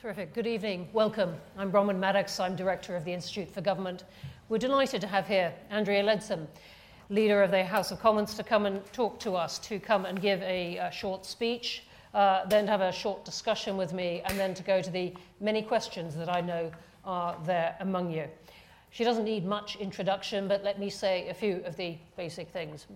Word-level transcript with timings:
Terrific. 0.00 0.32
Good 0.32 0.46
evening. 0.46 0.88
Welcome. 0.94 1.34
I'm 1.58 1.70
Bronwen 1.70 1.98
Maddox. 1.98 2.40
I'm 2.40 2.56
Director 2.56 2.96
of 2.96 3.04
the 3.04 3.12
Institute 3.12 3.52
for 3.52 3.60
Government. 3.60 4.04
We're 4.48 4.56
delighted 4.56 5.02
to 5.02 5.06
have 5.06 5.26
here 5.26 5.52
Andrea 5.68 6.02
Leadsom, 6.02 6.46
Leader 7.10 7.42
of 7.42 7.50
the 7.50 7.62
House 7.62 7.90
of 7.90 8.00
Commons, 8.00 8.32
to 8.36 8.42
come 8.42 8.64
and 8.64 8.82
talk 8.94 9.20
to 9.20 9.36
us, 9.36 9.58
to 9.58 9.78
come 9.78 10.06
and 10.06 10.18
give 10.18 10.40
a, 10.40 10.78
a 10.78 10.90
short 10.90 11.26
speech, 11.26 11.82
uh, 12.14 12.46
then 12.46 12.64
to 12.64 12.70
have 12.70 12.80
a 12.80 12.90
short 12.90 13.26
discussion 13.26 13.76
with 13.76 13.92
me, 13.92 14.22
and 14.24 14.38
then 14.38 14.54
to 14.54 14.62
go 14.62 14.80
to 14.80 14.90
the 14.90 15.12
many 15.38 15.60
questions 15.60 16.16
that 16.16 16.34
I 16.34 16.40
know 16.40 16.72
are 17.04 17.36
there 17.44 17.76
among 17.80 18.10
you. 18.10 18.26
She 18.92 19.04
doesn't 19.04 19.24
need 19.24 19.44
much 19.44 19.76
introduction, 19.76 20.48
but 20.48 20.64
let 20.64 20.80
me 20.80 20.88
say 20.88 21.28
a 21.28 21.34
few 21.34 21.62
of 21.66 21.76
the 21.76 21.98
basic 22.16 22.48
things. 22.48 22.86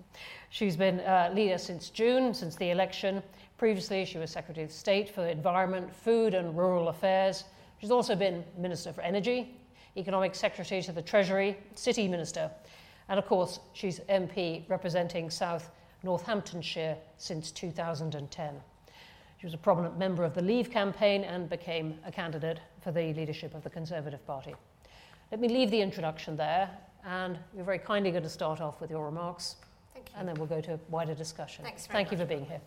She's 0.49 0.75
been 0.75 1.01
uh, 1.01 1.31
leader 1.35 1.59
since 1.59 1.91
June, 1.91 2.33
since 2.33 2.57
the 2.57 2.71
election. 2.71 3.23
Previously, 3.57 4.05
she 4.05 4.19
was 4.19 4.31
Secretary 4.31 4.65
of 4.65 4.73
State 4.73 5.09
for 5.09 5.27
Environment, 5.27 5.95
Food 5.95 6.35
and 6.35 6.57
Rural 6.57 6.89
Affairs. 6.89 7.45
She's 7.79 7.93
also 7.93 8.17
been 8.17 8.45
Minister 8.59 8.93
for 8.93 9.01
Energy, 9.03 9.57
Economic 9.97 10.35
Secretary 10.35 10.83
to 10.83 10.93
the 10.93 11.03
Treasury, 11.03 11.57
City 11.75 12.09
Minister, 12.09 12.51
and 13.09 13.19
of 13.19 13.27
course, 13.27 13.61
she's 13.73 14.01
MP 14.09 14.69
representing 14.69 15.31
South 15.31 15.71
Northamptonshire 16.03 16.97
since 17.17 17.51
2010. 17.53 18.55
She 19.39 19.47
was 19.47 19.55
a 19.55 19.59
prominent 19.59 19.99
member 19.99 20.25
of 20.25 20.35
the 20.35 20.43
Leave 20.43 20.71
campaign 20.71 21.23
and 21.23 21.49
became 21.49 21.99
a 22.05 22.11
candidate 22.11 22.61
for 22.81 22.93
the 22.93 23.13
leadership 23.13 23.55
of 23.55 23.63
the 23.63 23.71
Conservative 23.71 24.27
Party. 24.27 24.55
Let 25.31 25.41
me 25.41 25.49
leave 25.49 25.71
the 25.71 25.81
introduction 25.81 26.37
there, 26.37 26.71
and 27.05 27.39
you're 27.55 27.65
very 27.65 27.79
kindly 27.79 28.11
going 28.11 28.23
to 28.23 28.29
start 28.29 28.61
off 28.61 28.81
with 28.81 28.91
your 28.91 29.05
remarks. 29.05 29.57
Thank 29.93 30.09
you. 30.09 30.15
And 30.19 30.29
then 30.29 30.35
we'll 30.37 30.47
go 30.47 30.61
to 30.61 30.75
a 30.75 30.79
wider 30.89 31.15
discussion. 31.15 31.65
Thanks 31.65 31.87
very 31.87 31.99
Thank 31.99 32.13
you 32.13 32.19
for 32.19 32.25
being 32.25 32.47
here. 32.47 32.61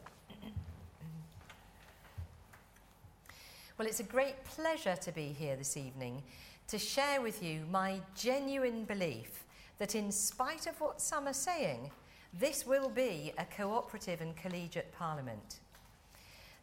Well, 3.77 3.87
it's 3.87 3.99
a 3.99 4.03
great 4.03 4.43
pleasure 4.43 4.95
to 4.95 5.11
be 5.11 5.35
here 5.37 5.55
this 5.55 5.77
evening 5.77 6.23
to 6.67 6.79
share 6.79 7.21
with 7.21 7.43
you 7.43 7.63
my 7.69 8.01
genuine 8.15 8.85
belief 8.85 9.45
that, 9.77 9.93
in 9.93 10.11
spite 10.11 10.65
of 10.65 10.81
what 10.81 10.99
some 10.99 11.27
are 11.27 11.33
saying, 11.33 11.91
this 12.33 12.65
will 12.65 12.89
be 12.89 13.33
a 13.37 13.45
cooperative 13.45 14.19
and 14.19 14.35
collegiate 14.35 14.91
parliament. 14.93 15.59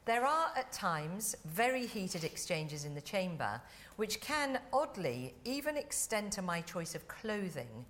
There 0.06 0.26
are 0.26 0.48
at 0.56 0.72
times 0.72 1.36
very 1.44 1.86
heated 1.86 2.24
exchanges 2.24 2.84
in 2.84 2.96
the 2.96 3.00
chamber, 3.00 3.60
which 3.94 4.20
can 4.20 4.58
oddly 4.72 5.34
even 5.44 5.76
extend 5.76 6.32
to 6.32 6.42
my 6.42 6.62
choice 6.62 6.96
of 6.96 7.06
clothing. 7.06 7.86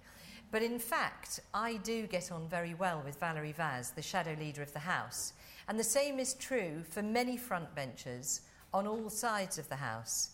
But 0.51 0.63
in 0.63 0.79
fact, 0.79 1.41
I 1.55 1.79
do 1.79 2.07
get 2.07 2.31
on 2.31 2.47
very 2.47 2.75
well 2.75 3.01
with 3.03 3.19
Valerie 3.21 3.53
Vaz, 3.53 3.93
the 3.93 4.03
shadow 4.03 4.37
leader 4.39 4.61
of 4.61 4.75
the 4.75 4.81
House. 4.81 5.33
And 5.67 5.81
the 5.81 5.83
same 5.83 6.19
is 6.19 6.35
true 6.35 6.85
for 6.91 7.01
many 7.01 7.39
front 7.39 7.75
benchers 7.75 8.43
on 8.75 8.87
all 8.87 9.09
sides 9.09 9.57
of 9.57 9.69
the 9.71 9.77
House. 9.77 10.31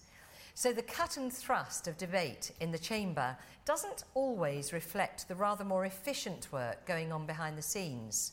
So 0.55 0.73
the 0.73 0.83
cut 0.83 1.17
and 1.17 1.33
thrust 1.33 1.87
of 1.87 1.97
debate 1.97 2.51
in 2.61 2.73
the 2.73 2.79
chamber 2.79 3.37
doesn't 3.65 4.05
always 4.15 4.73
reflect 4.73 5.29
the 5.29 5.37
rather 5.37 5.65
more 5.65 5.85
efficient 5.85 6.49
work 6.51 6.87
going 6.87 7.13
on 7.13 7.27
behind 7.27 7.57
the 7.57 7.63
scenes. 7.63 8.33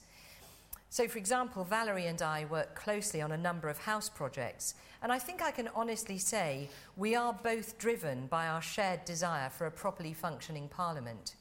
So, 0.89 1.07
for 1.07 1.17
example, 1.17 1.65
Valerie 1.65 2.07
and 2.07 2.21
I 2.21 2.45
work 2.45 2.73
closely 2.73 3.21
on 3.21 3.33
a 3.33 3.37
number 3.37 3.67
of 3.67 3.77
house 3.77 4.09
projects, 4.09 4.73
and 5.03 5.11
I 5.11 5.19
think 5.19 5.41
I 5.41 5.51
can 5.51 5.69
honestly 5.75 6.17
say 6.17 6.69
we 6.95 7.13
are 7.13 7.33
both 7.33 7.77
driven 7.77 8.27
by 8.27 8.47
our 8.47 8.61
shared 8.61 9.03
desire 9.03 9.49
for 9.49 9.67
a 9.67 9.71
properly 9.71 10.13
functioning 10.13 10.69
parliament. 10.69 11.35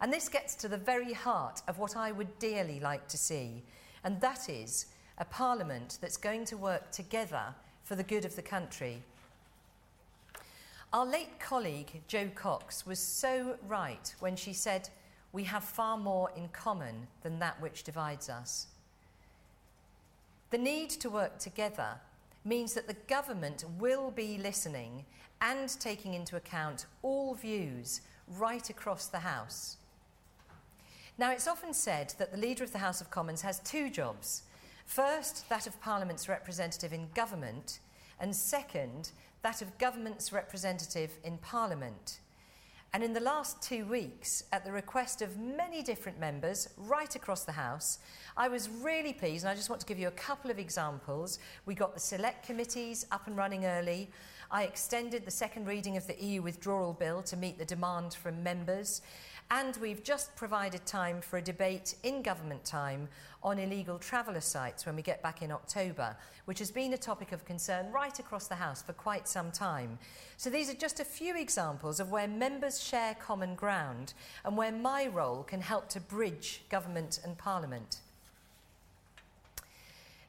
And 0.00 0.12
this 0.12 0.28
gets 0.28 0.54
to 0.56 0.68
the 0.68 0.76
very 0.76 1.14
heart 1.14 1.62
of 1.68 1.78
what 1.78 1.96
I 1.96 2.12
would 2.12 2.38
dearly 2.38 2.80
like 2.80 3.08
to 3.08 3.18
see, 3.18 3.62
and 4.04 4.20
that 4.20 4.48
is 4.50 4.86
a 5.18 5.24
parliament 5.24 5.98
that's 6.00 6.16
going 6.16 6.44
to 6.46 6.56
work 6.56 6.90
together 6.90 7.54
for 7.90 7.96
the 7.96 8.04
good 8.04 8.24
of 8.24 8.36
the 8.36 8.42
country. 8.42 9.02
Our 10.92 11.04
late 11.04 11.40
colleague, 11.40 12.02
Jo 12.06 12.30
Cox, 12.36 12.86
was 12.86 13.00
so 13.00 13.56
right 13.66 14.14
when 14.20 14.36
she 14.36 14.52
said, 14.52 14.88
We 15.32 15.42
have 15.42 15.64
far 15.64 15.98
more 15.98 16.30
in 16.36 16.50
common 16.50 17.08
than 17.24 17.40
that 17.40 17.60
which 17.60 17.82
divides 17.82 18.28
us. 18.28 18.68
The 20.50 20.58
need 20.58 20.90
to 20.90 21.10
work 21.10 21.40
together 21.40 21.96
means 22.44 22.74
that 22.74 22.86
the 22.86 22.96
government 23.08 23.64
will 23.80 24.12
be 24.12 24.38
listening 24.38 25.04
and 25.40 25.68
taking 25.80 26.14
into 26.14 26.36
account 26.36 26.86
all 27.02 27.34
views 27.34 28.02
right 28.38 28.70
across 28.70 29.06
the 29.06 29.18
House. 29.18 29.78
Now, 31.18 31.32
it's 31.32 31.48
often 31.48 31.74
said 31.74 32.14
that 32.18 32.30
the 32.30 32.38
Leader 32.38 32.62
of 32.62 32.70
the 32.70 32.78
House 32.78 33.00
of 33.00 33.10
Commons 33.10 33.42
has 33.42 33.58
two 33.58 33.90
jobs 33.90 34.44
first, 34.90 35.48
that 35.48 35.68
of 35.68 35.80
Parliament's 35.80 36.28
representative 36.28 36.92
in 36.92 37.08
government, 37.14 37.78
and 38.18 38.34
second, 38.34 39.12
that 39.42 39.62
of 39.62 39.78
government's 39.78 40.32
representative 40.32 41.12
in 41.22 41.38
Parliament. 41.38 42.18
And 42.92 43.04
in 43.04 43.12
the 43.12 43.20
last 43.20 43.62
two 43.62 43.84
weeks, 43.84 44.42
at 44.52 44.64
the 44.64 44.72
request 44.72 45.22
of 45.22 45.38
many 45.38 45.80
different 45.80 46.18
members 46.18 46.68
right 46.76 47.14
across 47.14 47.44
the 47.44 47.52
House, 47.52 48.00
I 48.36 48.48
was 48.48 48.68
really 48.68 49.12
pleased, 49.12 49.44
and 49.44 49.50
I 49.50 49.54
just 49.54 49.70
want 49.70 49.80
to 49.80 49.86
give 49.86 50.00
you 50.00 50.08
a 50.08 50.12
couple 50.12 50.50
of 50.50 50.58
examples. 50.58 51.38
We 51.66 51.76
got 51.76 51.94
the 51.94 52.00
select 52.00 52.44
committees 52.44 53.06
up 53.12 53.28
and 53.28 53.36
running 53.36 53.66
early. 53.66 54.10
I 54.50 54.64
extended 54.64 55.24
the 55.24 55.30
second 55.30 55.68
reading 55.68 55.96
of 55.96 56.08
the 56.08 56.20
EU 56.20 56.42
withdrawal 56.42 56.94
bill 56.94 57.22
to 57.22 57.36
meet 57.36 57.58
the 57.58 57.64
demand 57.64 58.14
from 58.14 58.42
members. 58.42 59.02
And 59.52 59.76
we've 59.78 60.04
just 60.04 60.36
provided 60.36 60.86
time 60.86 61.20
for 61.20 61.38
a 61.38 61.42
debate 61.42 61.96
in 62.04 62.22
government 62.22 62.64
time 62.64 63.08
on 63.42 63.58
illegal 63.58 63.98
traveller 63.98 64.40
sites 64.40 64.86
when 64.86 64.94
we 64.94 65.02
get 65.02 65.24
back 65.24 65.42
in 65.42 65.50
October, 65.50 66.16
which 66.44 66.60
has 66.60 66.70
been 66.70 66.92
a 66.92 66.98
topic 66.98 67.32
of 67.32 67.44
concern 67.44 67.90
right 67.90 68.16
across 68.20 68.46
the 68.46 68.54
House 68.54 68.80
for 68.80 68.92
quite 68.92 69.26
some 69.26 69.50
time. 69.50 69.98
So 70.36 70.50
these 70.50 70.70
are 70.70 70.74
just 70.74 71.00
a 71.00 71.04
few 71.04 71.36
examples 71.36 71.98
of 71.98 72.12
where 72.12 72.28
members 72.28 72.80
share 72.80 73.14
common 73.14 73.56
ground 73.56 74.14
and 74.44 74.56
where 74.56 74.70
my 74.70 75.08
role 75.08 75.42
can 75.42 75.60
help 75.60 75.88
to 75.90 76.00
bridge 76.00 76.62
government 76.70 77.18
and 77.24 77.36
Parliament. 77.36 78.02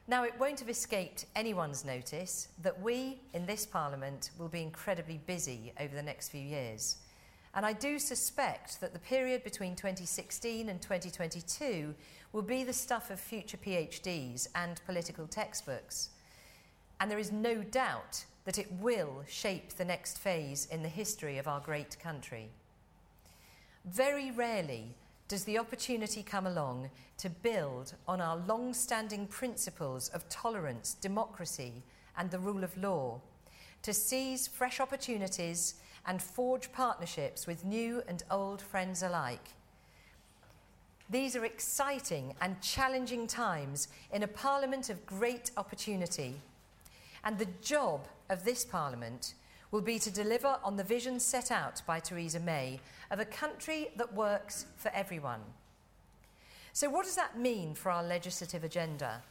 Now, 0.08 0.24
it 0.24 0.34
won't 0.36 0.58
have 0.58 0.68
escaped 0.68 1.26
anyone's 1.36 1.84
notice 1.84 2.48
that 2.60 2.82
we 2.82 3.20
in 3.34 3.46
this 3.46 3.66
Parliament 3.66 4.30
will 4.36 4.48
be 4.48 4.62
incredibly 4.62 5.20
busy 5.26 5.72
over 5.78 5.94
the 5.94 6.02
next 6.02 6.30
few 6.30 6.40
years. 6.40 6.96
And 7.54 7.66
I 7.66 7.74
do 7.74 7.98
suspect 7.98 8.80
that 8.80 8.92
the 8.92 8.98
period 8.98 9.44
between 9.44 9.76
2016 9.76 10.68
and 10.68 10.80
2022 10.80 11.94
will 12.32 12.42
be 12.42 12.64
the 12.64 12.72
stuff 12.72 13.10
of 13.10 13.20
future 13.20 13.58
PhDs 13.58 14.48
and 14.54 14.80
political 14.86 15.26
textbooks. 15.26 16.10
And 16.98 17.10
there 17.10 17.18
is 17.18 17.30
no 17.30 17.62
doubt 17.62 18.24
that 18.44 18.58
it 18.58 18.72
will 18.80 19.22
shape 19.28 19.74
the 19.74 19.84
next 19.84 20.18
phase 20.18 20.66
in 20.70 20.82
the 20.82 20.88
history 20.88 21.36
of 21.38 21.46
our 21.46 21.60
great 21.60 21.98
country. 22.00 22.48
Very 23.84 24.30
rarely 24.30 24.94
does 25.28 25.44
the 25.44 25.58
opportunity 25.58 26.22
come 26.22 26.46
along 26.46 26.90
to 27.18 27.28
build 27.28 27.94
on 28.08 28.20
our 28.20 28.36
long 28.36 28.72
standing 28.72 29.26
principles 29.26 30.08
of 30.10 30.28
tolerance, 30.28 30.94
democracy, 30.94 31.82
and 32.16 32.30
the 32.30 32.38
rule 32.38 32.64
of 32.64 32.76
law, 32.76 33.20
to 33.82 33.92
seize 33.92 34.46
fresh 34.46 34.80
opportunities 34.80 35.74
and 36.06 36.20
forge 36.20 36.72
partnerships 36.72 37.46
with 37.46 37.64
new 37.64 38.02
and 38.08 38.22
old 38.30 38.60
friends 38.60 39.02
alike. 39.02 39.50
These 41.10 41.36
are 41.36 41.44
exciting 41.44 42.34
and 42.40 42.60
challenging 42.60 43.26
times 43.26 43.88
in 44.12 44.22
a 44.22 44.28
parliament 44.28 44.88
of 44.88 45.04
great 45.04 45.50
opportunity. 45.56 46.34
And 47.24 47.38
the 47.38 47.48
job 47.60 48.06
of 48.30 48.44
this 48.44 48.64
parliament 48.64 49.34
will 49.70 49.80
be 49.80 49.98
to 49.98 50.10
deliver 50.10 50.56
on 50.64 50.76
the 50.76 50.84
vision 50.84 51.20
set 51.20 51.50
out 51.50 51.82
by 51.86 52.00
Theresa 52.00 52.40
May 52.40 52.80
of 53.10 53.20
a 53.20 53.24
country 53.24 53.90
that 53.96 54.14
works 54.14 54.66
for 54.76 54.90
everyone. 54.94 55.40
So, 56.72 56.88
what 56.88 57.04
does 57.04 57.16
that 57.16 57.38
mean 57.38 57.74
for 57.74 57.90
our 57.90 58.02
legislative 58.02 58.64
agenda? 58.64 59.22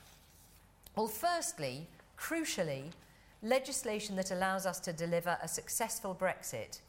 Well, 0.95 1.07
firstly, 1.07 1.87
crucially, 2.17 2.91
legislation 3.43 4.15
that 4.15 4.31
allows 4.31 4.65
us 4.65 4.79
to 4.81 4.93
deliver 4.93 5.37
a 5.41 5.47
successful 5.47 6.15
Brexit, 6.15 6.79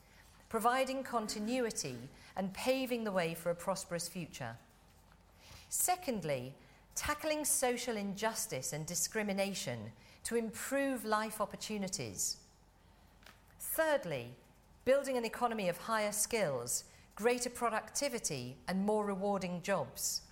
providing 0.48 1.02
continuity 1.02 1.96
and 2.36 2.52
paving 2.52 3.04
the 3.04 3.12
way 3.12 3.34
for 3.34 3.50
a 3.50 3.54
prosperous 3.54 4.08
future. 4.08 4.56
Secondly, 5.68 6.54
tackling 6.94 7.44
social 7.44 7.96
injustice 7.96 8.72
and 8.72 8.84
discrimination 8.84 9.92
to 10.24 10.36
improve 10.36 11.04
life 11.04 11.40
opportunities. 11.40 12.36
Thirdly, 13.58 14.34
building 14.84 15.16
an 15.16 15.24
economy 15.24 15.68
of 15.68 15.78
higher 15.78 16.12
skills, 16.12 16.84
greater 17.14 17.50
productivity, 17.50 18.56
and 18.68 18.84
more 18.84 19.06
rewarding 19.06 19.62
jobs. 19.62 20.22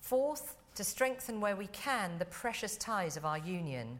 Fourth, 0.00 0.56
to 0.74 0.84
strengthen 0.84 1.40
where 1.40 1.56
we 1.56 1.66
can 1.66 2.18
the 2.18 2.24
precious 2.24 2.76
ties 2.76 3.16
of 3.16 3.26
our 3.26 3.38
union. 3.38 3.98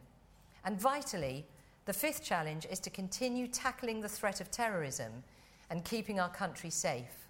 And 0.69 0.79
vitally, 0.79 1.47
the 1.85 1.93
fifth 1.93 2.23
challenge 2.23 2.67
is 2.69 2.79
to 2.81 2.91
continue 2.91 3.47
tackling 3.47 4.01
the 4.01 4.07
threat 4.07 4.39
of 4.39 4.51
terrorism 4.51 5.23
and 5.71 5.83
keeping 5.83 6.19
our 6.19 6.29
country 6.29 6.69
safe. 6.69 7.27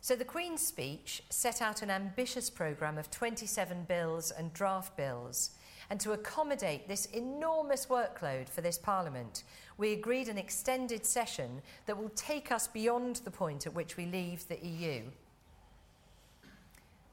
So, 0.00 0.16
the 0.16 0.24
Queen's 0.24 0.66
speech 0.66 1.22
set 1.30 1.62
out 1.62 1.82
an 1.82 1.90
ambitious 1.92 2.50
programme 2.50 2.98
of 2.98 3.12
27 3.12 3.84
bills 3.84 4.32
and 4.32 4.52
draft 4.54 4.96
bills, 4.96 5.50
And 5.88 6.00
to 6.00 6.14
accommodate 6.14 6.88
this 6.88 7.06
enormous 7.06 7.86
workload 7.86 8.48
for 8.48 8.60
this 8.60 8.76
Parliament, 8.76 9.44
we 9.78 9.92
agreed 9.92 10.28
an 10.28 10.38
extended 10.38 11.06
session 11.06 11.62
that 11.86 11.96
will 11.96 12.10
take 12.16 12.50
us 12.50 12.66
beyond 12.66 13.20
the 13.22 13.30
point 13.30 13.68
at 13.68 13.74
which 13.74 13.96
we 13.96 14.06
leave 14.06 14.48
the 14.48 14.58
EU. 14.66 15.02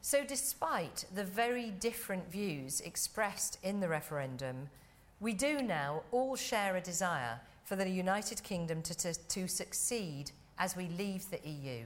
So, 0.05 0.25
despite 0.25 1.05
the 1.15 1.23
very 1.23 1.71
different 1.71 2.29
views 2.29 2.81
expressed 2.81 3.57
in 3.63 3.79
the 3.79 3.87
referendum, 3.87 4.67
we 5.21 5.31
do 5.31 5.61
now 5.61 6.03
all 6.11 6.35
share 6.35 6.75
a 6.75 6.81
desire 6.81 7.39
for 7.63 7.77
the 7.77 7.89
United 7.89 8.43
Kingdom 8.43 8.81
to, 8.81 8.93
to, 8.95 9.13
to 9.13 9.47
succeed 9.47 10.31
as 10.59 10.75
we 10.75 10.89
leave 10.89 11.29
the 11.29 11.39
EU. 11.49 11.85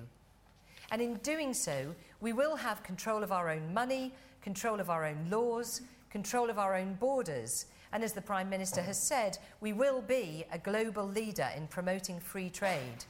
And 0.89 0.99
in 0.99 1.17
doing 1.17 1.53
so, 1.53 1.93
we 2.19 2.33
will 2.33 2.55
have 2.55 2.81
control 2.81 3.21
of 3.21 3.31
our 3.31 3.51
own 3.51 3.71
money, 3.71 4.11
control 4.41 4.79
of 4.79 4.89
our 4.89 5.05
own 5.05 5.27
laws, 5.29 5.81
control 6.09 6.49
of 6.49 6.57
our 6.57 6.75
own 6.75 6.95
borders. 6.95 7.67
And 7.91 8.03
as 8.03 8.13
the 8.13 8.21
Prime 8.21 8.49
Minister 8.49 8.81
has 8.81 8.99
said, 8.99 9.37
we 9.61 9.73
will 9.73 10.01
be 10.01 10.43
a 10.51 10.57
global 10.57 11.07
leader 11.07 11.49
in 11.55 11.67
promoting 11.67 12.19
free 12.19 12.49
trade. 12.49 13.05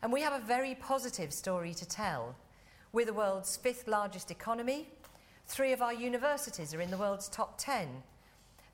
And 0.00 0.12
we 0.12 0.20
have 0.20 0.40
a 0.40 0.46
very 0.46 0.76
positive 0.76 1.32
story 1.32 1.74
to 1.74 1.88
tell. 1.88 2.36
We're 2.90 3.04
the 3.04 3.12
world's 3.12 3.54
fifth 3.58 3.86
largest 3.86 4.30
economy. 4.30 4.88
Three 5.46 5.72
of 5.72 5.82
our 5.82 5.92
universities 5.92 6.72
are 6.72 6.80
in 6.80 6.90
the 6.90 6.96
world's 6.96 7.28
top 7.28 7.58
10. 7.58 8.02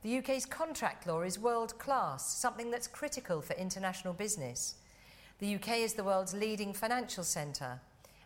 The 0.02 0.18
UK's 0.18 0.46
contract 0.46 1.08
law 1.08 1.22
is 1.22 1.36
world 1.36 1.76
class, 1.80 2.24
something 2.24 2.70
that's 2.70 2.86
critical 2.86 3.40
for 3.40 3.54
international 3.54 4.14
business. 4.14 4.76
The 5.40 5.56
UK 5.56 5.78
is 5.78 5.94
the 5.94 6.04
world's 6.04 6.32
leading 6.32 6.72
financial 6.72 7.24
centre. 7.24 7.80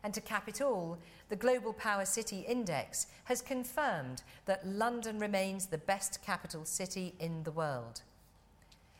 And 0.05 0.13
to 0.13 0.21
cap 0.21 0.47
it 0.47 0.61
all, 0.61 0.99
the 1.31 1.37
Global 1.37 1.73
Power 1.73 2.05
City 2.05 2.45
Index 2.47 3.07
has 3.25 3.41
confirmed 3.41 4.23
that 4.45 4.67
London 4.67 5.19
remains 5.19 5.67
the 5.67 5.79
best 5.79 6.21
capital 6.23 6.67
city 6.67 7.15
in 7.19 7.45
the 7.45 7.51
world. 7.51 8.03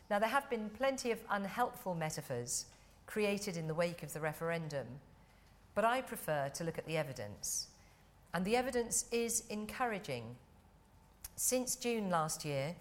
Now, 0.09 0.19
there 0.19 0.31
have 0.31 0.49
been 0.49 0.71
plenty 0.71 1.11
of 1.11 1.21
unhelpful 1.31 1.95
metaphors 1.95 2.65
created 3.07 3.59
in 3.59 3.69
the 3.69 3.75
wake 3.75 4.03
of 4.03 4.15
the 4.15 4.21
referendum, 4.21 4.87
but 5.79 5.85
I 5.85 6.01
prefer 6.01 6.49
to 6.55 6.65
look 6.65 6.77
at 6.77 6.87
the 6.87 6.97
evidence. 6.97 7.69
And 8.35 8.45
the 8.45 8.57
evidence 8.57 9.05
is 9.13 9.45
encouraging. 9.49 10.25
Since 11.37 11.77
June 11.77 12.11
last 12.11 12.45
year, 12.45 12.75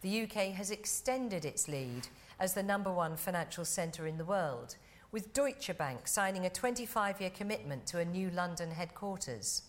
the 0.00 0.22
UK 0.22 0.54
has 0.54 0.70
extended 0.70 1.44
its 1.44 1.68
lead 1.68 2.08
as 2.40 2.54
the 2.54 2.62
number 2.62 2.90
one 2.90 3.18
financial 3.18 3.66
centre 3.66 4.06
in 4.06 4.16
the 4.16 4.24
world 4.24 4.76
with 5.10 5.34
Deutsche 5.34 5.76
Bank 5.76 6.08
signing 6.08 6.46
a 6.46 6.48
25 6.48 7.20
year 7.20 7.28
commitment 7.28 7.84
to 7.88 7.98
a 7.98 8.04
new 8.06 8.30
London 8.30 8.70
headquarters. 8.70 9.64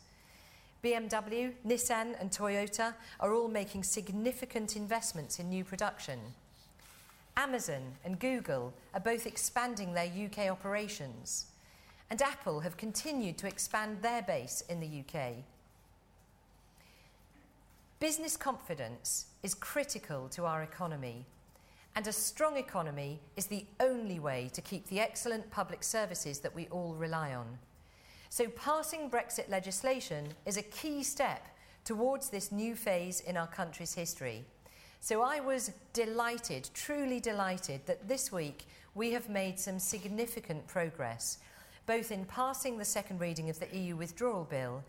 BMW, 0.81 1.51
Nissan, 1.67 2.15
and 2.17 2.31
Toyota 2.31 2.93
are 3.19 3.33
all 3.33 3.49
making 3.49 3.83
significant 3.83 4.77
investments 4.77 5.37
in 5.37 5.49
new 5.49 5.65
production. 5.65 6.17
Amazon 7.35 7.95
and 8.05 8.21
Google 8.21 8.73
are 8.93 9.01
both 9.01 9.27
expanding 9.27 9.91
their 9.93 10.05
UK 10.07 10.49
operations, 10.49 11.47
and 12.13 12.21
Apple 12.21 12.59
have 12.59 12.77
continued 12.77 13.39
to 13.39 13.47
expand 13.47 14.03
their 14.03 14.21
base 14.21 14.63
in 14.69 14.79
the 14.79 14.99
UK. 14.99 15.33
Business 17.99 18.37
confidence 18.37 19.25
is 19.41 19.55
critical 19.55 20.29
to 20.29 20.45
our 20.45 20.61
economy 20.61 21.25
and 21.95 22.05
a 22.05 22.13
strong 22.13 22.57
economy 22.57 23.19
is 23.35 23.47
the 23.47 23.65
only 23.79 24.19
way 24.19 24.51
to 24.53 24.61
keep 24.61 24.85
the 24.89 24.99
excellent 24.99 25.49
public 25.49 25.83
services 25.83 26.37
that 26.41 26.53
we 26.53 26.67
all 26.67 26.93
rely 26.93 27.33
on. 27.33 27.57
So, 28.29 28.47
passing 28.47 29.09
Brexit 29.09 29.49
legislation 29.49 30.27
is 30.45 30.57
a 30.57 30.61
key 30.61 31.01
step 31.01 31.47
towards 31.83 32.29
this 32.29 32.51
new 32.51 32.75
phase 32.75 33.21
in 33.21 33.37
our 33.37 33.47
country's 33.47 33.95
history. 33.95 34.45
So, 34.99 35.23
I 35.23 35.39
was 35.39 35.71
delighted, 35.93 36.69
truly 36.75 37.19
delighted, 37.19 37.87
that 37.87 38.07
this 38.07 38.31
week 38.31 38.67
we 38.93 39.13
have 39.13 39.29
made 39.29 39.59
some 39.59 39.79
significant 39.79 40.67
progress, 40.67 41.39
both 41.85 42.11
in 42.11 42.25
passing 42.25 42.77
the 42.77 42.85
second 42.85 43.19
reading 43.19 43.49
of 43.49 43.59
the 43.59 43.77
EU 43.77 43.95
withdrawal 43.95 44.45
bill 44.45 44.83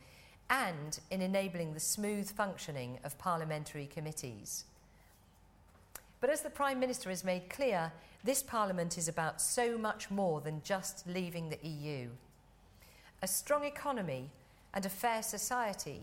and 0.51 1.01
in 1.11 1.23
enabling 1.23 1.75
the 1.75 1.81
smooth 1.81 2.31
functioning 2.31 2.99
of 3.05 3.19
parliamentary 3.19 3.87
committees. 3.87 4.65
But 6.21 6.31
as 6.31 6.43
the 6.43 6.51
Prime 6.51 6.81
Minister 6.81 7.11
has 7.11 7.25
made 7.25 7.51
clear, 7.51 7.93
this 8.23 8.43
Parliament 8.43 8.97
is 8.97 9.09
about 9.09 9.41
so 9.41 9.77
much 9.77 10.11
more 10.11 10.41
than 10.41 10.63
just 10.65 11.07
leaving 11.07 11.51
the 11.51 11.69
EU. 11.69 12.09
A 13.23 13.27
strong 13.27 13.65
economy 13.65 14.31
and 14.73 14.87
a 14.87 14.91
fair 14.91 15.23
society 15.23 16.03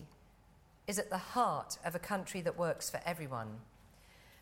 is 0.88 1.00
at 1.00 1.10
the 1.10 1.18
heart 1.18 1.78
of 1.86 1.96
a 1.96 2.00
country 2.00 2.42
that 2.42 2.58
works 2.58 2.90
for 2.90 3.00
everyone. 3.06 3.48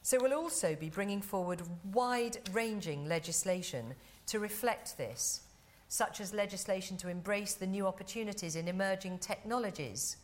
So 0.02 0.18
we'll 0.20 0.34
also 0.34 0.76
be 0.76 0.90
bringing 0.90 1.22
forward 1.22 1.62
wide 1.94 2.38
ranging 2.52 3.08
legislation 3.08 3.94
to 4.28 4.40
reflect 4.40 4.98
this, 4.98 5.42
such 5.90 6.22
as 6.22 6.34
legislation 6.34 6.96
to 6.98 7.10
embrace 7.10 7.56
the 7.56 7.68
new 7.68 7.88
opportunities 7.88 8.56
in 8.56 8.68
emerging 8.68 9.18
technologies, 9.18 10.18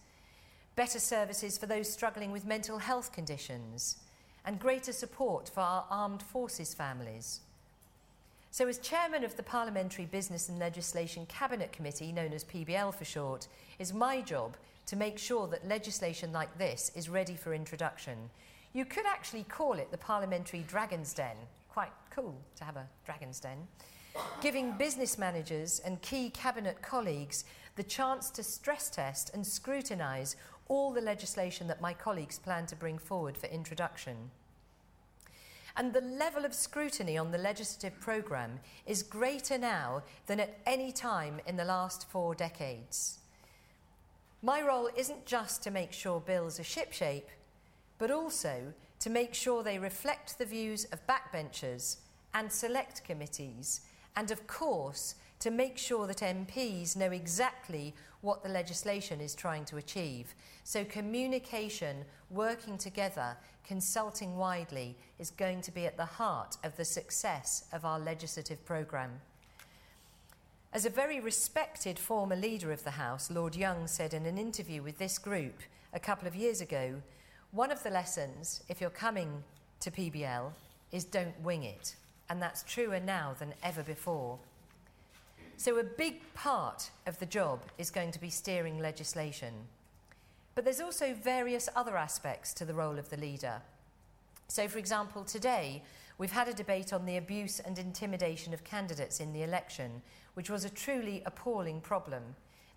better 0.76 1.00
services 1.00 1.58
for 1.58 1.66
those 1.66 1.92
struggling 1.92 2.32
with 2.32 2.46
mental 2.46 2.78
health 2.78 3.12
conditions, 3.12 3.98
and 4.46 4.60
greater 4.60 4.94
support 4.94 5.50
for 5.50 5.62
our 5.62 5.86
armed 5.90 6.22
forces 6.22 6.76
families. 6.76 7.42
So, 8.52 8.68
as 8.68 8.78
chairman 8.78 9.24
of 9.24 9.36
the 9.36 9.44
Parliamentary 9.44 10.06
Business 10.06 10.50
and 10.50 10.60
Legislation 10.60 11.26
Cabinet 11.26 11.72
Committee, 11.74 12.12
known 12.12 12.32
as 12.32 12.44
PBL 12.44 12.94
for 12.94 13.04
short, 13.04 13.48
is 13.80 13.92
my 13.92 14.22
job 14.22 14.56
to 14.86 14.96
make 14.96 15.18
sure 15.18 15.48
that 15.48 15.68
legislation 15.68 16.32
like 16.32 16.56
this 16.60 16.92
is 16.96 17.10
ready 17.10 17.36
for 17.36 17.56
introduction. 17.56 18.30
You 18.72 18.86
could 18.86 19.06
actually 19.08 19.44
call 19.44 19.74
it 19.74 19.90
the 19.90 19.98
Parliamentary 19.98 20.64
Dragon's 20.68 21.14
Den. 21.14 21.36
Quite 21.70 21.92
cool 22.12 22.36
to 22.56 22.64
have 22.64 22.78
a 22.78 22.88
Dragon's 23.04 23.40
Den. 23.40 23.68
Giving 24.42 24.74
business 24.74 25.18
managers 25.18 25.80
and 25.84 26.02
key 26.02 26.30
cabinet 26.30 26.82
colleagues 26.82 27.46
the 27.76 27.84
chance 27.84 28.30
to 28.32 28.44
stress 28.44 28.90
test 28.90 29.34
and 29.34 29.46
scrutinise 29.46 30.36
all 30.68 30.94
the 30.94 31.02
legislation 31.02 31.68
that 31.68 31.82
my 31.82 31.94
colleagues 31.94 32.40
plan 32.40 32.66
to 32.68 32.76
bring 32.76 32.98
forward 32.98 33.38
for 33.38 33.48
introduction. 33.48 34.32
And 35.78 35.94
the 35.94 36.02
level 36.02 36.46
of 36.46 36.54
scrutiny 36.54 37.18
on 37.18 37.32
the 37.32 37.38
legislative 37.38 38.00
programme 38.00 38.60
is 38.86 39.04
greater 39.04 39.58
now 39.58 40.04
than 40.26 40.40
at 40.40 40.58
any 40.66 40.92
time 40.92 41.42
in 41.46 41.58
the 41.58 41.66
last 41.66 42.10
four 42.10 42.34
decades. 42.34 43.20
My 44.42 44.62
role 44.62 44.90
isn't 44.96 45.26
just 45.26 45.64
to 45.64 45.72
make 45.72 45.92
sure 45.92 46.20
bills 46.20 46.60
are 46.60 46.64
shipshape, 46.64 47.30
but 47.98 48.12
also 48.12 48.74
to 49.00 49.10
make 49.10 49.34
sure 49.34 49.64
they 49.64 49.80
reflect 49.80 50.38
the 50.38 50.46
views 50.46 50.86
of 50.86 51.06
backbenchers 51.08 51.98
and 52.34 52.52
select 52.52 53.04
committees, 53.04 53.82
and 54.16 54.32
of 54.32 54.48
course, 54.48 55.16
to 55.40 55.52
make 55.52 55.78
sure 55.78 56.08
that 56.08 56.18
MPs 56.18 56.96
know 56.96 57.12
exactly 57.12 57.94
what 58.22 58.44
the 58.44 58.50
legislation 58.50 59.22
is 59.22 59.36
trying 59.36 59.66
to 59.66 59.78
achieve. 59.78 60.34
So, 60.64 60.84
communication, 60.84 62.06
working 62.30 62.78
together, 62.78 63.38
consulting 63.68 64.38
widely 64.38 64.96
is 65.20 65.30
going 65.32 65.62
to 65.62 65.72
be 65.72 65.86
at 65.86 65.98
the 65.98 66.06
heart 66.06 66.58
of 66.64 66.76
the 66.78 66.86
success 66.86 67.66
of 67.72 67.86
our 67.86 68.00
legislative 68.00 68.66
programme. 68.66 69.22
As 70.74 70.86
a 70.86 70.90
very 70.90 71.20
respected 71.20 72.00
former 72.00 72.36
leader 72.36 72.72
of 72.72 72.84
the 72.84 72.92
House, 72.92 73.30
Lord 73.30 73.56
Young 73.56 73.88
said 73.88 74.14
in 74.14 74.26
an 74.26 74.38
interview 74.38 74.82
with 74.82 74.98
this 74.98 75.18
group 75.18 75.62
a 75.94 76.00
couple 76.00 76.28
of 76.28 76.36
years 76.36 76.62
ago 76.62 77.02
one 77.52 77.72
of 77.72 77.82
the 77.84 77.90
lessons, 77.90 78.62
if 78.68 78.82
you're 78.82 78.90
coming 78.90 79.42
to 79.80 79.90
PBL, 79.90 80.52
is 80.92 81.06
don't 81.06 81.40
wing 81.42 81.64
it. 81.64 81.96
And 82.30 82.42
that's 82.42 82.64
truer 82.64 83.00
now 83.00 83.36
than 83.38 83.54
ever 83.62 83.84
before. 83.84 84.40
So, 85.58 85.78
a 85.78 85.84
big 85.84 86.22
part 86.34 86.90
of 87.06 87.18
the 87.20 87.26
job 87.26 87.62
is 87.78 87.90
going 87.90 88.12
to 88.12 88.20
be 88.20 88.30
steering 88.30 88.80
legislation. 88.80 89.54
But 90.54 90.64
there's 90.64 90.82
also 90.82 91.14
various 91.14 91.70
other 91.76 91.98
aspects 91.98 92.54
to 92.56 92.66
the 92.66 92.74
role 92.74 92.98
of 92.98 93.10
the 93.10 93.18
leader. 93.18 93.62
So, 94.48 94.68
for 94.68 94.80
example, 94.80 95.24
today 95.24 95.84
we've 96.18 96.32
had 96.32 96.48
a 96.48 96.54
debate 96.54 96.94
on 96.94 97.06
the 97.06 97.18
abuse 97.18 97.60
and 97.60 97.78
intimidation 97.78 98.54
of 98.54 98.64
candidates 98.64 99.20
in 99.20 99.34
the 99.34 99.44
election, 99.44 100.02
which 100.34 100.50
was 100.50 100.64
a 100.64 100.70
truly 100.70 101.22
appalling 101.26 101.82
problem. 101.82 102.24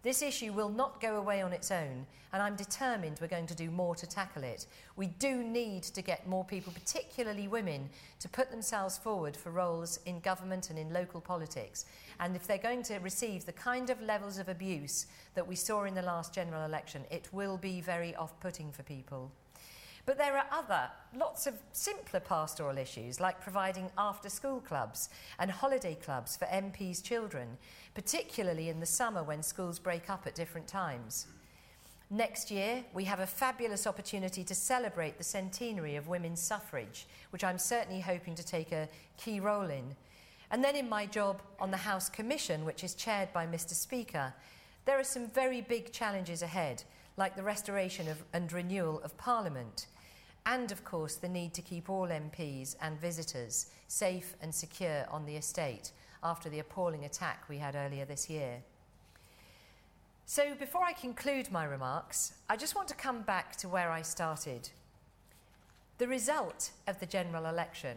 This 0.03 0.23
issue 0.23 0.53
will 0.53 0.69
not 0.69 1.01
go 1.01 1.17
away 1.17 1.43
on 1.43 1.53
its 1.53 1.73
own, 1.73 2.07
and 2.33 2.41
I'm 2.41 2.55
determined 2.55 3.19
we're 3.21 3.27
going 3.27 3.49
to 3.49 3.55
do 3.55 3.69
more 3.69 3.97
to 3.97 4.07
tackle 4.07 4.45
it. 4.45 4.67
We 4.95 5.09
do 5.09 5.43
need 5.43 5.83
to 5.83 6.03
get 6.03 6.29
more 6.29 6.45
people, 6.45 6.73
particularly 6.73 7.49
women, 7.49 7.91
to 8.21 8.29
put 8.29 8.51
themselves 8.51 8.97
forward 8.97 9.37
for 9.37 9.51
roles 9.51 9.99
in 10.07 10.21
government 10.21 10.71
and 10.71 10.79
in 10.79 10.93
local 10.93 11.21
politics. 11.21 11.85
And 12.21 12.37
if 12.37 12.47
they're 12.47 12.59
going 12.59 12.85
to 12.85 12.99
receive 12.99 13.45
the 13.45 13.53
kind 13.53 13.91
of 13.91 14.01
levels 14.01 14.39
of 14.39 14.49
abuse 14.49 15.07
that 15.35 15.47
we 15.47 15.57
saw 15.57 15.85
in 15.85 15.95
the 15.95 16.03
last 16.03 16.33
general 16.33 16.65
election, 16.65 17.03
it 17.11 17.29
will 17.33 17.57
be 17.57 17.81
very 17.81 18.15
off 18.15 18.39
putting 18.39 18.71
for 18.71 18.85
people. 18.85 19.33
But 20.09 20.17
there 20.17 20.39
are 20.39 20.47
other, 20.51 20.89
lots 21.15 21.47
of 21.47 21.53
simpler 21.73 22.21
pastoral 22.21 22.79
issues, 22.79 23.21
like 23.21 23.43
providing 23.43 23.91
after 23.99 24.31
school 24.31 24.59
clubs 24.59 25.11
and 25.39 25.51
holiday 25.51 25.99
clubs 26.03 26.35
for 26.35 26.47
MPs' 26.47 27.03
children, 27.03 27.59
particularly 27.95 28.71
in 28.71 28.81
the 28.81 28.87
summer 28.87 29.23
when 29.23 29.43
schools 29.43 29.79
break 29.79 30.09
up 30.09 30.27
at 30.27 30.35
different 30.35 30.67
times. 30.67 31.27
Next 32.09 32.51
year, 32.51 32.87
we 32.95 33.05
have 33.05 33.21
a 33.21 33.27
fabulous 33.27 33.87
opportunity 33.87 34.43
to 34.45 34.55
celebrate 34.55 35.19
the 35.19 35.25
centenary 35.25 35.97
of 35.97 36.09
women's 36.09 36.41
suffrage, 36.41 37.07
which 37.29 37.45
I'm 37.45 37.59
certainly 37.59 38.01
hoping 38.01 38.35
to 38.37 38.43
take 38.43 38.73
a 38.73 38.89
key 39.19 39.41
role 39.41 39.69
in. 39.69 39.95
And 40.51 40.65
then 40.65 40.75
in 40.75 40.89
my 40.89 41.05
job 41.05 41.43
on 41.61 41.71
the 41.71 41.77
House 41.77 42.09
Commission, 42.09 42.65
which 42.65 42.83
is 42.83 42.95
chaired 42.95 43.31
by 43.35 43.47
Mr. 43.47 43.75
Speaker, 43.75 44.33
there 44.87 44.99
are 44.99 45.05
some 45.05 45.29
very 45.29 45.61
big 45.61 45.93
challenges 45.93 46.41
ahead, 46.41 46.83
like 47.19 47.37
the 47.37 47.43
restoration 47.43 48.09
of, 48.09 48.25
and 48.33 48.51
renewal 48.51 49.03
of 49.05 49.15
Parliament, 49.19 49.87
and 50.49 50.73
of 50.73 50.83
course 50.83 51.17
the 51.17 51.29
need 51.29 51.53
to 51.53 51.61
keep 51.61 51.91
all 51.91 52.09
MPs 52.09 52.75
and 52.81 52.99
visitors 52.99 53.67
safe 53.87 54.35
and 54.41 54.55
secure 54.55 55.05
on 55.11 55.27
the 55.27 55.37
estate 55.37 55.93
after 56.25 56.49
the 56.49 56.59
appalling 56.59 57.05
attack 57.05 57.45
we 57.49 57.59
had 57.59 57.77
earlier 57.77 58.07
this 58.07 58.31
year. 58.31 58.63
So, 60.25 60.55
before 60.55 60.85
I 60.85 60.93
conclude 60.93 61.53
my 61.53 61.65
remarks, 61.65 62.35
I 62.49 62.57
just 62.57 62.75
want 62.75 62.89
to 62.89 62.95
come 62.95 63.23
back 63.23 63.57
to 63.57 63.69
where 63.69 63.91
I 63.91 64.03
started. 64.03 64.71
The 65.99 66.09
result 66.09 66.71
of 66.87 66.99
the 66.99 67.07
general 67.07 67.47
election 67.47 67.97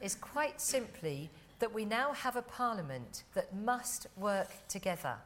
is 0.00 0.14
quite 0.14 0.60
simply 0.60 1.30
that 1.60 1.72
we 1.72 1.84
now 1.84 2.12
have 2.12 2.34
a 2.34 2.42
parliament 2.42 3.22
that 3.34 3.54
must 3.54 4.08
work 4.16 4.50
together. 4.68 5.16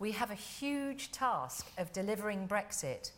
We 0.00 0.12
have 0.12 0.30
a 0.30 0.34
huge 0.34 1.12
task 1.12 1.66
of 1.78 1.92
delivering 1.92 2.48
Brexit 2.48 3.12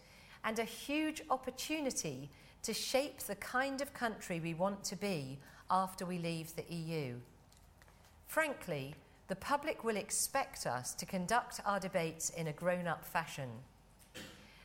and 0.44 0.58
a 0.58 0.64
huge 0.64 1.22
opportunity 1.30 2.30
to 2.62 2.74
shape 2.74 3.20
the 3.20 3.36
kind 3.36 3.80
of 3.80 3.94
country 3.94 4.40
we 4.40 4.54
want 4.54 4.84
to 4.84 4.96
be 4.96 5.38
after 5.70 6.04
we 6.04 6.18
leave 6.18 6.54
the 6.54 6.74
EU. 6.74 7.14
Frankly, 8.26 8.94
the 9.28 9.36
public 9.36 9.84
will 9.84 9.96
expect 9.96 10.66
us 10.66 10.92
to 10.94 11.06
conduct 11.06 11.60
our 11.64 11.80
debates 11.80 12.30
in 12.30 12.48
a 12.48 12.52
grown 12.52 12.86
up 12.86 13.04
fashion. 13.04 13.48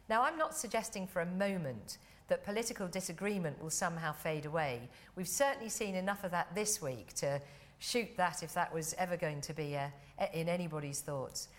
Now, 0.09 0.23
I'm 0.23 0.37
not 0.37 0.55
suggesting 0.55 1.07
for 1.07 1.21
a 1.21 1.25
moment 1.25 1.97
that 2.27 2.43
political 2.43 2.87
disagreement 2.87 3.61
will 3.61 3.69
somehow 3.69 4.11
fade 4.11 4.45
away. 4.45 4.89
We've 5.15 5.27
certainly 5.27 5.69
seen 5.69 5.95
enough 5.95 6.23
of 6.23 6.31
that 6.31 6.53
this 6.55 6.81
week 6.81 7.13
to 7.15 7.39
shoot 7.79 8.09
that 8.17 8.41
if 8.41 8.53
that 8.53 8.73
was 8.73 8.95
ever 8.97 9.17
going 9.17 9.41
to 9.41 9.53
be 9.53 9.75
uh, 9.75 9.89
in 10.33 10.49
anybody's 10.49 11.01
thoughts. 11.01 11.49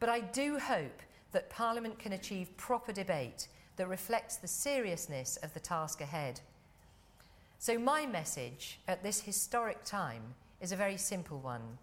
But 0.00 0.08
I 0.08 0.20
do 0.20 0.58
hope 0.58 1.00
that 1.32 1.50
Parliament 1.50 1.98
can 1.98 2.12
achieve 2.12 2.56
proper 2.56 2.92
debate 2.92 3.48
that 3.76 3.88
reflects 3.88 4.36
the 4.36 4.48
seriousness 4.48 5.36
of 5.42 5.52
the 5.54 5.60
task 5.60 6.00
ahead. 6.00 6.40
So, 7.58 7.78
my 7.78 8.06
message 8.06 8.78
at 8.86 9.02
this 9.02 9.20
historic 9.20 9.84
time 9.84 10.22
is 10.60 10.72
a 10.72 10.76
very 10.76 10.96
simple 10.96 11.38
one. 11.38 11.78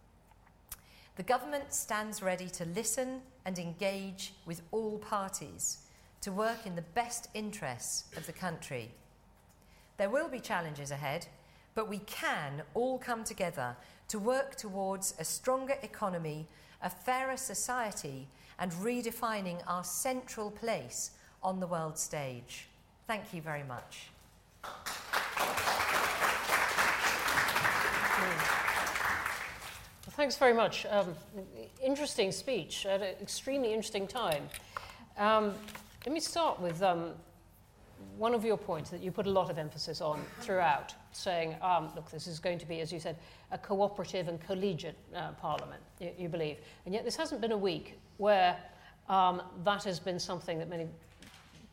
The 1.16 1.24
government 1.24 1.74
stands 1.74 2.24
ready 2.24 2.50
to 2.50 2.66
listen 2.66 3.22
and 3.46 3.60
engage 3.60 4.34
with 4.46 4.62
all 4.72 4.98
parties 4.98 5.80
to 6.22 6.32
work 6.32 6.66
in 6.66 6.76
the 6.76 6.82
best 6.82 7.30
interests 7.34 8.06
of 8.18 8.26
the 8.26 8.34
country. 8.34 8.92
There 9.98 10.10
will 10.10 10.28
be 10.28 10.40
challenges 10.40 10.90
ahead, 10.90 11.28
but 11.76 11.90
we 11.90 12.00
can 12.00 12.64
all 12.74 12.98
come 12.98 13.24
together 13.24 13.76
to 14.08 14.20
work 14.20 14.56
towards 14.56 15.14
a 15.20 15.26
stronger 15.26 15.76
economy, 15.84 16.48
a 16.82 16.90
fairer 16.90 17.38
society, 17.38 18.28
and 18.58 18.72
redefining 18.72 19.62
our 19.68 19.84
central 19.84 20.50
place 20.50 21.12
on 21.44 21.60
the 21.60 21.68
world 21.68 21.98
stage. 21.98 22.68
Thank 23.08 23.34
you 23.34 23.42
very 23.42 23.64
much. 23.64 24.10
Thanks 30.12 30.38
very 30.38 30.54
much. 30.54 30.86
Um, 30.90 31.16
interesting 31.84 32.32
speech 32.32 32.86
at 32.86 33.02
an 33.02 33.16
extremely 33.22 33.74
interesting 33.74 34.08
time. 34.08 34.48
Um, 35.18 35.54
let 36.06 36.14
me 36.14 36.20
start 36.20 36.62
with 36.62 36.82
um, 36.84 37.14
one 38.18 38.34
of 38.34 38.46
your 38.46 38.58
points 38.58 38.90
that 38.92 39.02
you 39.02 39.12
put 39.12 39.26
a 39.26 39.32
lot 39.32 39.50
of 39.50 39.58
emphasis 39.58 40.02
on 40.02 40.22
throughout, 40.40 40.94
saying, 41.12 41.56
um, 41.62 41.90
look, 41.96 42.12
this 42.12 42.28
is 42.28 42.40
going 42.40 42.60
to 42.60 42.66
be, 42.66 42.80
as 42.80 42.92
you 42.94 43.00
said, 43.00 43.18
a 43.52 43.58
cooperative 43.58 44.28
and 44.28 44.40
collegiate 44.40 44.98
uh, 45.16 45.32
parliament, 45.32 45.82
you, 46.00 46.12
you, 46.18 46.30
believe. 46.30 46.58
And 46.86 46.94
yet 46.94 47.06
this 47.06 47.16
hasn't 47.16 47.42
been 47.42 47.52
a 47.52 47.58
week 47.58 47.98
where 48.18 48.58
um, 49.10 49.42
that 49.64 49.84
has 49.84 50.00
been 50.00 50.20
something 50.20 50.60
that 50.60 50.70
many 50.70 50.88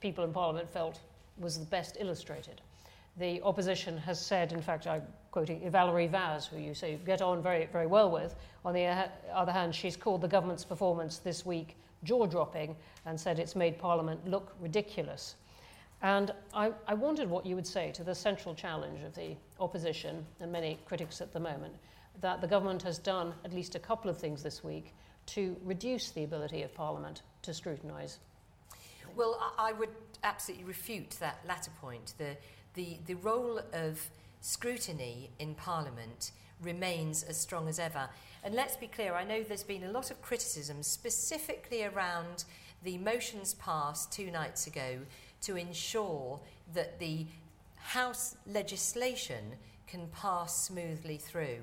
people 0.00 0.24
in 0.24 0.32
parliament 0.32 0.68
felt 0.68 1.00
was 1.38 1.58
the 1.58 1.66
best 1.66 1.96
illustrated 2.00 2.60
the 3.20 3.40
opposition 3.42 3.98
has 3.98 4.20
said, 4.20 4.52
in 4.52 4.62
fact, 4.62 4.86
I'm 4.86 5.02
quoting 5.30 5.68
Valerie 5.70 6.06
Vaz, 6.06 6.46
who 6.46 6.58
you 6.58 6.74
say 6.74 6.92
you 6.92 6.98
get 6.98 7.22
on 7.22 7.42
very, 7.42 7.66
very 7.66 7.86
well 7.86 8.10
with. 8.10 8.34
On 8.64 8.74
the 8.74 9.08
other 9.32 9.52
hand, 9.52 9.74
she's 9.74 9.96
called 9.96 10.22
the 10.22 10.28
government's 10.28 10.64
performance 10.64 11.18
this 11.18 11.44
week 11.44 11.76
jaw 12.02 12.24
dropping 12.24 12.74
and 13.04 13.20
said 13.20 13.38
it's 13.38 13.54
made 13.54 13.78
Parliament 13.78 14.26
look 14.26 14.54
ridiculous. 14.58 15.34
And 16.02 16.32
I, 16.54 16.72
I, 16.88 16.94
wondered 16.94 17.28
what 17.28 17.44
you 17.44 17.54
would 17.56 17.66
say 17.66 17.92
to 17.92 18.02
the 18.02 18.14
central 18.14 18.54
challenge 18.54 19.02
of 19.02 19.14
the 19.14 19.36
opposition 19.58 20.24
and 20.40 20.50
many 20.50 20.78
critics 20.86 21.20
at 21.20 21.34
the 21.34 21.40
moment 21.40 21.74
that 22.22 22.40
the 22.40 22.46
government 22.46 22.82
has 22.84 22.96
done 22.96 23.34
at 23.44 23.52
least 23.52 23.74
a 23.74 23.78
couple 23.78 24.10
of 24.10 24.16
things 24.16 24.42
this 24.42 24.64
week 24.64 24.94
to 25.26 25.54
reduce 25.62 26.10
the 26.10 26.24
ability 26.24 26.62
of 26.62 26.72
Parliament 26.74 27.20
to 27.42 27.52
scrutinise. 27.52 28.18
Well, 29.20 29.52
I 29.58 29.74
would 29.74 29.90
absolutely 30.24 30.64
refute 30.64 31.10
that 31.20 31.40
latter 31.46 31.70
point. 31.78 32.14
The, 32.16 32.38
the, 32.72 32.96
the 33.04 33.16
role 33.16 33.60
of 33.74 34.00
scrutiny 34.40 35.28
in 35.38 35.54
Parliament 35.56 36.32
remains 36.62 37.22
as 37.24 37.36
strong 37.36 37.68
as 37.68 37.78
ever. 37.78 38.08
And 38.42 38.54
let's 38.54 38.78
be 38.78 38.86
clear, 38.86 39.12
I 39.12 39.24
know 39.24 39.42
there's 39.42 39.62
been 39.62 39.84
a 39.84 39.90
lot 39.90 40.10
of 40.10 40.22
criticism 40.22 40.82
specifically 40.82 41.84
around 41.84 42.44
the 42.82 42.96
motions 42.96 43.52
passed 43.52 44.10
two 44.10 44.30
nights 44.30 44.66
ago 44.66 45.00
to 45.42 45.56
ensure 45.56 46.40
that 46.72 46.98
the 46.98 47.26
House 47.76 48.36
legislation 48.46 49.52
can 49.86 50.06
pass 50.14 50.64
smoothly 50.64 51.18
through. 51.18 51.58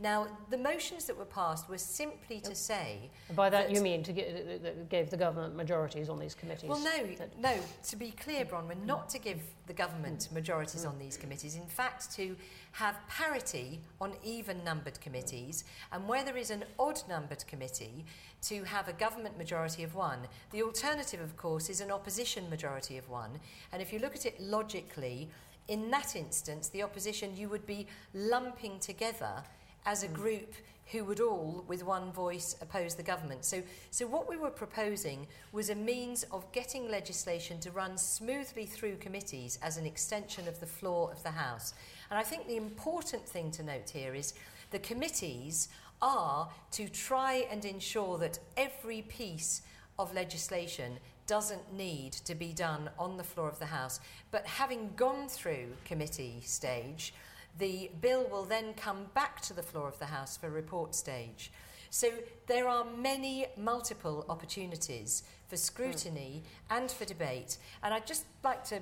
Now, 0.00 0.28
the 0.48 0.56
motions 0.56 1.04
that 1.04 1.16
were 1.16 1.26
passed 1.26 1.68
were 1.68 1.76
simply 1.76 2.40
to 2.40 2.54
say. 2.54 3.10
And 3.28 3.36
by 3.36 3.50
that, 3.50 3.68
that 3.68 3.74
you 3.74 3.82
mean 3.82 4.02
to 4.04 4.12
give, 4.12 4.62
that 4.62 4.88
gave 4.88 5.10
the 5.10 5.16
government 5.18 5.54
majorities 5.54 6.08
on 6.08 6.18
these 6.18 6.34
committees? 6.34 6.70
Well, 6.70 6.82
no, 6.82 7.26
no. 7.38 7.54
To 7.88 7.96
be 7.96 8.12
clear, 8.12 8.46
Bronwen, 8.46 8.86
not 8.86 9.10
to 9.10 9.18
give 9.18 9.40
the 9.66 9.74
government 9.74 10.20
mm. 10.30 10.32
majorities 10.32 10.86
mm. 10.86 10.88
on 10.88 10.98
these 10.98 11.18
committees. 11.18 11.54
In 11.54 11.66
fact, 11.66 12.10
to 12.16 12.34
have 12.72 12.96
parity 13.08 13.80
on 14.00 14.14
even-numbered 14.24 14.98
committees, 15.02 15.64
and 15.92 16.08
where 16.08 16.24
there 16.24 16.38
is 16.38 16.50
an 16.50 16.64
odd-numbered 16.78 17.46
committee, 17.46 18.06
to 18.42 18.64
have 18.64 18.88
a 18.88 18.94
government 18.94 19.36
majority 19.36 19.82
of 19.82 19.94
one. 19.94 20.20
The 20.50 20.62
alternative, 20.62 21.20
of 21.20 21.36
course, 21.36 21.68
is 21.68 21.82
an 21.82 21.90
opposition 21.90 22.48
majority 22.48 22.96
of 22.96 23.10
one. 23.10 23.38
And 23.70 23.82
if 23.82 23.92
you 23.92 23.98
look 23.98 24.14
at 24.14 24.24
it 24.24 24.40
logically, 24.40 25.28
in 25.68 25.90
that 25.90 26.16
instance, 26.16 26.68
the 26.68 26.82
opposition 26.82 27.36
you 27.36 27.50
would 27.50 27.66
be 27.66 27.86
lumping 28.14 28.78
together 28.78 29.44
as 29.86 30.02
a 30.02 30.08
mm. 30.08 30.14
group 30.14 30.54
who 30.92 31.04
would 31.04 31.20
all, 31.20 31.64
with 31.68 31.84
one 31.84 32.10
voice, 32.10 32.56
oppose 32.60 32.96
the 32.96 33.02
government. 33.02 33.44
So, 33.44 33.62
so 33.90 34.06
what 34.06 34.28
we 34.28 34.36
were 34.36 34.50
proposing 34.50 35.26
was 35.52 35.70
a 35.70 35.74
means 35.74 36.24
of 36.32 36.50
getting 36.50 36.90
legislation 36.90 37.60
to 37.60 37.70
run 37.70 37.96
smoothly 37.96 38.66
through 38.66 38.96
committees 38.96 39.58
as 39.62 39.76
an 39.76 39.86
extension 39.86 40.48
of 40.48 40.58
the 40.58 40.66
floor 40.66 41.12
of 41.12 41.22
the 41.22 41.30
House. 41.30 41.74
And 42.10 42.18
I 42.18 42.24
think 42.24 42.46
the 42.46 42.56
important 42.56 43.24
thing 43.24 43.52
to 43.52 43.62
note 43.62 43.90
here 43.90 44.14
is 44.14 44.34
the 44.72 44.80
committees 44.80 45.68
are 46.02 46.48
to 46.72 46.88
try 46.88 47.46
and 47.50 47.64
ensure 47.64 48.18
that 48.18 48.40
every 48.56 49.02
piece 49.02 49.62
of 49.98 50.12
legislation 50.14 50.98
doesn't 51.26 51.72
need 51.72 52.12
to 52.12 52.34
be 52.34 52.52
done 52.52 52.90
on 52.98 53.16
the 53.16 53.22
floor 53.22 53.48
of 53.48 53.60
the 53.60 53.66
House. 53.66 54.00
But 54.32 54.44
having 54.44 54.90
gone 54.96 55.28
through 55.28 55.66
committee 55.84 56.42
stage, 56.44 57.14
the 57.58 57.90
bill 58.00 58.26
will 58.30 58.44
then 58.44 58.74
come 58.74 59.06
back 59.14 59.40
to 59.42 59.52
the 59.52 59.62
floor 59.62 59.88
of 59.88 59.98
the 59.98 60.06
House 60.06 60.36
for 60.36 60.50
report 60.50 60.94
stage. 60.94 61.50
So 61.90 62.08
there 62.46 62.68
are 62.68 62.84
many 62.84 63.46
multiple 63.56 64.24
opportunities 64.28 65.24
for 65.48 65.56
scrutiny 65.56 66.42
mm. 66.44 66.76
and 66.76 66.90
for 66.90 67.04
debate. 67.04 67.58
And 67.82 67.92
I'd 67.92 68.06
just 68.06 68.24
like 68.44 68.64
to 68.66 68.80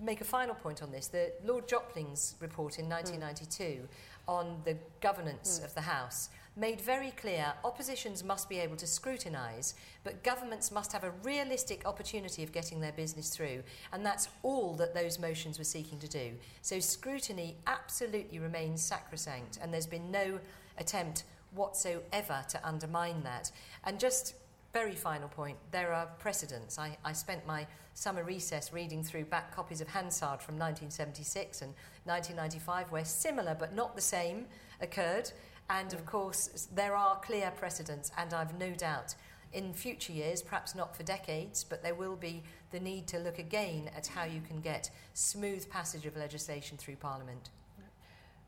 make 0.00 0.20
a 0.20 0.24
final 0.24 0.54
point 0.54 0.82
on 0.82 0.90
this. 0.90 1.08
The 1.08 1.32
Lord 1.44 1.68
Jopling's 1.68 2.34
report 2.40 2.78
in 2.78 2.88
1992 2.88 3.64
mm. 3.64 3.86
on 4.26 4.56
the 4.64 4.76
governance 5.00 5.60
mm. 5.60 5.66
of 5.66 5.74
the 5.74 5.82
House 5.82 6.30
made 6.56 6.80
very 6.80 7.10
clear 7.10 7.52
oppositions 7.64 8.24
must 8.24 8.48
be 8.48 8.58
able 8.58 8.76
to 8.76 8.86
scrutinise, 8.86 9.74
but 10.04 10.24
governments 10.24 10.72
must 10.72 10.92
have 10.92 11.04
a 11.04 11.10
realistic 11.22 11.86
opportunity 11.86 12.42
of 12.42 12.50
getting 12.50 12.80
their 12.80 12.92
business 12.92 13.28
through. 13.28 13.62
And 13.92 14.04
that's 14.04 14.28
all 14.42 14.74
that 14.76 14.94
those 14.94 15.18
motions 15.18 15.58
were 15.58 15.64
seeking 15.64 15.98
to 15.98 16.08
do. 16.08 16.32
So 16.62 16.80
scrutiny 16.80 17.56
absolutely 17.66 18.38
remains 18.38 18.82
sacrosanct, 18.82 19.58
and 19.60 19.72
there's 19.72 19.86
been 19.86 20.10
no 20.10 20.40
attempt 20.78 21.24
whatsoever 21.54 22.42
to 22.48 22.66
undermine 22.66 23.22
that. 23.22 23.50
And 23.84 24.00
just 24.00 24.34
very 24.72 24.94
final 24.94 25.28
point 25.28 25.56
there 25.70 25.92
are 25.92 26.06
precedents. 26.18 26.78
I, 26.78 26.96
I 27.04 27.12
spent 27.12 27.46
my 27.46 27.66
summer 27.94 28.22
recess 28.24 28.74
reading 28.74 29.02
through 29.02 29.24
back 29.24 29.54
copies 29.54 29.80
of 29.80 29.88
Hansard 29.88 30.42
from 30.42 30.56
1976 30.56 31.62
and 31.62 31.72
1995, 32.04 32.92
where 32.92 33.04
similar 33.04 33.56
but 33.58 33.74
not 33.74 33.94
the 33.94 34.02
same 34.02 34.46
occurred. 34.82 35.32
And 35.68 35.92
of 35.92 36.06
course, 36.06 36.68
there 36.74 36.94
are 36.94 37.16
clear 37.16 37.50
precedents, 37.50 38.12
and 38.16 38.32
I've 38.32 38.58
no 38.58 38.70
doubt 38.70 39.14
in 39.52 39.72
future 39.72 40.12
years, 40.12 40.42
perhaps 40.42 40.74
not 40.74 40.96
for 40.96 41.02
decades, 41.02 41.64
but 41.64 41.82
there 41.82 41.94
will 41.94 42.16
be 42.16 42.42
the 42.72 42.80
need 42.80 43.06
to 43.08 43.18
look 43.18 43.38
again 43.38 43.90
at 43.96 44.06
how 44.06 44.24
you 44.24 44.40
can 44.40 44.60
get 44.60 44.90
smooth 45.14 45.68
passage 45.70 46.06
of 46.06 46.16
legislation 46.16 46.76
through 46.76 46.96
Parliament. 46.96 47.50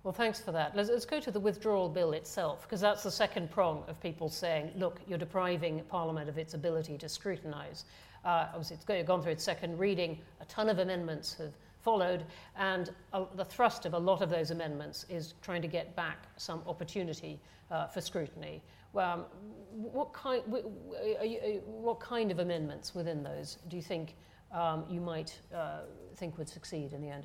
Well, 0.05 0.13
thanks 0.13 0.41
for 0.41 0.53
that. 0.53 0.77
Let's, 0.77 0.91
let's 0.91 1.05
go 1.05 1.19
to 1.21 1.31
the 1.31 1.41
withdrawal 1.41 1.89
bill 1.89 2.13
itself, 2.13 2.63
because 2.63 2.81
that's 2.81 3.03
the 3.03 3.11
second 3.11 3.51
prong 3.51 3.85
of 3.89 4.01
people 4.01 4.29
saying, 4.29 4.71
look, 4.77 5.01
you're 5.09 5.19
depriving 5.19 5.83
Parliament 5.89 6.29
of 6.29 6.39
its 6.39 6.55
ability 6.55 6.99
to 6.99 7.09
scrutinise. 7.09 7.85
Uh, 8.25 8.47
obviously, 8.49 8.77
it's 8.77 9.07
gone 9.07 9.23
through 9.23 9.33
its 9.33 9.45
second 9.45 9.79
reading. 9.79 10.19
A 10.41 10.45
ton 10.45 10.69
of 10.69 10.79
amendments 10.79 11.35
have 11.35 11.53
followed, 11.89 12.23
and 12.59 12.91
uh, 13.15 13.25
the 13.35 13.45
thrust 13.47 13.87
of 13.87 13.95
a 13.95 13.99
lot 13.99 14.21
of 14.21 14.29
those 14.29 14.51
amendments 14.51 15.07
is 15.09 15.33
trying 15.41 15.63
to 15.63 15.69
get 15.69 15.97
back 15.97 16.19
some 16.37 16.61
opportunity 16.67 17.41
uh, 17.71 17.87
for 17.87 18.03
scrutiny. 18.03 18.61
Um, 18.95 19.25
what, 19.73 20.13
kind, 20.13 20.43
you, 20.53 21.63
what 21.65 21.99
kind 21.99 22.31
of 22.31 22.41
amendments 22.41 22.95
within 22.95 23.23
those 23.23 23.57
do 23.69 23.77
you 23.77 23.83
think 23.83 24.17
um, 24.53 24.85
you 24.91 25.01
might 25.01 25.39
uh, 25.55 25.81
think 26.17 26.37
would 26.37 26.51
succeed 26.51 26.93
in 26.93 27.01
the 27.01 27.09
end? 27.09 27.25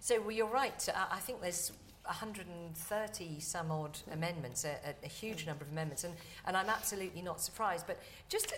So, 0.00 0.18
well, 0.22 0.30
you're 0.30 0.46
right. 0.46 0.88
I 1.10 1.18
think 1.18 1.42
there's 1.42 1.72
130 2.04 3.40
some 3.40 3.70
odd 3.70 3.98
amendments, 4.10 4.64
a, 4.64 4.74
a, 5.04 5.08
huge 5.08 5.46
number 5.46 5.66
of 5.66 5.70
amendments, 5.70 6.04
and, 6.04 6.14
and 6.46 6.56
I'm 6.56 6.70
absolutely 6.70 7.20
not 7.20 7.42
surprised. 7.42 7.86
But 7.86 8.00
just 8.30 8.48
to, 8.48 8.54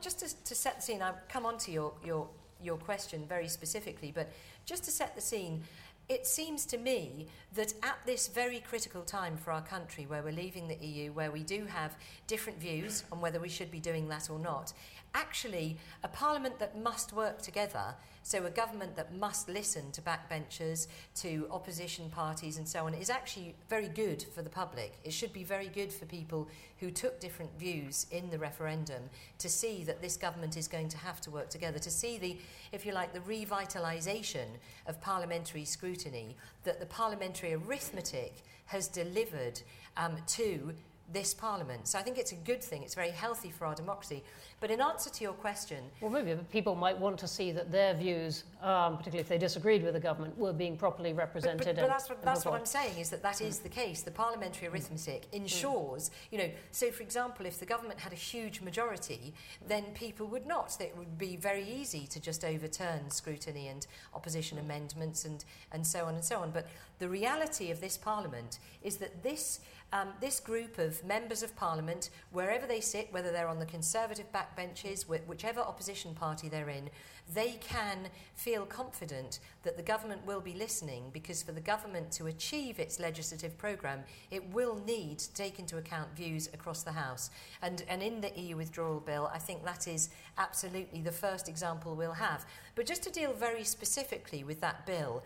just 0.00 0.20
to, 0.20 0.44
to 0.44 0.54
set 0.54 0.76
the 0.76 0.82
scene, 0.82 1.02
I'll 1.02 1.18
come 1.28 1.44
on 1.44 1.58
to 1.58 1.72
your, 1.72 1.92
your, 2.04 2.28
your 2.62 2.76
question 2.76 3.24
very 3.28 3.48
specifically, 3.48 4.12
but 4.14 4.30
just 4.64 4.84
to 4.84 4.90
set 4.90 5.14
the 5.14 5.20
scene, 5.20 5.62
it 6.08 6.26
seems 6.26 6.66
to 6.66 6.78
me 6.78 7.26
that 7.54 7.74
at 7.82 7.98
this 8.06 8.28
very 8.28 8.60
critical 8.60 9.02
time 9.02 9.36
for 9.36 9.52
our 9.52 9.62
country, 9.62 10.06
where 10.06 10.22
we're 10.22 10.32
leaving 10.32 10.68
the 10.68 10.76
EU, 10.76 11.12
where 11.12 11.30
we 11.30 11.42
do 11.42 11.64
have 11.66 11.96
different 12.26 12.58
views 12.58 13.04
on 13.12 13.20
whether 13.20 13.38
we 13.38 13.48
should 13.48 13.70
be 13.70 13.80
doing 13.80 14.08
that 14.08 14.28
or 14.28 14.38
not, 14.38 14.72
actually, 15.14 15.78
a 16.02 16.08
parliament 16.08 16.58
that 16.58 16.78
must 16.78 17.12
work 17.12 17.42
together 17.42 17.94
so 18.22 18.44
a 18.46 18.50
government 18.50 18.96
that 18.96 19.14
must 19.16 19.48
listen 19.48 19.90
to 19.92 20.00
backbenchers, 20.00 20.86
to 21.16 21.46
opposition 21.50 22.08
parties 22.10 22.56
and 22.56 22.68
so 22.68 22.86
on 22.86 22.94
is 22.94 23.10
actually 23.10 23.54
very 23.68 23.88
good 23.88 24.22
for 24.34 24.42
the 24.42 24.50
public. 24.50 24.94
It 25.04 25.12
should 25.12 25.32
be 25.32 25.44
very 25.44 25.68
good 25.68 25.92
for 25.92 26.06
people 26.06 26.48
who 26.78 26.90
took 26.90 27.20
different 27.20 27.50
views 27.58 28.06
in 28.10 28.30
the 28.30 28.38
referendum 28.38 29.02
to 29.38 29.48
see 29.48 29.82
that 29.84 30.00
this 30.00 30.16
government 30.16 30.56
is 30.56 30.68
going 30.68 30.88
to 30.90 30.98
have 30.98 31.20
to 31.22 31.30
work 31.30 31.50
together, 31.50 31.78
to 31.80 31.90
see 31.90 32.18
the, 32.18 32.38
if 32.70 32.86
you 32.86 32.92
like, 32.92 33.12
the 33.12 33.20
revitalisation 33.20 34.46
of 34.86 35.00
parliamentary 35.00 35.64
scrutiny 35.64 36.36
that 36.64 36.80
the 36.80 36.86
parliamentary 36.86 37.54
arithmetic 37.54 38.34
has 38.66 38.88
delivered 38.88 39.60
um, 39.96 40.16
to 40.26 40.72
this 41.12 41.34
parliament. 41.34 41.88
So 41.88 41.98
I 41.98 42.02
think 42.02 42.18
it's 42.18 42.32
a 42.32 42.36
good 42.36 42.62
thing. 42.62 42.82
It's 42.82 42.94
very 42.94 43.10
healthy 43.10 43.50
for 43.50 43.66
our 43.66 43.74
democracy. 43.74 44.22
But 44.60 44.70
in 44.70 44.80
answer 44.80 45.10
to 45.10 45.24
your 45.24 45.32
question. 45.32 45.82
Well, 46.00 46.10
maybe 46.10 46.38
people 46.52 46.74
might 46.76 46.96
want 46.98 47.18
to 47.18 47.26
see 47.26 47.50
that 47.52 47.72
their 47.72 47.94
views, 47.94 48.44
um, 48.62 48.96
particularly 48.96 49.20
if 49.20 49.28
they 49.28 49.38
disagreed 49.38 49.82
with 49.82 49.94
the 49.94 50.00
government, 50.00 50.38
were 50.38 50.52
being 50.52 50.76
properly 50.76 51.12
represented. 51.12 51.66
But, 51.66 51.76
but, 51.76 51.80
but 51.82 51.88
that's, 51.88 52.08
what, 52.08 52.22
that's 52.22 52.44
what 52.44 52.54
I'm 52.54 52.66
saying, 52.66 52.98
is 52.98 53.10
that 53.10 53.22
that 53.22 53.40
is 53.40 53.58
the 53.58 53.68
case. 53.68 54.02
The 54.02 54.12
parliamentary 54.12 54.68
arithmetic 54.68 55.30
mm. 55.30 55.34
ensures, 55.34 56.10
you 56.30 56.38
know, 56.38 56.50
so 56.70 56.90
for 56.90 57.02
example, 57.02 57.44
if 57.46 57.58
the 57.58 57.66
government 57.66 57.98
had 57.98 58.12
a 58.12 58.16
huge 58.16 58.60
majority, 58.60 59.34
then 59.66 59.84
people 59.94 60.26
would 60.28 60.46
not. 60.46 60.76
It 60.80 60.96
would 60.96 61.18
be 61.18 61.36
very 61.36 61.68
easy 61.68 62.06
to 62.06 62.20
just 62.20 62.44
overturn 62.44 63.10
scrutiny 63.10 63.68
and 63.68 63.86
opposition 64.14 64.58
amendments 64.58 65.24
and, 65.24 65.44
and 65.72 65.86
so 65.86 66.04
on 66.04 66.14
and 66.14 66.24
so 66.24 66.38
on. 66.38 66.52
But 66.52 66.68
the 66.98 67.08
reality 67.08 67.70
of 67.72 67.80
this 67.80 67.96
parliament 67.96 68.60
is 68.82 68.98
that 68.98 69.24
this 69.24 69.60
um, 69.92 70.08
this 70.20 70.40
group 70.40 70.78
of 70.78 71.04
members 71.04 71.42
of 71.42 71.54
parliament, 71.54 72.10
wherever 72.30 72.66
they 72.66 72.80
sit, 72.80 73.12
whether 73.12 73.30
they're 73.30 73.48
on 73.48 73.58
the 73.58 73.66
Conservative 73.66 74.26
backbenches, 74.32 75.04
wh- 75.04 75.28
whichever 75.28 75.60
opposition 75.60 76.14
party 76.14 76.48
they're 76.48 76.70
in, 76.70 76.88
they 77.34 77.52
can 77.60 78.08
feel 78.34 78.64
confident 78.64 79.38
that 79.62 79.76
the 79.76 79.82
government 79.82 80.24
will 80.26 80.40
be 80.40 80.54
listening 80.54 81.04
because 81.12 81.42
for 81.42 81.52
the 81.52 81.60
government 81.60 82.10
to 82.12 82.26
achieve 82.26 82.78
its 82.78 82.98
legislative 82.98 83.56
programme, 83.58 84.00
it 84.30 84.46
will 84.52 84.82
need 84.86 85.18
to 85.18 85.32
take 85.34 85.58
into 85.58 85.76
account 85.76 86.14
views 86.16 86.48
across 86.52 86.82
the 86.82 86.92
House. 86.92 87.30
And, 87.60 87.84
and 87.88 88.02
in 88.02 88.20
the 88.20 88.32
EU 88.38 88.56
withdrawal 88.56 89.00
bill, 89.00 89.30
I 89.32 89.38
think 89.38 89.64
that 89.64 89.86
is 89.86 90.08
absolutely 90.38 91.00
the 91.00 91.12
first 91.12 91.48
example 91.48 91.94
we'll 91.94 92.12
have. 92.12 92.44
But 92.74 92.86
just 92.86 93.02
to 93.04 93.10
deal 93.10 93.32
very 93.32 93.64
specifically 93.64 94.42
with 94.42 94.60
that 94.60 94.86
bill, 94.86 95.22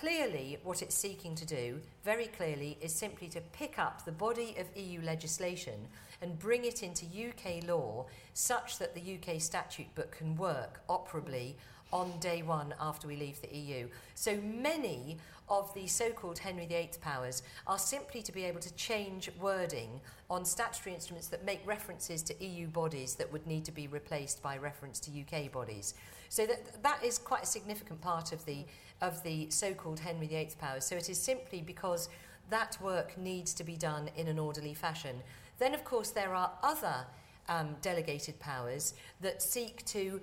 Clearly, 0.00 0.58
what 0.64 0.82
it's 0.82 0.94
seeking 0.94 1.36
to 1.36 1.46
do, 1.46 1.80
very 2.04 2.26
clearly, 2.26 2.76
is 2.80 2.92
simply 2.92 3.28
to 3.28 3.40
pick 3.40 3.78
up 3.78 4.04
the 4.04 4.10
body 4.10 4.56
of 4.58 4.66
EU 4.76 5.00
legislation 5.00 5.86
and 6.20 6.36
bring 6.36 6.64
it 6.64 6.82
into 6.82 7.06
UK 7.06 7.66
law 7.68 8.06
such 8.32 8.78
that 8.78 8.96
the 8.96 9.18
UK 9.18 9.40
statute 9.40 9.94
book 9.94 10.16
can 10.18 10.34
work 10.36 10.80
operably 10.88 11.54
on 11.92 12.12
day 12.18 12.42
one 12.42 12.74
after 12.80 13.06
we 13.06 13.14
leave 13.14 13.40
the 13.40 13.56
EU. 13.56 13.86
So 14.16 14.36
many 14.38 15.16
of 15.48 15.72
the 15.74 15.86
so 15.86 16.10
called 16.10 16.38
Henry 16.40 16.66
VIII 16.66 16.90
powers 17.00 17.44
are 17.68 17.78
simply 17.78 18.20
to 18.22 18.32
be 18.32 18.44
able 18.44 18.60
to 18.60 18.74
change 18.74 19.30
wording 19.40 20.00
on 20.28 20.44
statutory 20.44 20.94
instruments 20.94 21.28
that 21.28 21.44
make 21.44 21.64
references 21.64 22.22
to 22.24 22.44
EU 22.44 22.66
bodies 22.66 23.14
that 23.14 23.32
would 23.32 23.46
need 23.46 23.64
to 23.66 23.72
be 23.72 23.86
replaced 23.86 24.42
by 24.42 24.56
reference 24.56 24.98
to 25.00 25.10
UK 25.12 25.52
bodies. 25.52 25.94
So 26.30 26.46
that, 26.46 26.82
that 26.82 27.04
is 27.04 27.18
quite 27.18 27.44
a 27.44 27.46
significant 27.46 28.00
part 28.00 28.32
of 28.32 28.44
the 28.44 28.64
of 29.00 29.22
the 29.22 29.50
so 29.50 29.74
called 29.74 30.00
Henry 30.00 30.26
VIII 30.26 30.50
powers. 30.58 30.84
So 30.84 30.96
it 30.96 31.08
is 31.08 31.20
simply 31.20 31.60
because 31.60 32.08
that 32.50 32.78
work 32.80 33.16
needs 33.18 33.54
to 33.54 33.64
be 33.64 33.76
done 33.76 34.10
in 34.16 34.28
an 34.28 34.38
orderly 34.38 34.74
fashion. 34.74 35.16
Then, 35.58 35.74
of 35.74 35.84
course, 35.84 36.10
there 36.10 36.34
are 36.34 36.52
other 36.62 37.06
um, 37.48 37.76
delegated 37.82 38.38
powers 38.40 38.94
that 39.20 39.42
seek 39.42 39.84
to 39.86 40.20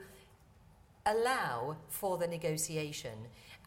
allow 1.06 1.78
for 1.90 2.18
the 2.18 2.28
negotiation. 2.28 3.18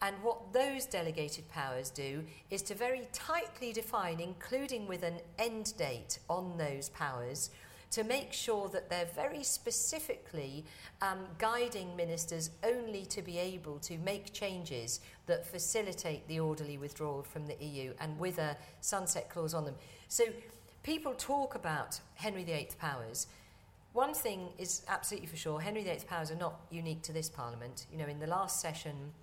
And 0.01 0.15
what 0.21 0.53
those 0.53 0.85
delegated 0.85 1.49
powers 1.49 1.89
do 1.89 2.23
is 2.51 2.61
to 2.63 2.75
very 2.75 3.07
tightly 3.13 3.71
define, 3.73 4.19
including 4.19 4.87
with 4.87 5.03
an 5.03 5.19
end 5.39 5.73
date 5.77 6.19
on 6.29 6.57
those 6.57 6.89
powers, 6.89 7.49
to 7.95 8.03
make 8.03 8.33
sure 8.33 8.67
that 8.67 8.89
they're 8.89 9.07
very 9.15 9.41
specifically 9.41 10.65
um, 11.01 11.19
guiding 11.37 11.95
ministers 11.95 12.49
only 12.61 13.05
to 13.05 13.21
be 13.21 13.37
able 13.37 13.79
to 13.79 13.97
make 13.99 14.33
changes 14.33 14.99
that 15.27 15.47
facilitate 15.47 16.27
the 16.27 16.37
orderly 16.37 16.77
withdrawal 16.77 17.23
from 17.23 17.47
the 17.47 17.55
EU 17.63 17.93
and 18.01 18.19
with 18.19 18.37
a 18.37 18.57
sunset 18.81 19.29
clause 19.29 19.53
on 19.53 19.63
them. 19.63 19.75
So 20.09 20.25
people 20.83 21.13
talk 21.13 21.55
about 21.55 21.97
Henry 22.15 22.43
VIII 22.43 22.67
powers. 22.77 23.27
One 23.93 24.13
thing 24.13 24.49
is 24.57 24.81
absolutely 24.89 25.27
for 25.27 25.37
sure 25.37 25.61
Henry 25.61 25.83
VIII 25.83 26.01
powers 26.05 26.31
are 26.31 26.35
not 26.35 26.59
unique 26.71 27.01
to 27.03 27.13
this 27.13 27.29
Parliament. 27.29 27.85
You 27.89 27.97
know, 27.97 28.07
in 28.07 28.19
the 28.19 28.27
last 28.27 28.59
session, 28.59 29.13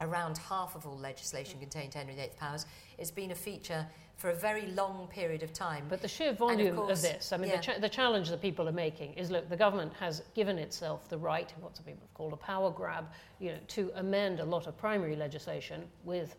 around 0.00 0.38
half 0.38 0.74
of 0.74 0.86
all 0.86 0.96
legislation 0.96 1.60
contained 1.60 1.92
Henry 1.92 2.14
VIII 2.14 2.30
powers. 2.38 2.64
It's 2.96 3.10
been 3.10 3.30
a 3.30 3.34
feature 3.34 3.86
for 4.16 4.30
a 4.30 4.34
very 4.34 4.66
long 4.68 5.06
period 5.08 5.42
of 5.42 5.52
time. 5.52 5.84
But 5.88 6.00
the 6.00 6.08
sheer 6.08 6.32
volume 6.32 6.68
of, 6.68 6.86
course, 6.86 7.04
of, 7.04 7.12
this, 7.12 7.32
I 7.32 7.36
mean, 7.36 7.50
yeah. 7.50 7.56
the, 7.56 7.62
cha- 7.62 7.78
the, 7.78 7.88
challenge 7.88 8.30
that 8.30 8.40
people 8.40 8.66
are 8.66 8.72
making 8.72 9.12
is 9.12 9.30
look, 9.30 9.48
the 9.48 9.56
government 9.56 9.92
has 10.00 10.22
given 10.34 10.58
itself 10.58 11.08
the 11.08 11.18
right, 11.18 11.52
what 11.60 11.76
some 11.76 11.84
people 11.84 12.00
have 12.02 12.14
called 12.14 12.32
a 12.32 12.36
power 12.36 12.70
grab, 12.70 13.06
you 13.40 13.52
know, 13.52 13.58
to 13.68 13.92
amend 13.96 14.40
a 14.40 14.44
lot 14.44 14.66
of 14.66 14.76
primary 14.76 15.16
legislation 15.16 15.82
with, 16.04 16.34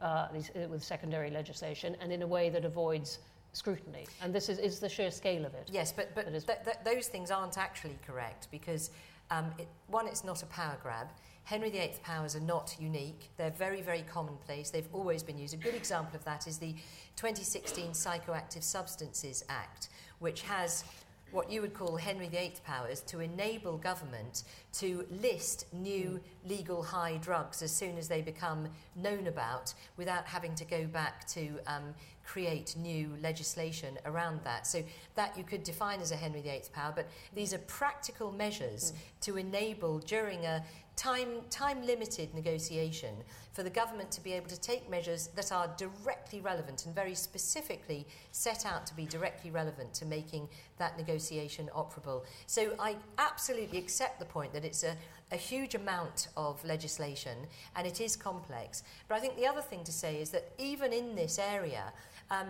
uh, 0.00 0.28
these, 0.32 0.50
uh, 0.50 0.68
with 0.68 0.84
secondary 0.84 1.30
legislation 1.30 1.96
and 2.00 2.12
in 2.12 2.22
a 2.22 2.26
way 2.26 2.48
that 2.48 2.64
avoids 2.64 3.18
scrutiny. 3.52 4.06
And 4.22 4.32
this 4.32 4.48
is, 4.48 4.58
is 4.60 4.78
the 4.78 4.88
sheer 4.88 5.10
scale 5.10 5.44
of 5.44 5.54
it. 5.54 5.68
Yes, 5.72 5.90
but, 5.90 6.14
but 6.14 6.28
th- 6.28 6.44
th- 6.44 6.76
those 6.84 7.08
things 7.08 7.32
aren't 7.32 7.58
actually 7.58 7.98
correct 8.06 8.46
because, 8.52 8.90
um, 9.30 9.52
it, 9.58 9.68
one, 9.88 10.06
it's 10.06 10.24
not 10.24 10.42
a 10.42 10.46
power 10.46 10.78
grab. 10.82 11.08
Henry 11.44 11.70
VIII 11.70 11.92
powers 12.02 12.34
are 12.34 12.40
not 12.40 12.74
unique. 12.80 13.30
They're 13.36 13.50
very, 13.50 13.80
very 13.80 14.02
commonplace. 14.02 14.70
They've 14.70 14.88
always 14.92 15.22
been 15.22 15.38
used. 15.38 15.54
A 15.54 15.56
good 15.56 15.74
example 15.74 16.16
of 16.16 16.24
that 16.24 16.46
is 16.46 16.58
the 16.58 16.72
2016 17.14 17.90
Psychoactive 17.90 18.64
Substances 18.64 19.44
Act, 19.48 19.88
which 20.18 20.42
has 20.42 20.84
what 21.32 21.50
you 21.50 21.60
would 21.60 21.74
call 21.74 21.96
Henry 21.96 22.28
VIII 22.28 22.54
powers 22.64 23.00
to 23.02 23.20
enable 23.20 23.76
government 23.78 24.44
to 24.72 25.06
list 25.22 25.66
new 25.72 26.20
legal 26.44 26.82
high 26.82 27.18
drugs 27.18 27.62
as 27.62 27.72
soon 27.74 27.98
as 27.98 28.08
they 28.08 28.22
become 28.22 28.68
known 28.94 29.26
about 29.26 29.74
without 29.96 30.24
having 30.24 30.54
to 30.54 30.64
go 30.64 30.86
back 30.86 31.26
to 31.28 31.58
um, 31.66 31.94
create 32.26 32.76
new 32.76 33.16
legislation 33.22 33.96
around 34.04 34.40
that. 34.44 34.66
So 34.66 34.82
that 35.14 35.36
you 35.38 35.44
could 35.44 35.62
define 35.62 36.00
as 36.00 36.10
a 36.10 36.16
Henry 36.16 36.42
VIII 36.42 36.62
power, 36.72 36.92
but 36.94 37.08
these 37.34 37.54
are 37.54 37.58
practical 37.58 38.32
measures 38.32 38.92
mm. 38.92 39.20
to 39.22 39.36
enable 39.36 40.00
during 40.00 40.44
a 40.44 40.62
time, 40.96 41.42
time 41.50 41.84
limited 41.86 42.34
negotiation 42.34 43.14
for 43.52 43.62
the 43.62 43.70
government 43.70 44.10
to 44.10 44.20
be 44.22 44.32
able 44.32 44.48
to 44.48 44.60
take 44.60 44.90
measures 44.90 45.28
that 45.28 45.52
are 45.52 45.68
directly 45.76 46.40
relevant 46.40 46.84
and 46.86 46.94
very 46.94 47.14
specifically 47.14 48.06
set 48.32 48.66
out 48.66 48.86
to 48.86 48.94
be 48.94 49.06
directly 49.06 49.50
relevant 49.50 49.94
to 49.94 50.04
making 50.04 50.48
that 50.78 50.96
negotiation 50.98 51.70
operable. 51.74 52.24
So 52.46 52.74
I 52.78 52.96
absolutely 53.18 53.78
accept 53.78 54.18
the 54.18 54.26
point 54.26 54.52
that 54.52 54.64
it's 54.64 54.82
a, 54.82 54.96
a 55.32 55.36
huge 55.36 55.74
amount 55.74 56.28
of 56.36 56.62
legislation 56.64 57.38
and 57.76 57.86
it 57.86 58.00
is 58.00 58.16
complex. 58.16 58.82
But 59.08 59.16
I 59.16 59.20
think 59.20 59.36
the 59.36 59.46
other 59.46 59.62
thing 59.62 59.84
to 59.84 59.92
say 59.92 60.20
is 60.20 60.30
that 60.30 60.52
even 60.58 60.92
in 60.92 61.14
this 61.14 61.38
area, 61.38 61.92
um, 62.30 62.48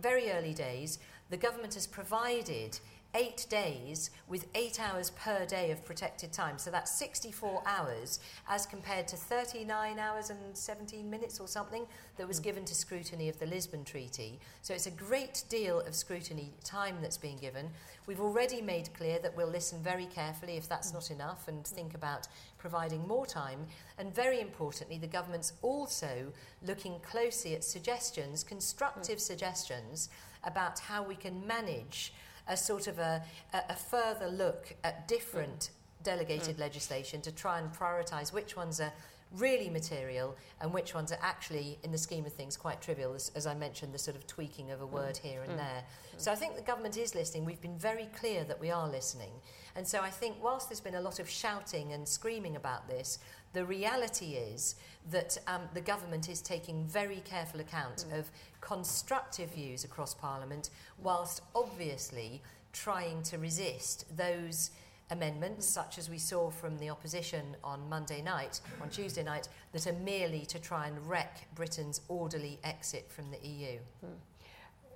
very 0.00 0.30
early 0.30 0.54
days, 0.54 0.98
the 1.30 1.36
government 1.36 1.74
has 1.74 1.86
provided 1.86 2.78
eight 3.14 3.46
days 3.50 4.10
with 4.26 4.46
eight 4.54 4.80
hours 4.80 5.10
per 5.10 5.44
day 5.44 5.70
of 5.70 5.84
protected 5.84 6.32
time. 6.32 6.56
So 6.56 6.70
that's 6.70 6.90
64 6.92 7.62
hours 7.66 8.20
as 8.48 8.64
compared 8.64 9.06
to 9.08 9.16
39 9.16 9.98
hours 9.98 10.30
and 10.30 10.38
17 10.54 11.08
minutes 11.08 11.38
or 11.38 11.46
something 11.46 11.86
that 12.16 12.26
was 12.26 12.38
hmm. 12.38 12.44
given 12.44 12.64
to 12.64 12.74
scrutiny 12.74 13.28
of 13.28 13.38
the 13.38 13.46
Lisbon 13.46 13.84
Treaty. 13.84 14.38
So 14.62 14.72
it's 14.72 14.86
a 14.86 14.90
great 14.90 15.44
deal 15.48 15.80
of 15.80 15.94
scrutiny 15.94 16.52
time 16.64 16.96
that's 17.02 17.18
being 17.18 17.38
given. 17.38 17.68
We've 18.06 18.20
already 18.20 18.62
made 18.62 18.92
clear 18.94 19.18
that 19.18 19.36
we'll 19.36 19.48
listen 19.48 19.82
very 19.82 20.06
carefully 20.06 20.56
if 20.56 20.68
that's 20.68 20.90
hmm. 20.90 20.96
not 20.96 21.10
enough 21.10 21.48
and 21.48 21.66
think 21.66 21.94
about 21.94 22.28
providing 22.58 23.06
more 23.06 23.26
time. 23.26 23.66
And 23.98 24.14
very 24.14 24.40
importantly, 24.40 24.98
the 24.98 25.06
government's 25.06 25.52
also 25.60 26.32
looking 26.66 26.98
closely 27.00 27.54
at 27.54 27.64
suggestions, 27.64 28.42
hmm. 28.42 28.48
constructive 28.48 29.20
suggestions, 29.20 30.08
about 30.44 30.78
how 30.80 31.02
we 31.04 31.14
can 31.14 31.46
manage 31.46 32.12
a 32.48 32.56
sort 32.56 32.86
of 32.86 32.98
a, 32.98 33.22
a, 33.52 33.74
further 33.74 34.28
look 34.28 34.74
at 34.84 35.06
different 35.08 35.58
mm. 35.58 36.04
delegated 36.04 36.56
mm. 36.56 36.60
legislation 36.60 37.20
to 37.22 37.32
try 37.32 37.58
and 37.58 37.72
prioritise 37.72 38.32
which 38.32 38.56
ones 38.56 38.80
are 38.80 38.92
really 39.36 39.70
material 39.70 40.36
and 40.60 40.72
which 40.72 40.94
ones 40.94 41.12
are 41.12 41.18
actually, 41.22 41.78
in 41.82 41.92
the 41.92 41.98
scheme 41.98 42.26
of 42.26 42.32
things, 42.32 42.56
quite 42.56 42.80
trivial, 42.80 43.14
as, 43.14 43.30
as 43.34 43.46
I 43.46 43.54
mentioned, 43.54 43.92
the 43.92 43.98
sort 43.98 44.16
of 44.16 44.26
tweaking 44.26 44.70
of 44.70 44.80
a 44.80 44.86
mm. 44.86 44.90
word 44.90 45.16
here 45.16 45.42
and 45.42 45.52
mm. 45.52 45.56
there. 45.56 45.82
Mm. 46.16 46.20
So 46.20 46.32
I 46.32 46.34
think 46.34 46.56
the 46.56 46.62
government 46.62 46.96
is 46.96 47.14
listening. 47.14 47.44
We've 47.44 47.60
been 47.60 47.78
very 47.78 48.08
clear 48.16 48.44
that 48.44 48.60
we 48.60 48.70
are 48.70 48.88
listening. 48.88 49.32
And 49.74 49.86
so 49.86 50.00
I 50.00 50.10
think, 50.10 50.36
whilst 50.42 50.68
there's 50.68 50.80
been 50.80 50.96
a 50.96 51.00
lot 51.00 51.18
of 51.18 51.28
shouting 51.28 51.92
and 51.92 52.06
screaming 52.06 52.56
about 52.56 52.88
this, 52.88 53.18
the 53.52 53.64
reality 53.64 54.34
is 54.34 54.76
that 55.10 55.38
um, 55.46 55.62
the 55.74 55.80
government 55.80 56.28
is 56.28 56.40
taking 56.40 56.86
very 56.86 57.22
careful 57.24 57.60
account 57.60 58.06
of 58.12 58.30
constructive 58.60 59.52
views 59.54 59.84
across 59.84 60.14
Parliament, 60.14 60.70
whilst 61.02 61.42
obviously 61.54 62.42
trying 62.72 63.22
to 63.22 63.38
resist 63.38 64.04
those 64.16 64.70
amendments, 65.10 65.68
such 65.68 65.98
as 65.98 66.08
we 66.08 66.18
saw 66.18 66.50
from 66.50 66.78
the 66.78 66.90
opposition 66.90 67.56
on 67.62 67.88
Monday 67.88 68.22
night, 68.22 68.60
on 68.80 68.88
Tuesday 68.88 69.22
night, 69.22 69.48
that 69.72 69.86
are 69.86 69.92
merely 69.92 70.46
to 70.46 70.58
try 70.58 70.86
and 70.86 71.06
wreck 71.08 71.48
Britain's 71.54 72.00
orderly 72.08 72.58
exit 72.64 73.10
from 73.10 73.30
the 73.30 73.46
EU. 73.46 73.78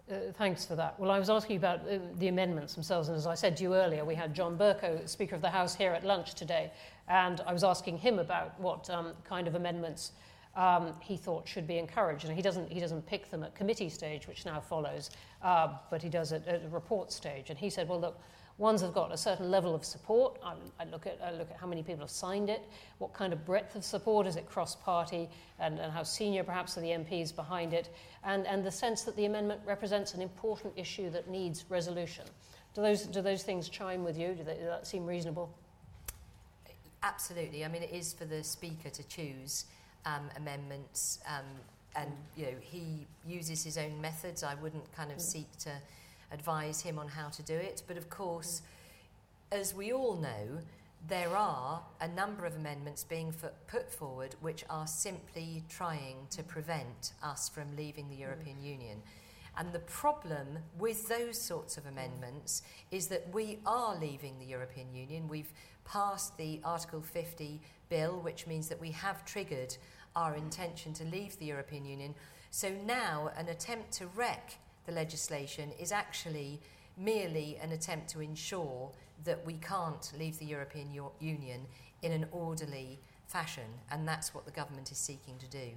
Uh, 0.09 0.33
thanks 0.35 0.64
for 0.64 0.77
that. 0.77 0.99
Well, 1.01 1.11
I 1.11 1.19
was 1.19 1.29
asking 1.29 1.57
about 1.57 1.81
uh, 1.81 1.99
the 2.19 2.29
amendments 2.29 2.75
themselves, 2.75 3.09
and 3.09 3.16
as 3.16 3.27
I 3.27 3.35
said 3.35 3.57
to 3.57 3.64
you 3.64 3.75
earlier, 3.75 4.05
we 4.05 4.14
had 4.14 4.35
John 4.35 4.57
Bercow, 4.57 5.09
Speaker 5.09 5.35
of 5.35 5.42
the 5.42 5.51
House, 5.51 5.75
here 5.75 5.90
at 5.92 6.05
lunch 6.05 6.35
today, 6.35 6.71
and 7.09 7.40
I 7.45 7.53
was 7.53 7.64
asking 7.64 7.99
him 7.99 8.21
about 8.21 8.59
what 8.61 8.88
um, 8.88 9.14
kind 9.25 9.49
of 9.49 9.57
amendments 9.57 10.12
um, 10.57 10.95
he 11.01 11.16
thought 11.16 11.47
should 11.47 11.66
be 11.66 11.79
encouraged. 11.79 12.25
And 12.25 12.35
he 12.35 12.42
doesn't, 12.42 12.71
he 12.71 12.81
doesn't 12.81 13.07
pick 13.07 13.31
them 13.31 13.42
at 13.42 13.55
committee 13.55 13.88
stage, 13.88 14.27
which 14.27 14.47
now 14.47 14.61
follows, 14.61 15.11
uh, 15.42 15.75
but 15.90 16.03
he 16.03 16.09
does 16.09 16.33
at 16.33 16.47
a 16.49 16.61
report 16.71 17.12
stage. 17.12 17.51
And 17.51 17.59
he 17.59 17.69
said, 17.69 17.88
well, 17.88 18.01
look, 18.01 18.21
Ones 18.59 18.81
have 18.81 18.95
got 18.95 19.12
a 19.12 19.16
certain 19.19 19.51
level 19.51 19.75
of 19.75 19.85
support. 19.85 20.38
I, 20.42 20.55
I, 20.81 20.85
look 20.87 21.07
at, 21.07 21.21
I 21.23 21.31
look 21.33 21.51
at 21.51 21.59
how 21.59 21.66
many 21.66 21.83
people 21.83 22.01
have 22.01 22.11
signed 22.11 22.49
it, 22.49 22.62
what 22.99 23.12
kind 23.12 23.35
of 23.35 23.45
breadth 23.45 23.77
of 23.77 23.85
support, 23.85 24.27
is 24.27 24.37
it 24.37 24.49
cross-party, 24.49 25.29
and, 25.59 25.79
and 25.79 25.92
how 25.92 26.03
senior 26.03 26.42
perhaps 26.42 26.79
are 26.79 26.81
the 26.81 26.88
MPs 26.88 27.35
behind 27.35 27.75
it, 27.75 27.90
and, 28.25 28.47
and 28.47 28.64
the 28.64 28.71
sense 28.71 29.03
that 29.03 29.14
the 29.16 29.27
amendment 29.27 29.61
represents 29.66 30.14
an 30.14 30.23
important 30.23 30.73
issue 30.75 31.11
that 31.11 31.29
needs 31.29 31.66
resolution. 31.69 32.25
Do 32.75 32.81
those, 32.81 33.03
do 33.05 33.21
those 33.21 33.42
things 33.42 33.69
chime 33.69 34.05
with 34.05 34.19
you? 34.19 34.35
Do, 34.35 34.45
they, 34.45 34.55
do 34.55 34.64
that 34.64 34.87
seem 34.87 35.05
reasonable? 35.05 35.51
Absolutely. 37.03 37.64
I 37.64 37.69
mean, 37.69 37.83
it 37.83 37.92
is 37.92 38.14
for 38.14 38.25
the 38.25 38.42
Speaker 38.42 38.88
to 38.88 39.03
choose 39.07 39.66
um, 40.07 40.31
amendments, 40.37 41.21
um, 41.29 41.45
and 41.95 42.11
you 42.37 42.47
know 42.47 42.53
he 42.61 43.07
uses 43.27 43.62
his 43.62 43.79
own 43.79 44.01
methods. 44.01 44.42
I 44.42 44.55
wouldn't 44.57 44.90
kind 44.95 45.11
of 45.11 45.19
mm. 45.19 45.23
seek 45.23 45.51
to 45.59 45.71
advise 46.33 46.81
him 46.81 46.99
on 46.99 47.09
how 47.09 47.29
to 47.29 47.43
do 47.43 47.55
it. 47.55 47.83
But 47.87 47.97
of 47.97 48.11
course, 48.11 48.62
as 49.53 49.75
we 49.75 49.93
all 49.93 50.17
know, 50.17 50.61
there 51.09 51.37
are 51.37 51.83
a 52.01 52.09
number 52.09 52.47
of 52.47 52.57
amendments 52.57 53.05
being 53.05 53.33
put 53.69 53.93
forward 53.93 54.35
which 54.41 54.65
are 54.69 54.87
simply 54.87 55.62
trying 55.69 56.17
to 56.31 56.43
prevent 56.43 57.12
us 57.23 57.49
from 57.49 57.77
leaving 57.77 58.09
the 58.09 58.17
European 58.17 58.57
mm. 58.57 58.67
Union. 58.67 59.03
And 59.57 59.73
the 59.73 59.79
problem 59.81 60.59
with 60.79 61.09
those 61.09 61.41
sorts 61.41 61.79
of 61.79 61.87
amendments 61.87 62.62
is 62.91 63.07
that 63.09 63.33
we 63.33 63.59
are 63.65 63.97
leaving 63.99 64.39
the 64.39 64.45
European 64.45 64.95
Union. 64.95 65.29
We've 65.29 65.53
passed 65.85 66.37
the 66.37 66.61
Article 66.65 67.01
50 67.01 67.61
bill, 67.89 68.21
which 68.21 68.47
means 68.47 68.69
that 68.69 68.81
we 68.81 68.91
have 68.91 69.25
triggered 69.25 69.77
our 70.15 70.35
intention 70.35 70.93
to 70.95 71.05
leave 71.05 71.39
the 71.39 71.47
European 71.47 71.87
Union. 71.87 72.15
So 72.51 72.71
now 72.85 73.31
an 73.37 73.49
attempt 73.49 73.93
to 73.93 74.07
wreck 74.09 74.59
the 74.87 74.92
legislation 74.92 75.70
is 75.79 75.92
actually 75.92 76.61
merely 76.96 77.59
an 77.62 77.72
attempt 77.72 78.09
to 78.11 78.20
ensure 78.20 78.90
that 79.25 79.44
we 79.44 79.55
can't 79.55 80.12
leave 80.18 80.38
the 80.38 80.46
European 80.46 80.88
Union 81.20 81.61
in 82.03 82.12
an 82.12 82.27
orderly 82.31 82.99
fashion, 83.27 83.64
and 83.90 84.07
that's 84.07 84.35
what 84.35 84.44
the 84.44 84.51
government 84.51 84.90
is 84.92 84.99
seeking 84.99 85.37
to 85.38 85.46
do. 85.49 85.70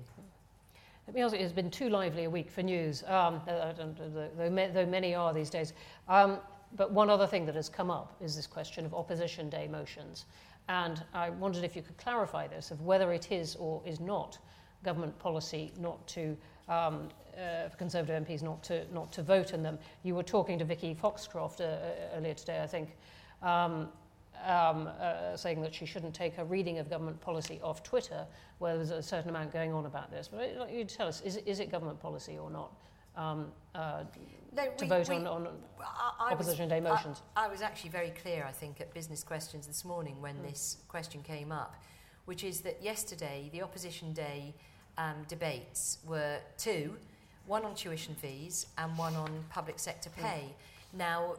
Let 1.08 1.15
me 1.15 1.22
ask 1.24 1.34
you, 1.34 1.39
it's 1.39 1.52
been 1.52 1.72
too 1.72 1.89
lively 1.89 2.26
a 2.26 2.30
week 2.30 2.52
for 2.52 2.62
news, 2.62 3.04
um, 3.08 3.41
though, 3.48 4.86
many 4.88 5.15
are 5.15 5.34
these 5.34 5.50
days. 5.50 5.74
Um, 6.08 6.38
but 6.76 6.91
one 6.91 7.10
other 7.10 7.26
thing 7.26 7.45
that 7.48 7.56
has 7.56 7.67
come 7.67 7.89
up 7.89 8.15
is 8.22 8.36
this 8.36 8.45
question 8.45 8.86
of 8.86 8.93
opposition 8.93 9.50
day 9.50 9.67
motions. 9.67 10.26
And 10.67 11.04
I 11.15 11.32
wondered 11.32 11.63
if 11.63 11.76
you 11.76 11.82
could 11.82 11.98
clarify 11.98 12.48
this, 12.48 12.69
of 12.69 12.82
whether 12.82 13.12
it 13.12 13.32
is 13.32 13.56
or 13.56 13.82
is 13.86 14.00
not 14.00 14.38
government 14.84 15.17
policy 15.17 15.72
not 15.80 16.06
to 16.10 16.38
um, 16.69 17.10
uh, 17.36 17.69
for 17.69 17.77
Conservative 17.77 18.23
MPs 18.25 18.41
not 18.41 18.63
to, 18.63 18.86
not 18.93 19.12
to 19.13 19.23
vote 19.23 19.53
in 19.53 19.63
them. 19.63 19.77
You 20.03 20.15
were 20.15 20.23
talking 20.23 20.60
to 20.60 20.65
Vicky 20.65 20.93
Foxcroft 20.93 21.62
uh, 21.62 21.63
uh, 21.63 22.15
earlier 22.15 22.34
today, 22.34 22.62
I 22.62 22.67
think, 22.67 22.95
um, 23.41 23.89
um, 24.45 24.89
uh, 24.99 25.36
saying 25.36 25.62
that 25.62 25.73
she 25.73 25.86
shouldn't 25.86 26.13
take 26.13 26.36
her 26.36 26.45
reading 26.45 26.79
of 26.79 26.89
government 26.89 27.19
policy 27.19 27.60
off 27.63 27.84
Twitter, 27.84 28.25
where 28.60 28.75
there's 28.75 28.91
a 28.91 29.03
certain 29.03 29.29
amount 29.29 29.51
going 29.51 29.73
on 29.73 29.86
about 29.86 30.12
this. 30.12 30.29
But 30.29 30.71
you 30.71 30.86
tell 30.86 31.08
us, 31.08 31.21
is, 31.21 31.38
is 31.38 31.60
it 31.60 31.71
government 31.71 31.99
policy 31.99 32.38
or 32.38 32.49
not? 32.49 32.71
Um, 33.17 33.51
uh, 33.75 34.03
no, 34.55 34.65
to 34.77 34.86
we, 34.86 34.89
vote 34.89 35.10
we, 35.10 35.15
on, 35.15 35.27
on 35.27 35.47
I, 35.79 36.29
I 36.29 36.32
opposition 36.32 36.65
was, 36.65 36.69
day 36.69 36.79
motions. 36.79 37.21
I, 37.36 37.45
I 37.45 37.47
was 37.49 37.62
actually 37.62 37.89
very 37.89 38.12
clear, 38.21 38.45
I 38.47 38.51
think, 38.51 38.79
at 38.79 38.93
business 38.93 39.23
questions 39.23 39.67
this 39.67 39.84
morning 39.84 40.21
when 40.21 40.36
mm. 40.36 40.49
this 40.49 40.77
question 40.88 41.21
came 41.21 41.51
up, 41.51 41.75
which 42.25 42.43
is 42.43 42.62
that 42.62 42.82
yesterday 42.82 43.49
the 43.51 43.62
opposition 43.62 44.13
day 44.13 44.55
um, 45.00 45.26
debates 45.28 45.98
were 46.06 46.38
two 46.58 46.96
one 47.48 47.66
on 47.66 47.74
tuition 47.74 48.14
fees 48.14 48.68
and 48.78 48.96
one 48.96 49.16
on 49.16 49.44
public 49.50 49.80
sector 49.80 50.12
pay. 50.12 50.44
Mm. 50.44 50.98
Now, 51.00 51.36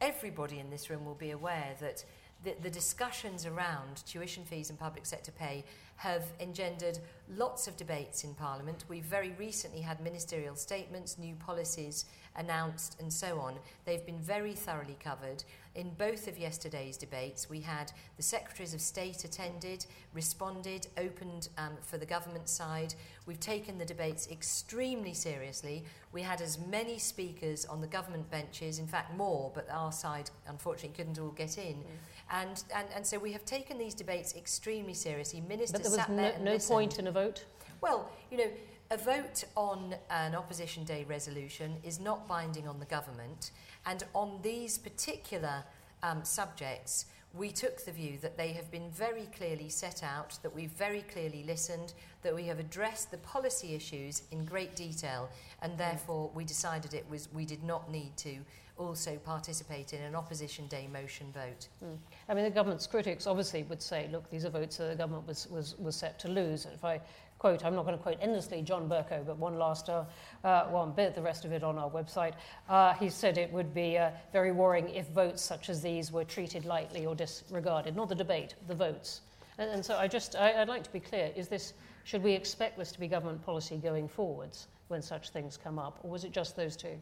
everybody 0.00 0.60
in 0.60 0.70
this 0.70 0.88
room 0.88 1.04
will 1.04 1.16
be 1.16 1.32
aware 1.32 1.74
that 1.80 2.04
the, 2.44 2.54
the, 2.62 2.70
discussions 2.70 3.44
around 3.46 4.04
tuition 4.06 4.44
fees 4.44 4.70
and 4.70 4.78
public 4.78 5.04
sector 5.04 5.32
pay 5.32 5.64
have 5.96 6.24
engendered 6.40 6.98
lots 7.36 7.68
of 7.68 7.76
debates 7.76 8.24
in 8.24 8.34
Parliament. 8.34 8.84
We've 8.88 9.04
very 9.04 9.34
recently 9.38 9.82
had 9.82 10.00
ministerial 10.00 10.56
statements, 10.56 11.18
new 11.18 11.34
policies 11.34 12.06
announced, 12.36 12.96
and 13.00 13.12
so 13.12 13.38
on. 13.38 13.56
They've 13.84 14.04
been 14.06 14.18
very 14.18 14.54
thoroughly 14.54 14.96
covered. 15.02 15.44
In 15.74 15.90
both 15.90 16.26
of 16.26 16.38
yesterday's 16.38 16.96
debates, 16.96 17.50
we 17.50 17.60
had 17.60 17.92
the 18.16 18.22
Secretaries 18.22 18.72
of 18.72 18.80
State 18.80 19.24
attended, 19.24 19.84
responded, 20.14 20.86
opened 20.96 21.48
um, 21.58 21.72
for 21.82 21.98
the 21.98 22.06
government 22.06 22.48
side. 22.48 22.94
We've 23.26 23.38
taken 23.38 23.76
the 23.76 23.84
debates 23.84 24.28
extremely 24.30 25.12
seriously. 25.12 25.84
We 26.12 26.22
had 26.22 26.40
as 26.40 26.58
many 26.58 26.98
speakers 26.98 27.66
on 27.66 27.80
the 27.80 27.86
government 27.86 28.30
benches, 28.30 28.78
in 28.78 28.86
fact, 28.86 29.14
more, 29.16 29.52
but 29.54 29.68
our 29.70 29.92
side 29.92 30.30
unfortunately 30.48 30.96
couldn't 30.96 31.18
all 31.18 31.30
get 31.30 31.58
in. 31.58 31.74
Mm. 31.74 31.84
And, 32.30 32.62
and, 32.74 32.86
and 32.94 33.06
so 33.06 33.18
we 33.18 33.32
have 33.32 33.44
taken 33.44 33.76
these 33.76 33.94
debates 33.94 34.36
extremely 34.36 34.94
seriously. 34.94 35.40
Ministers 35.40 35.72
but 35.72 35.82
there 35.82 35.90
was 35.90 36.38
no, 36.38 36.52
no 36.52 36.58
point 36.58 36.98
in 36.98 37.08
a 37.08 37.12
vote? 37.12 37.44
Well, 37.80 38.10
you 38.30 38.38
know, 38.38 38.50
a 38.90 38.96
vote 38.96 39.44
on 39.56 39.94
an 40.10 40.34
opposition 40.34 40.84
day 40.84 41.04
resolution 41.08 41.76
is 41.82 42.00
not 42.00 42.26
binding 42.28 42.66
on 42.66 42.78
the 42.78 42.86
government, 42.86 43.52
and 43.86 44.04
on 44.14 44.40
these 44.42 44.78
particular 44.78 45.64
um, 46.02 46.24
subjects, 46.24 47.06
we 47.32 47.50
took 47.52 47.84
the 47.84 47.92
view 47.92 48.18
that 48.22 48.36
they 48.36 48.48
have 48.48 48.70
been 48.72 48.90
very 48.90 49.28
clearly 49.36 49.68
set 49.68 50.02
out, 50.02 50.36
that 50.42 50.52
we've 50.52 50.72
very 50.72 51.02
clearly 51.02 51.44
listened, 51.44 51.94
that 52.22 52.34
we 52.34 52.44
have 52.46 52.58
addressed 52.58 53.12
the 53.12 53.18
policy 53.18 53.74
issues 53.74 54.22
in 54.32 54.44
great 54.44 54.74
detail, 54.74 55.28
and 55.62 55.78
therefore 55.78 56.30
we 56.34 56.44
decided 56.44 56.92
it 56.92 57.08
was 57.08 57.28
we 57.32 57.44
did 57.44 57.62
not 57.62 57.90
need 57.90 58.16
to 58.16 58.38
also 58.80 59.16
participate 59.18 59.92
in 59.92 60.02
an 60.02 60.14
opposition 60.14 60.66
day 60.66 60.88
motion 60.92 61.26
vote. 61.32 61.68
Mm. 61.84 61.98
I 62.28 62.34
mean, 62.34 62.44
the 62.44 62.50
government's 62.50 62.86
critics 62.86 63.26
obviously 63.26 63.62
would 63.64 63.82
say, 63.82 64.08
look, 64.10 64.28
these 64.30 64.44
are 64.44 64.50
votes 64.50 64.78
that 64.78 64.88
the 64.88 64.94
government 64.94 65.26
was, 65.26 65.46
was, 65.48 65.76
was 65.78 65.94
set 65.94 66.18
to 66.20 66.28
lose. 66.28 66.64
And 66.64 66.74
if 66.74 66.84
I 66.84 67.00
quote, 67.38 67.64
I'm 67.64 67.74
not 67.74 67.84
going 67.84 67.96
to 67.96 68.02
quote 68.02 68.18
endlessly 68.20 68.62
John 68.62 68.88
Bercow, 68.88 69.26
but 69.26 69.36
one 69.36 69.58
last 69.58 69.88
uh, 69.88 70.04
uh, 70.44 70.64
one 70.64 70.92
bit, 70.92 71.14
the 71.14 71.22
rest 71.22 71.44
of 71.44 71.52
it 71.52 71.62
on 71.62 71.78
our 71.78 71.90
website. 71.90 72.34
Uh, 72.68 72.94
he 72.94 73.08
said 73.08 73.38
it 73.38 73.52
would 73.52 73.74
be 73.74 73.98
uh, 73.98 74.10
very 74.32 74.52
worrying 74.52 74.88
if 74.90 75.08
votes 75.08 75.42
such 75.42 75.68
as 75.68 75.82
these 75.82 76.10
were 76.10 76.24
treated 76.24 76.64
lightly 76.64 77.06
or 77.06 77.14
disregarded. 77.14 77.96
Not 77.96 78.08
the 78.08 78.14
debate, 78.14 78.54
the 78.66 78.74
votes. 78.74 79.20
And, 79.58 79.70
and 79.70 79.84
so 79.84 79.96
I 79.96 80.08
just, 80.08 80.36
I, 80.36 80.58
would 80.58 80.68
like 80.68 80.84
to 80.84 80.92
be 80.92 81.00
clear, 81.00 81.30
is 81.36 81.48
this, 81.48 81.74
should 82.04 82.22
we 82.22 82.32
expect 82.32 82.78
this 82.78 82.92
to 82.92 83.00
be 83.00 83.08
government 83.08 83.44
policy 83.44 83.76
going 83.76 84.08
forwards 84.08 84.68
when 84.88 85.02
such 85.02 85.30
things 85.30 85.56
come 85.56 85.78
up, 85.78 85.98
or 86.02 86.10
was 86.10 86.24
it 86.24 86.32
just 86.32 86.56
those 86.56 86.76
two? 86.76 87.00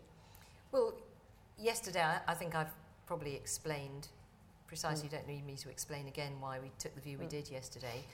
Well, 0.72 0.92
yesterday 1.59 2.03
I, 2.03 2.21
I 2.27 2.35
think 2.35 2.55
I've 2.55 2.73
probably 3.07 3.35
explained 3.35 4.09
precisely. 4.66 5.09
Mm. 5.09 5.12
You 5.12 5.18
don't 5.18 5.29
need 5.29 5.47
me 5.47 5.57
to 5.57 5.71
explain 5.71 6.07
again 6.07 6.33
why 6.40 6.59
we 6.61 6.71
took 6.79 6.94
the 6.94 7.01
view 7.01 7.16
mm. 7.16 7.21
we 7.21 7.27
did 7.27 7.51
yesterday. 7.51 8.05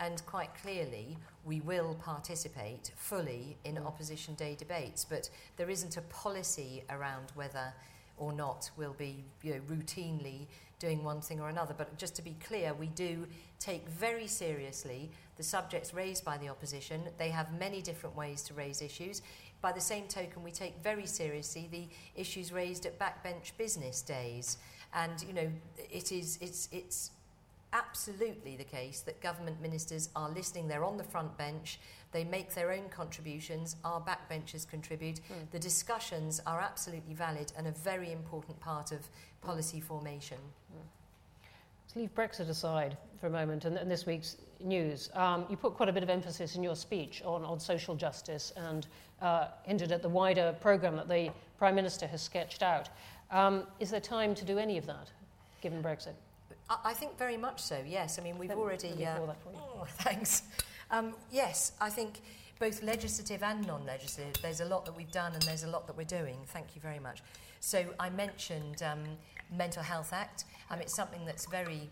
And 0.00 0.24
quite 0.24 0.54
clearly, 0.62 1.18
we 1.44 1.60
will 1.60 1.94
participate 2.02 2.90
fully 2.96 3.56
in 3.64 3.76
mm. 3.76 3.86
Opposition 3.86 4.34
Day 4.34 4.56
debates, 4.58 5.04
but 5.04 5.30
there 5.56 5.70
isn't 5.70 5.96
a 5.96 6.02
policy 6.02 6.82
around 6.90 7.32
whether 7.34 7.72
or 8.16 8.32
not 8.32 8.70
we'll 8.76 8.92
be 8.94 9.24
you 9.42 9.54
know, 9.54 9.60
routinely 9.70 10.46
doing 10.78 11.04
one 11.04 11.20
thing 11.20 11.40
or 11.40 11.48
another. 11.48 11.74
But 11.76 11.96
just 11.98 12.16
to 12.16 12.22
be 12.22 12.36
clear, 12.44 12.74
we 12.74 12.88
do 12.88 13.26
take 13.58 13.86
very 13.88 14.26
seriously 14.26 15.10
the 15.36 15.42
subjects 15.42 15.94
raised 15.94 16.24
by 16.24 16.38
the 16.38 16.48
opposition. 16.48 17.02
They 17.18 17.30
have 17.30 17.58
many 17.58 17.80
different 17.82 18.16
ways 18.16 18.42
to 18.44 18.54
raise 18.54 18.82
issues. 18.82 19.22
By 19.62 19.72
the 19.72 19.80
same 19.80 20.06
token, 20.08 20.42
we 20.42 20.50
take 20.50 20.82
very 20.82 21.06
seriously 21.06 21.68
the 21.70 21.88
issues 22.20 22.52
raised 22.52 22.86
at 22.86 22.98
backbench 22.98 23.56
business 23.58 24.00
days. 24.02 24.58
And, 24.94 25.22
you 25.22 25.32
know, 25.32 25.50
it 25.90 26.12
is, 26.12 26.38
it's, 26.40 26.68
it's 26.72 27.10
absolutely 27.72 28.56
the 28.56 28.64
case 28.64 29.00
that 29.00 29.20
government 29.20 29.60
ministers 29.60 30.08
are 30.16 30.30
listening. 30.30 30.66
They're 30.66 30.84
on 30.84 30.96
the 30.96 31.04
front 31.04 31.36
bench. 31.36 31.78
They 32.12 32.24
make 32.24 32.54
their 32.54 32.72
own 32.72 32.88
contributions. 32.88 33.76
Our 33.84 34.00
backbenchers 34.00 34.68
contribute. 34.68 35.16
Mm. 35.16 35.50
The 35.52 35.58
discussions 35.58 36.40
are 36.46 36.60
absolutely 36.60 37.14
valid 37.14 37.52
and 37.56 37.66
a 37.66 37.72
very 37.72 38.12
important 38.12 38.58
part 38.60 38.92
of 38.92 39.08
policy 39.42 39.80
formation. 39.80 40.38
Mm. 40.72 40.82
Let's 41.84 41.96
leave 41.96 42.14
Brexit 42.14 42.48
aside 42.48 42.96
for 43.20 43.26
a 43.26 43.30
moment 43.30 43.64
and, 43.64 43.76
and 43.76 43.90
this 43.90 44.06
week's 44.06 44.36
news. 44.62 45.10
Um, 45.14 45.44
you 45.48 45.56
put 45.56 45.74
quite 45.74 45.88
a 45.88 45.92
bit 45.92 46.02
of 46.02 46.10
emphasis 46.10 46.56
in 46.56 46.62
your 46.62 46.76
speech 46.76 47.22
on, 47.24 47.44
on 47.44 47.58
social 47.60 47.94
justice 47.94 48.52
and 48.56 48.86
uh, 49.22 49.48
hinted 49.64 49.92
at 49.92 50.02
the 50.02 50.08
wider 50.08 50.54
programme 50.60 50.96
that 50.96 51.08
the 51.08 51.30
Prime 51.58 51.74
Minister 51.74 52.06
has 52.06 52.22
sketched 52.22 52.62
out. 52.62 52.88
Um, 53.30 53.64
is 53.78 53.90
there 53.90 54.00
time 54.00 54.34
to 54.34 54.44
do 54.44 54.58
any 54.58 54.78
of 54.78 54.86
that, 54.86 55.08
given 55.60 55.82
Brexit? 55.82 56.14
I 56.84 56.94
think 56.94 57.18
very 57.18 57.36
much 57.36 57.60
so, 57.60 57.82
yes. 57.86 58.18
I 58.18 58.22
mean, 58.22 58.38
we've 58.38 58.50
already. 58.50 59.04
Uh, 59.04 59.18
oh, 59.56 59.86
thanks. 59.98 60.44
Um, 60.90 61.14
yes, 61.32 61.72
I 61.80 61.90
think 61.90 62.20
both 62.58 62.82
legislative 62.82 63.42
and 63.42 63.66
non 63.66 63.84
legislative, 63.84 64.40
there's 64.42 64.60
a 64.60 64.64
lot 64.64 64.84
that 64.84 64.96
we've 64.96 65.10
done 65.10 65.32
and 65.32 65.42
there's 65.42 65.64
a 65.64 65.68
lot 65.68 65.86
that 65.88 65.96
we're 65.96 66.04
doing. 66.04 66.36
Thank 66.46 66.74
you 66.74 66.80
very 66.80 66.98
much. 66.98 67.22
So, 67.60 67.84
I 67.98 68.10
mentioned 68.10 68.82
um, 68.82 69.00
Mental 69.56 69.82
Health 69.82 70.12
Act. 70.12 70.44
Um, 70.70 70.80
it's 70.80 70.94
something 70.94 71.24
that's 71.26 71.46
very, 71.46 71.88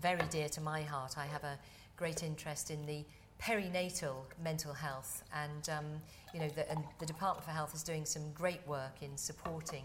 very 0.00 0.22
dear 0.30 0.48
to 0.50 0.60
my 0.60 0.82
heart. 0.82 1.16
I 1.16 1.26
have 1.26 1.44
a 1.44 1.58
great 2.00 2.22
interest 2.22 2.70
in 2.70 2.86
the 2.86 3.04
perinatal 3.38 4.16
mental 4.42 4.72
health, 4.72 5.22
and 5.34 5.68
um, 5.68 5.84
you 6.32 6.40
know, 6.40 6.48
the, 6.48 6.68
and 6.70 6.82
the 6.98 7.04
Department 7.04 7.44
for 7.44 7.50
Health 7.50 7.74
is 7.74 7.82
doing 7.82 8.06
some 8.06 8.22
great 8.32 8.66
work 8.66 9.02
in 9.02 9.14
supporting 9.18 9.84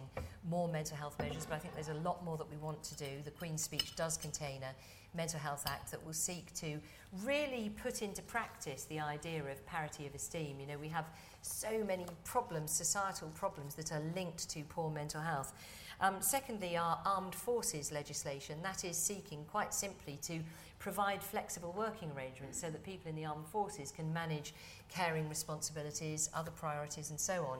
more 0.49 0.69
mental 0.69 0.95
health 0.95 1.19
measures. 1.19 1.45
But 1.45 1.55
I 1.55 1.59
think 1.59 1.73
there's 1.73 1.89
a 1.89 2.01
lot 2.09 2.23
more 2.23 2.37
that 2.37 2.49
we 2.49 2.55
want 2.55 2.81
to 2.83 2.95
do. 2.95 3.09
The 3.25 3.31
Queen's 3.31 3.61
Speech 3.61 3.97
does 3.97 4.15
contain 4.15 4.61
a 4.63 4.73
Mental 5.15 5.39
Health 5.39 5.65
Act 5.67 5.91
that 5.91 6.05
will 6.05 6.13
seek 6.13 6.53
to 6.55 6.79
really 7.23 7.69
put 7.83 8.01
into 8.01 8.21
practice 8.21 8.85
the 8.85 9.01
idea 9.01 9.43
of 9.43 9.65
parity 9.65 10.07
of 10.07 10.15
esteem. 10.15 10.57
You 10.61 10.67
know, 10.67 10.77
we 10.77 10.89
have 10.89 11.05
so 11.41 11.83
many 11.85 12.05
problems, 12.23 12.71
societal 12.71 13.27
problems 13.35 13.75
that 13.75 13.91
are 13.91 14.01
linked 14.15 14.49
to 14.51 14.61
poor 14.63 14.89
mental 14.89 15.19
health. 15.21 15.51
Um, 15.99 16.15
secondly, 16.19 16.77
our 16.77 16.99
armed 17.05 17.35
forces 17.35 17.91
legislation 17.91 18.59
that 18.63 18.83
is 18.83 18.97
seeking 18.97 19.45
quite 19.49 19.73
simply 19.73 20.17
to 20.23 20.39
provide 20.85 21.23
flexible 21.23 21.73
working 21.75 22.11
arrangements 22.15 22.61
so 22.61 22.69
that 22.69 22.83
people 22.83 23.09
in 23.09 23.15
the 23.15 23.25
armed 23.25 23.47
forces 23.47 23.89
can 23.89 24.13
manage 24.13 24.53
caring 24.87 25.27
responsibilities, 25.27 26.29
other 26.31 26.51
priorities, 26.51 27.09
and 27.09 27.19
so 27.19 27.43
on 27.45 27.57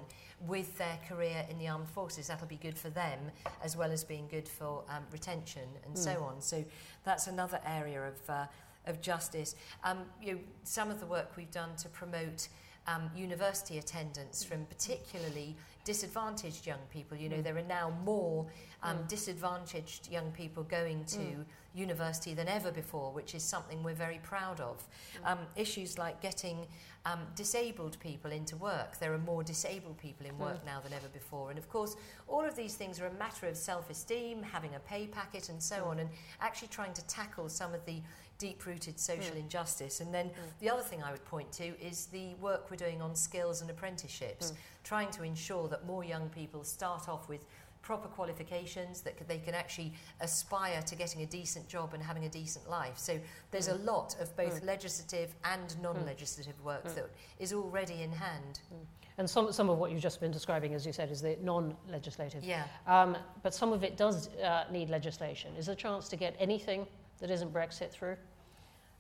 with 0.47 0.77
their 0.77 0.99
career 1.09 1.43
in 1.49 1.57
the 1.57 1.67
armed 1.67 1.89
forces. 1.89 2.27
That'll 2.27 2.45
be 2.45 2.57
good 2.57 2.77
for 2.77 2.91
them 2.91 3.17
as 3.63 3.75
well 3.75 3.91
as 3.91 4.03
being 4.03 4.27
good 4.27 4.47
for 4.47 4.83
um, 4.89 5.01
retention 5.11 5.63
and 5.87 5.95
mm. 5.95 5.97
so 5.97 6.23
on. 6.23 6.39
So 6.39 6.63
that's 7.03 7.25
another 7.25 7.59
area 7.65 7.99
of, 8.03 8.29
uh, 8.29 8.45
of 8.85 9.01
justice. 9.01 9.55
Um, 9.83 10.03
you 10.21 10.33
know, 10.33 10.39
some 10.61 10.91
of 10.91 10.99
the 10.99 11.07
work 11.07 11.31
we've 11.35 11.49
done 11.49 11.75
to 11.77 11.89
promote 11.89 12.47
um, 12.85 13.09
university 13.15 13.79
attendance 13.79 14.43
from 14.43 14.65
particularly 14.65 15.55
disadvantaged 15.83 16.67
young 16.67 16.85
people. 16.91 17.17
You 17.17 17.29
know, 17.29 17.37
mm. 17.37 17.43
there 17.43 17.57
are 17.57 17.63
now 17.63 17.91
more 18.03 18.45
um, 18.85 18.97
mm. 18.97 19.07
disadvantaged 19.07 20.11
young 20.11 20.31
people 20.31 20.63
going 20.63 21.03
to 21.05 21.17
mm. 21.17 21.45
university 21.73 22.33
than 22.33 22.47
ever 22.47 22.71
before, 22.71 23.11
which 23.11 23.35
is 23.35 23.43
something 23.43 23.83
we're 23.83 23.93
very 23.93 24.19
proud 24.23 24.61
of. 24.61 24.83
Mm. 25.23 25.31
Um, 25.31 25.39
issues 25.55 25.97
like 25.97 26.21
getting 26.21 26.67
um, 27.05 27.19
disabled 27.35 27.97
people 27.99 28.31
into 28.31 28.55
work. 28.57 28.97
There 28.99 29.13
are 29.13 29.19
more 29.19 29.43
disabled 29.43 29.97
people 29.97 30.25
in 30.25 30.37
work 30.37 30.61
mm. 30.61 30.65
now 30.65 30.79
than 30.79 30.93
ever 30.93 31.07
before. 31.09 31.49
And 31.49 31.59
of 31.59 31.69
course, 31.69 31.95
all 32.27 32.43
of 32.43 32.55
these 32.55 32.75
things 32.75 32.99
are 32.99 33.07
a 33.07 33.13
matter 33.13 33.47
of 33.47 33.57
self 33.57 33.89
esteem, 33.89 34.41
having 34.41 34.75
a 34.75 34.79
pay 34.79 35.07
packet, 35.07 35.49
and 35.49 35.61
so 35.61 35.77
mm. 35.77 35.87
on, 35.87 35.99
and 35.99 36.09
actually 36.41 36.69
trying 36.69 36.93
to 36.93 37.05
tackle 37.07 37.49
some 37.49 37.73
of 37.73 37.85
the 37.85 38.01
deep 38.37 38.65
rooted 38.65 38.99
social 38.99 39.35
mm. 39.35 39.41
injustice. 39.41 40.01
And 40.01 40.13
then 40.13 40.31
the 40.59 40.69
other 40.69 40.81
thing 40.81 41.03
I 41.03 41.11
would 41.11 41.23
point 41.25 41.51
to 41.53 41.79
is 41.79 42.07
the 42.07 42.33
work 42.35 42.69
we're 42.69 42.77
doing 42.77 43.01
on 43.01 43.15
skills 43.15 43.61
and 43.61 43.69
apprenticeships, 43.69 44.53
trying 44.83 45.11
to 45.11 45.23
ensure 45.23 45.67
that 45.69 45.85
more 45.85 46.03
young 46.03 46.29
people 46.29 46.63
start 46.63 47.07
off 47.07 47.29
with 47.29 47.45
proper 47.85 48.07
qualifications 48.07 49.01
that 49.01 49.15
they 49.27 49.37
can 49.37 49.53
actually 49.53 49.93
aspire 50.19 50.81
to 50.81 50.95
getting 50.95 51.21
a 51.21 51.25
decent 51.25 51.67
job 51.69 51.93
and 51.93 52.01
having 52.01 52.25
a 52.25 52.29
decent 52.29 52.67
life. 52.67 52.97
So 52.97 53.19
there's 53.51 53.69
mm. 53.69 53.79
a 53.79 53.83
lot 53.83 54.15
of 54.19 54.35
both 54.35 54.61
mm. 54.61 54.65
legislative 54.65 55.35
and 55.43 55.69
mm. 55.69 55.81
non-legislative 55.83 56.59
work 56.65 56.83
mm. 56.85 56.95
that 56.95 57.09
is 57.39 57.53
already 57.53 58.01
in 58.01 58.11
hand. 58.11 58.59
Mm. 58.73 58.77
And 59.19 59.29
some, 59.29 59.53
some 59.53 59.69
of 59.69 59.77
what 59.77 59.91
you've 59.91 60.01
just 60.01 60.19
been 60.19 60.31
describing, 60.31 60.73
as 60.73 60.85
you 60.85 60.91
said, 60.91 61.11
is 61.11 61.21
the 61.21 61.37
non-legislative. 61.41 62.43
Yeah. 62.43 62.63
Um, 62.87 63.15
but 63.43 63.53
some 63.53 63.71
of 63.71 63.83
it 63.83 63.95
does 63.95 64.29
uh, 64.39 64.65
need 64.71 64.89
legislation. 64.89 65.51
Is 65.55 65.67
there 65.67 65.73
a 65.73 65.77
chance 65.77 66.09
to 66.09 66.15
get 66.15 66.35
anything 66.39 66.87
that 67.19 67.29
isn't 67.29 67.53
Brexit 67.53 67.91
through? 67.91 68.17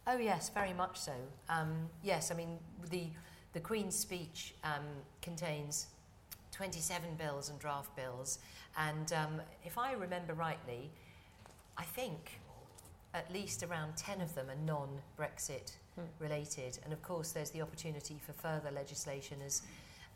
Oh 0.07 0.17
yes, 0.17 0.49
very 0.49 0.73
much 0.73 0.99
so. 0.99 1.13
Um, 1.49 1.89
yes, 2.03 2.29
I 2.29 2.35
mean 2.35 2.59
the 2.91 3.07
the 3.53 3.59
Queen's 3.59 3.95
speech 3.95 4.53
um, 4.63 4.85
contains 5.21 5.87
27 6.55 7.15
bills 7.15 7.49
and 7.49 7.59
draft 7.59 7.93
bills, 7.95 8.39
and 8.77 9.11
um, 9.11 9.41
if 9.65 9.77
I 9.77 9.93
remember 9.93 10.33
rightly, 10.33 10.89
I 11.77 11.83
think 11.83 12.39
at 13.13 13.31
least 13.33 13.63
around 13.63 13.97
10 13.97 14.21
of 14.21 14.33
them 14.35 14.49
are 14.49 14.65
non-Brexit 14.65 15.73
hmm. 15.95 16.03
related, 16.19 16.79
and 16.83 16.93
of 16.93 17.01
course 17.01 17.31
there's 17.31 17.49
the 17.49 17.61
opportunity 17.61 18.19
for 18.25 18.33
further 18.33 18.71
legislation 18.71 19.37
as 19.45 19.61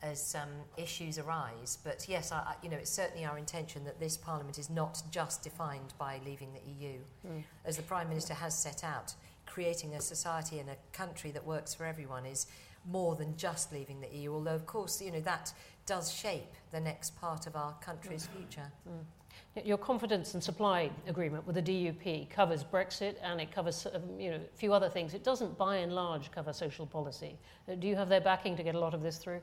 as 0.02 0.34
um, 0.34 0.49
issues 0.78 1.19
arise. 1.19 1.78
But 1.84 2.06
yes, 2.08 2.32
I, 2.32 2.38
I, 2.38 2.56
you 2.63 2.69
know, 2.69 2.78
it's 2.78 2.89
certainly 2.89 3.25
our 3.25 3.38
intention 3.38 3.84
that 3.84 3.99
this 3.99 4.15
Parliament 4.15 4.58
is 4.58 4.69
not 4.69 5.02
just 5.12 5.43
defined 5.43 5.93
by 5.97 6.21
leaving 6.25 6.49
the 6.54 6.71
EU. 6.71 6.99
Mm. 7.28 7.43
As 7.65 7.75
the 7.75 7.84
Prime 7.84 8.08
Minister 8.08 8.34
has 8.34 8.58
set 8.58 8.86
out, 8.86 9.13
creating 9.45 9.95
a 9.95 10.02
society 10.02 10.60
and 10.60 10.69
a 10.69 10.78
country 10.93 11.32
that 11.32 11.45
works 11.45 11.73
for 11.73 11.86
everyone 11.86 12.25
is 12.25 12.47
more 12.86 13.15
than 13.15 13.36
just 13.36 13.73
leaving 13.73 13.99
the 13.99 14.08
EU, 14.15 14.34
although, 14.34 14.56
of 14.56 14.65
course, 14.65 15.02
you 15.02 15.12
know, 15.12 15.19
that 15.21 15.54
does 15.89 16.13
shape 16.13 16.54
the 16.71 16.80
next 16.80 17.19
part 17.19 17.47
of 17.47 17.56
our 17.56 17.73
country's 17.82 18.28
mm. 18.28 18.38
future. 18.38 18.71
Mm. 18.88 19.65
Your 19.65 19.80
confidence 19.80 20.36
and 20.36 20.43
supply 20.43 20.91
agreement 21.08 21.47
with 21.47 21.56
the 21.56 21.63
DUP 21.63 22.30
covers 22.30 22.63
Brexit 22.63 23.15
and 23.23 23.41
it 23.41 23.52
covers 23.52 23.88
um, 23.91 24.04
you 24.19 24.30
know, 24.30 24.36
a 24.36 24.58
few 24.58 24.71
other 24.71 24.88
things. 24.88 25.15
It 25.15 25.23
doesn't, 25.23 25.58
by 25.58 25.78
and 25.78 25.91
large, 25.91 26.32
cover 26.32 26.54
social 26.54 26.86
policy. 26.86 27.39
Uh, 27.67 27.73
do 27.73 27.88
you 27.88 27.95
have 27.95 28.08
their 28.08 28.21
backing 28.21 28.56
to 28.58 28.62
get 28.62 28.75
a 28.75 28.80
lot 28.80 28.93
of 28.93 29.02
this 29.02 29.17
through? 29.17 29.41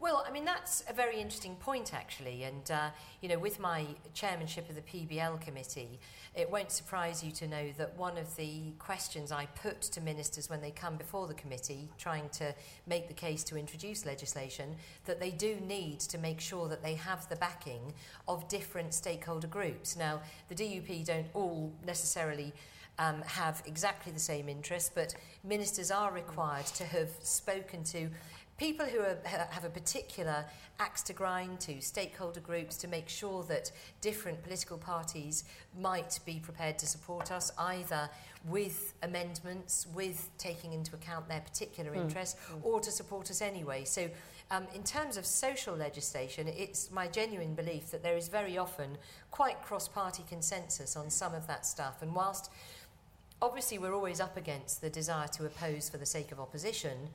Well, 0.00 0.24
I 0.26 0.32
mean, 0.32 0.46
that's 0.46 0.82
a 0.88 0.94
very 0.94 1.20
interesting 1.20 1.56
point, 1.56 1.92
actually. 1.92 2.44
And, 2.44 2.70
uh, 2.70 2.88
you 3.20 3.28
know, 3.28 3.38
with 3.38 3.60
my 3.60 3.84
chairmanship 4.14 4.70
of 4.70 4.74
the 4.74 4.80
PBL 4.80 5.42
committee, 5.42 6.00
it 6.34 6.50
won't 6.50 6.70
surprise 6.70 7.22
you 7.22 7.30
to 7.32 7.46
know 7.46 7.70
that 7.76 7.98
one 7.98 8.16
of 8.16 8.34
the 8.36 8.72
questions 8.78 9.30
I 9.30 9.44
put 9.62 9.82
to 9.82 10.00
ministers 10.00 10.48
when 10.48 10.62
they 10.62 10.70
come 10.70 10.96
before 10.96 11.26
the 11.28 11.34
committee, 11.34 11.90
trying 11.98 12.30
to 12.30 12.54
make 12.86 13.08
the 13.08 13.14
case 13.14 13.44
to 13.44 13.58
introduce 13.58 14.06
legislation, 14.06 14.74
that 15.04 15.20
they 15.20 15.32
do 15.32 15.56
need 15.66 16.00
to 16.00 16.16
make 16.16 16.40
sure 16.40 16.66
that 16.68 16.82
they 16.82 16.94
have 16.94 17.28
the 17.28 17.36
backing 17.36 17.92
of 18.26 18.48
different 18.48 18.94
stakeholder 18.94 19.48
groups. 19.48 19.96
Now, 19.96 20.22
the 20.48 20.54
DUP 20.54 21.04
don't 21.04 21.26
all 21.34 21.74
necessarily. 21.86 22.54
Um, 22.98 23.22
have 23.22 23.62
exactly 23.64 24.12
the 24.12 24.20
same 24.20 24.46
interests, 24.46 24.90
but 24.94 25.14
ministers 25.42 25.90
are 25.90 26.12
required 26.12 26.66
to 26.66 26.84
have 26.84 27.08
spoken 27.22 27.82
to 27.84 28.10
people 28.60 28.84
who 28.84 29.00
are, 29.00 29.16
have 29.24 29.64
a 29.64 29.70
particular 29.70 30.44
axe 30.78 31.02
to 31.02 31.14
grind 31.14 31.58
to, 31.58 31.80
stakeholder 31.80 32.40
groups, 32.40 32.76
to 32.76 32.86
make 32.86 33.08
sure 33.08 33.42
that 33.44 33.72
different 34.02 34.42
political 34.42 34.76
parties 34.76 35.44
might 35.80 36.20
be 36.26 36.38
prepared 36.42 36.78
to 36.78 36.86
support 36.86 37.32
us, 37.32 37.50
either 37.58 38.10
with 38.44 38.92
amendments, 39.02 39.86
with 39.94 40.28
taking 40.36 40.74
into 40.74 40.94
account 40.94 41.26
their 41.26 41.40
particular 41.40 41.92
mm. 41.92 42.02
interests, 42.02 42.38
mm. 42.52 42.58
or 42.62 42.80
to 42.80 42.90
support 42.90 43.30
us 43.30 43.40
anyway. 43.40 43.82
So, 43.84 44.10
um, 44.50 44.66
in 44.74 44.82
terms 44.82 45.16
of 45.16 45.24
social 45.24 45.74
legislation, 45.74 46.46
it's 46.48 46.90
my 46.90 47.06
genuine 47.06 47.54
belief 47.54 47.90
that 47.92 48.02
there 48.02 48.16
is 48.16 48.28
very 48.28 48.58
often 48.58 48.98
quite 49.30 49.62
cross 49.62 49.88
party 49.88 50.24
consensus 50.28 50.96
on 50.96 51.08
some 51.08 51.34
of 51.34 51.46
that 51.46 51.64
stuff. 51.64 52.02
And 52.02 52.14
whilst 52.14 52.50
obviously 53.40 53.78
we're 53.78 53.94
always 53.94 54.20
up 54.20 54.36
against 54.36 54.80
the 54.80 54.90
desire 54.90 55.28
to 55.28 55.46
oppose 55.46 55.88
for 55.88 55.98
the 55.98 56.06
sake 56.06 56.32
of 56.32 56.40
opposition, 56.40 57.10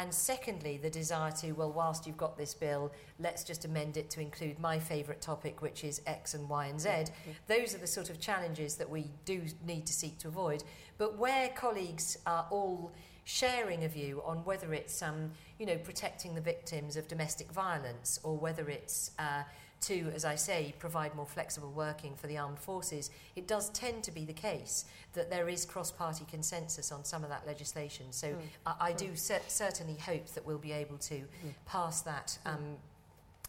And 0.00 0.14
secondly, 0.14 0.78
the 0.78 0.88
desire 0.88 1.30
to, 1.42 1.52
well, 1.52 1.70
whilst 1.70 2.06
you've 2.06 2.16
got 2.16 2.38
this 2.38 2.54
bill, 2.54 2.90
let's 3.18 3.44
just 3.44 3.66
amend 3.66 3.98
it 3.98 4.08
to 4.10 4.20
include 4.22 4.58
my 4.58 4.78
favourite 4.78 5.20
topic, 5.20 5.60
which 5.60 5.84
is 5.84 6.00
X 6.06 6.32
and 6.32 6.48
Y 6.48 6.66
and 6.68 6.80
Z. 6.80 6.88
Mm-hmm. 6.88 7.30
Those 7.48 7.74
are 7.74 7.78
the 7.78 7.86
sort 7.86 8.08
of 8.08 8.18
challenges 8.18 8.76
that 8.76 8.88
we 8.88 9.10
do 9.26 9.42
need 9.66 9.84
to 9.84 9.92
seek 9.92 10.16
to 10.20 10.28
avoid. 10.28 10.64
But 10.96 11.18
where 11.18 11.50
colleagues 11.50 12.16
are 12.26 12.46
all 12.50 12.92
sharing 13.24 13.84
a 13.84 13.88
view 13.88 14.22
on 14.24 14.38
whether 14.38 14.72
it's, 14.72 15.02
um, 15.02 15.32
you 15.58 15.66
know, 15.66 15.76
protecting 15.76 16.34
the 16.34 16.40
victims 16.40 16.96
of 16.96 17.06
domestic 17.06 17.52
violence 17.52 18.18
or 18.22 18.38
whether 18.38 18.70
it's 18.70 19.10
uh, 19.18 19.42
to, 19.82 20.12
as 20.14 20.24
I 20.24 20.34
say, 20.34 20.74
provide 20.78 21.14
more 21.14 21.26
flexible 21.26 21.72
working 21.72 22.14
for 22.14 22.26
the 22.26 22.36
armed 22.36 22.58
forces, 22.58 23.10
it 23.34 23.46
does 23.46 23.70
tend 23.70 24.04
to 24.04 24.10
be 24.10 24.24
the 24.24 24.32
case 24.32 24.84
that 25.14 25.30
there 25.30 25.48
is 25.48 25.64
cross-party 25.64 26.26
consensus 26.30 26.92
on 26.92 27.04
some 27.04 27.24
of 27.24 27.30
that 27.30 27.46
legislation. 27.46 28.06
So 28.10 28.28
mm. 28.28 28.38
I, 28.66 28.74
I, 28.80 28.92
do 28.92 29.06
mm. 29.06 29.18
cer- 29.18 29.40
certainly 29.48 29.96
hope 29.96 30.26
that 30.34 30.44
we'll 30.44 30.58
be 30.58 30.72
able 30.72 30.98
to 30.98 31.14
mm. 31.14 31.24
pass 31.66 32.02
that 32.02 32.38
mm. 32.44 32.54
um, 32.54 32.76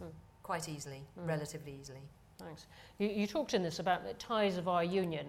mm. 0.02 0.08
quite 0.42 0.70
easily, 0.70 1.04
mm. 1.20 1.28
relatively 1.28 1.76
easily. 1.80 2.02
Thanks. 2.40 2.66
You, 2.98 3.10
you 3.10 3.28
talked 3.28 3.54
in 3.54 3.62
this 3.62 3.80
about 3.80 4.06
the 4.06 4.14
ties 4.14 4.58
of 4.58 4.68
our 4.68 4.84
union, 4.84 5.28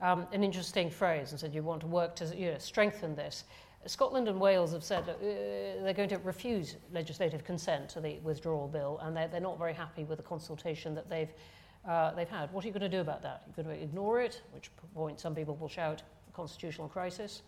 um, 0.00 0.26
an 0.32 0.42
interesting 0.42 0.90
phrase, 0.90 1.30
and 1.30 1.40
said 1.40 1.54
you 1.54 1.62
want 1.62 1.80
to 1.82 1.86
work 1.86 2.16
to 2.16 2.36
you 2.36 2.52
know, 2.52 2.58
strengthen 2.58 3.14
this. 3.14 3.44
Scotland 3.86 4.28
and 4.28 4.38
Wales 4.38 4.72
have 4.72 4.84
said 4.84 5.08
uh, 5.08 5.14
they're 5.82 5.94
going 5.94 6.08
to 6.10 6.18
refuse 6.18 6.76
legislative 6.92 7.44
consent 7.44 7.88
to 7.90 8.00
the 8.00 8.18
withdrawal 8.22 8.68
bill, 8.68 8.98
and 9.02 9.16
they're, 9.16 9.28
they're 9.28 9.40
not 9.40 9.58
very 9.58 9.72
happy 9.72 10.04
with 10.04 10.18
the 10.18 10.24
consultation 10.24 10.94
that 10.94 11.08
they've, 11.08 11.30
uh, 11.88 12.12
they've 12.14 12.28
had. 12.28 12.52
What 12.52 12.64
are 12.64 12.68
you 12.68 12.74
going 12.74 12.90
to 12.90 12.96
do 12.96 13.00
about 13.00 13.22
that? 13.22 13.42
Are 13.42 13.48
you 13.48 13.62
going 13.62 13.76
to 13.76 13.82
ignore 13.82 14.20
it, 14.20 14.42
which 14.52 14.70
point 14.94 15.18
some 15.18 15.34
people 15.34 15.56
will 15.56 15.68
shout 15.68 16.02
constitutional 16.34 16.88
crisis, 16.88 17.42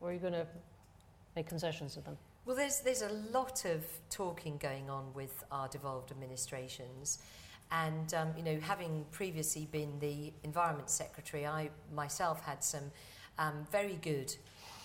or 0.00 0.08
are 0.08 0.12
you 0.12 0.18
going 0.18 0.32
to 0.32 0.46
make 1.36 1.46
concessions 1.48 1.94
to 1.94 2.00
them? 2.00 2.16
Well, 2.46 2.56
there's, 2.56 2.80
there's 2.80 3.02
a 3.02 3.12
lot 3.32 3.64
of 3.64 3.84
talking 4.10 4.56
going 4.58 4.90
on 4.90 5.12
with 5.14 5.44
our 5.50 5.68
devolved 5.68 6.10
administrations. 6.10 7.18
And, 7.72 8.12
um, 8.12 8.28
you 8.36 8.42
know, 8.42 8.60
having 8.60 9.06
previously 9.10 9.66
been 9.72 9.98
the 9.98 10.32
Environment 10.44 10.90
Secretary, 10.90 11.46
I 11.46 11.70
myself 11.94 12.44
had 12.44 12.62
some 12.62 12.90
um, 13.38 13.66
very 13.72 13.98
good 14.02 14.34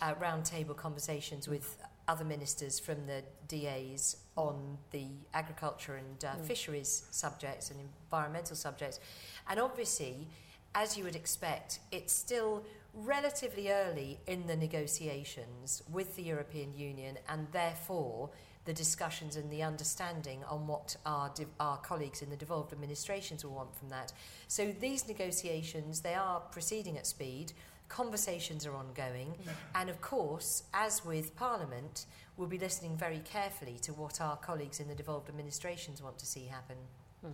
uh, 0.02 0.14
roundtable 0.16 0.76
conversations 0.76 1.48
with 1.48 1.78
other 2.08 2.26
ministers 2.26 2.80
from 2.80 3.06
the 3.06 3.24
DAs 3.48 4.18
on 4.36 4.78
the 4.92 5.06
agriculture 5.34 5.96
and 5.96 6.26
uh, 6.26 6.30
mm. 6.30 6.46
fisheries 6.46 7.04
subjects 7.12 7.70
and 7.70 7.80
environmental 7.80 8.56
subjects. 8.56 9.00
And 9.48 9.60
obviously, 9.60 10.28
as 10.74 10.98
you 10.98 11.04
would 11.04 11.16
expect, 11.16 11.80
it's 11.92 12.14
still 12.14 12.64
relatively 12.94 13.72
early 13.72 14.20
in 14.28 14.48
the 14.48 14.56
negotiations 14.56 15.84
with 15.92 16.16
the 16.16 16.24
European 16.24 16.74
Union 16.74 17.18
and 17.28 17.48
therefore 17.52 18.30
the 18.66 18.74
discussions 18.74 19.36
and 19.36 19.50
the 19.52 19.64
understanding 19.64 20.44
on 20.50 20.68
what 20.68 20.96
our, 21.06 21.32
our 21.60 21.78
colleagues 21.78 22.22
in 22.22 22.30
the 22.30 22.36
devolved 22.36 22.74
administrations 22.74 23.44
will 23.44 23.54
want 23.54 23.76
from 23.76 23.90
that. 23.90 24.12
So 24.48 24.74
these 24.80 25.08
negotiations, 25.08 26.02
they 26.02 26.14
are 26.16 26.40
proceeding 26.40 26.98
at 26.98 27.08
speed 27.08 27.54
conversations 27.89 28.65
are 28.65 28.75
ongoing, 28.75 29.34
and 29.75 29.89
of 29.89 29.99
course, 29.99 30.63
as 30.73 31.04
with 31.04 31.36
Parliament, 31.36 32.06
we'll 32.38 32.47
be 32.47 32.58
listening 32.58 32.95
very 32.95 33.19
carefully 33.19 33.78
to 33.82 33.91
what 33.93 34.21
our 34.21 34.38
colleagues 34.38 34.80
in 34.80 34.88
the 34.88 34.95
devolved 34.95 35.28
administrations 35.28 36.02
want 36.02 36.17
to 36.19 36.25
see 36.25 36.45
happen. 36.45 36.78
Mm. 37.25 37.34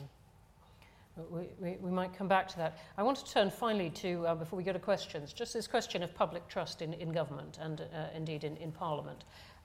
We, 1.30 1.48
we, 1.60 1.78
we, 1.80 1.92
might 1.92 2.14
come 2.14 2.28
back 2.28 2.48
to 2.50 2.58
that. 2.58 2.80
I 2.98 3.04
want 3.04 3.18
to 3.20 3.32
turn 3.32 3.50
finally 3.50 3.90
to, 3.92 4.28
uh, 4.28 4.36
before 4.36 4.58
we 4.58 4.64
go 4.64 4.74
to 4.74 4.80
questions, 4.80 5.32
just 5.32 5.54
this 5.54 5.66
question 5.66 6.04
of 6.04 6.14
public 6.14 6.46
trust 6.50 6.82
in, 6.82 6.94
in 6.94 7.14
government 7.14 7.58
and 7.62 7.82
uh, 7.82 8.08
indeed 8.14 8.44
in, 8.44 8.58
in 8.58 8.72
Parliament, 8.72 9.24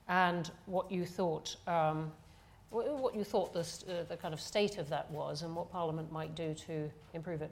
and 0.09 0.53
what 0.67 0.93
you 0.93 1.05
thought, 1.05 1.57
um, 1.67 2.13
what 2.71 3.17
you 3.17 3.25
thought 3.25 3.53
the, 3.53 3.61
uh, 3.61 4.05
the 4.05 4.17
kind 4.17 4.33
of 4.33 4.41
state 4.41 4.79
of 4.79 4.89
that 4.91 5.11
was, 5.11 5.43
and 5.43 5.57
what 5.57 5.73
Parliament 5.73 6.13
might 6.13 6.37
do 6.37 6.55
to 6.55 6.89
improve 7.15 7.43
it. 7.43 7.51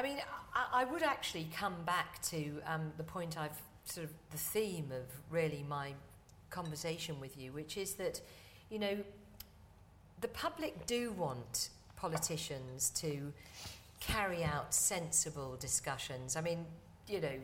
I 0.00 0.02
mean, 0.02 0.16
I, 0.54 0.80
I 0.80 0.84
would 0.84 1.02
actually 1.02 1.46
come 1.54 1.74
back 1.84 2.22
to 2.22 2.62
um, 2.66 2.90
the 2.96 3.02
point 3.02 3.36
I've 3.38 3.60
sort 3.84 4.06
of 4.06 4.12
the 4.30 4.38
theme 4.38 4.90
of 4.92 5.04
really 5.28 5.62
my 5.68 5.92
conversation 6.48 7.20
with 7.20 7.36
you, 7.36 7.52
which 7.52 7.76
is 7.76 7.92
that, 7.94 8.18
you 8.70 8.78
know, 8.78 8.96
the 10.22 10.28
public 10.28 10.86
do 10.86 11.12
want 11.12 11.68
politicians 11.96 12.88
to 12.96 13.30
carry 14.00 14.42
out 14.42 14.72
sensible 14.72 15.56
discussions. 15.60 16.34
I 16.34 16.40
mean, 16.40 16.64
you 17.06 17.20
know, 17.20 17.38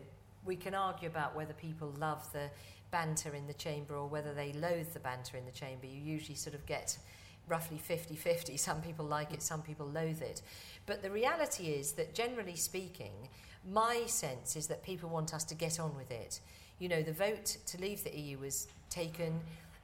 we 0.46 0.56
can 0.56 0.74
argue 0.74 1.10
about 1.10 1.36
whether 1.36 1.52
people 1.52 1.92
love 2.00 2.32
the 2.32 2.48
banter 2.90 3.34
in 3.34 3.46
the 3.46 3.54
chamber 3.54 3.96
or 3.96 4.06
whether 4.06 4.32
they 4.32 4.54
loathe 4.54 4.94
the 4.94 5.00
banter 5.00 5.36
in 5.36 5.44
the 5.44 5.52
chamber. 5.52 5.84
You 5.84 6.00
usually 6.00 6.36
sort 6.36 6.54
of 6.54 6.64
get 6.64 6.96
roughly 7.48 7.78
50 7.78 8.16
50. 8.16 8.56
Some 8.56 8.80
people 8.80 9.04
like 9.04 9.32
it, 9.32 9.42
some 9.42 9.62
people 9.62 9.86
loathe 9.86 10.22
it. 10.22 10.42
But 10.86 11.02
the 11.02 11.10
reality 11.10 11.68
is 11.68 11.92
that 11.92 12.14
generally 12.14 12.56
speaking, 12.56 13.28
my 13.68 14.04
sense 14.06 14.56
is 14.56 14.66
that 14.68 14.82
people 14.82 15.08
want 15.08 15.34
us 15.34 15.44
to 15.44 15.54
get 15.54 15.80
on 15.80 15.96
with 15.96 16.10
it. 16.10 16.40
You 16.78 16.88
know, 16.88 17.02
the 17.02 17.12
vote 17.12 17.56
to 17.66 17.80
leave 17.80 18.04
the 18.04 18.16
EU 18.16 18.38
was 18.38 18.68
taken. 18.90 19.40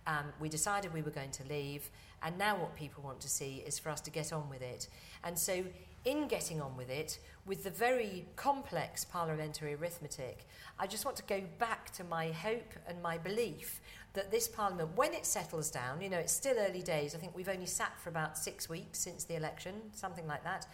Um, 0.07 0.27
we 0.41 0.49
decided 0.49 0.93
we 0.93 1.03
were 1.03 1.11
going 1.11 1.31
to 1.31 1.45
leave, 1.49 1.89
and 2.25 2.39
now 2.39 2.57
what 2.57 2.75
people 2.75 3.03
want 3.03 3.21
to 3.21 3.29
see 3.29 3.63
is 3.67 3.79
for 3.79 3.91
us 3.91 4.01
to 4.03 4.11
get 4.11 4.33
on 4.33 4.49
with 4.49 4.63
it. 4.63 4.89
And 5.25 5.39
so, 5.39 5.65
in 6.05 6.27
getting 6.27 6.61
on 6.61 6.77
with 6.77 6.91
it, 6.91 7.21
with 7.47 7.63
the 7.63 7.71
very 7.71 8.27
complex 8.35 9.05
parliamentary 9.05 9.75
arithmetic, 9.75 10.47
I 10.79 10.87
just 10.89 11.05
want 11.05 11.17
to 11.19 11.23
go 11.25 11.43
back 11.59 11.93
to 11.93 12.05
my 12.05 12.33
hope 12.33 12.75
and 12.89 13.01
my 13.01 13.19
belief 13.19 13.81
that 14.15 14.31
this 14.31 14.47
Parliament, 14.47 14.91
when 14.95 15.15
it 15.15 15.25
settles 15.25 15.71
down, 15.71 16.03
you 16.03 16.11
know, 16.11 16.19
it's 16.19 16.33
still 16.33 16.57
early 16.59 16.83
days. 16.83 17.15
I 17.15 17.19
think 17.19 17.35
we've 17.35 17.49
only 17.49 17.67
sat 17.67 17.99
for 17.99 18.11
about 18.11 18.37
six 18.37 18.69
weeks 18.69 18.99
since 18.99 19.25
the 19.25 19.37
election, 19.37 19.75
something 19.93 20.27
like 20.27 20.45
that. 20.45 20.67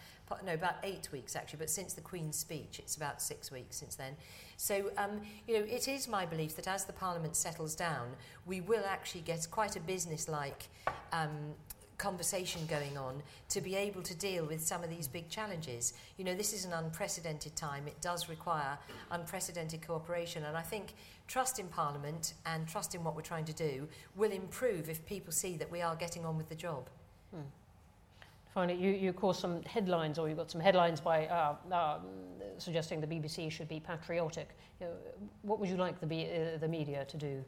No, 0.45 0.53
about 0.53 0.75
eight 0.83 1.11
weeks 1.11 1.35
actually, 1.35 1.59
but 1.59 1.69
since 1.69 1.93
the 1.93 2.01
Queen's 2.01 2.37
speech, 2.37 2.79
it's 2.79 2.95
about 2.95 3.21
six 3.21 3.51
weeks 3.51 3.75
since 3.75 3.95
then. 3.95 4.15
So, 4.57 4.91
um, 4.97 5.21
you 5.47 5.57
know, 5.57 5.65
it 5.65 5.87
is 5.87 6.07
my 6.07 6.25
belief 6.25 6.55
that 6.55 6.67
as 6.67 6.85
the 6.85 6.93
Parliament 6.93 7.35
settles 7.35 7.75
down, 7.75 8.09
we 8.45 8.61
will 8.61 8.85
actually 8.87 9.21
get 9.21 9.47
quite 9.49 9.75
a 9.75 9.79
business-like 9.79 10.67
um, 11.11 11.55
conversation 11.97 12.65
going 12.67 12.97
on 12.97 13.21
to 13.49 13.61
be 13.61 13.75
able 13.75 14.01
to 14.01 14.15
deal 14.15 14.45
with 14.45 14.65
some 14.65 14.83
of 14.83 14.89
these 14.89 15.07
big 15.07 15.29
challenges. 15.29 15.93
You 16.17 16.25
know, 16.25 16.33
this 16.33 16.53
is 16.53 16.65
an 16.65 16.73
unprecedented 16.73 17.55
time. 17.55 17.87
It 17.87 18.01
does 18.01 18.29
require 18.29 18.77
unprecedented 19.11 19.85
cooperation. 19.85 20.45
And 20.45 20.57
I 20.57 20.61
think 20.61 20.93
trust 21.27 21.59
in 21.59 21.67
Parliament 21.67 22.33
and 22.45 22.67
trust 22.67 22.95
in 22.95 23.03
what 23.03 23.15
we're 23.15 23.21
trying 23.21 23.45
to 23.45 23.53
do 23.53 23.87
will 24.15 24.31
improve 24.31 24.89
if 24.89 25.05
people 25.05 25.31
see 25.31 25.57
that 25.57 25.71
we 25.71 25.81
are 25.81 25.95
getting 25.95 26.25
on 26.25 26.37
with 26.37 26.49
the 26.49 26.55
job. 26.55 26.89
Hmm. 27.33 27.41
Finally, 28.53 28.79
you, 28.79 28.91
you 28.91 29.13
caused 29.13 29.39
some 29.39 29.61
headlines, 29.63 30.17
or 30.17 30.27
you 30.27 30.35
got 30.35 30.49
some 30.49 30.61
headlines 30.61 30.99
by 30.99 31.27
uh, 31.27 31.55
uh, 31.71 31.99
suggesting 32.57 32.99
the 32.99 33.07
BBC 33.07 33.51
should 33.51 33.67
be 33.67 33.79
patriotic. 33.79 34.49
You 34.79 34.87
know, 34.87 34.93
what 35.43 35.59
would 35.59 35.69
you 35.69 35.77
like 35.77 35.99
the, 35.99 36.05
uh, 36.05 36.57
the 36.57 36.67
media 36.67 37.05
to 37.05 37.17
do? 37.17 37.43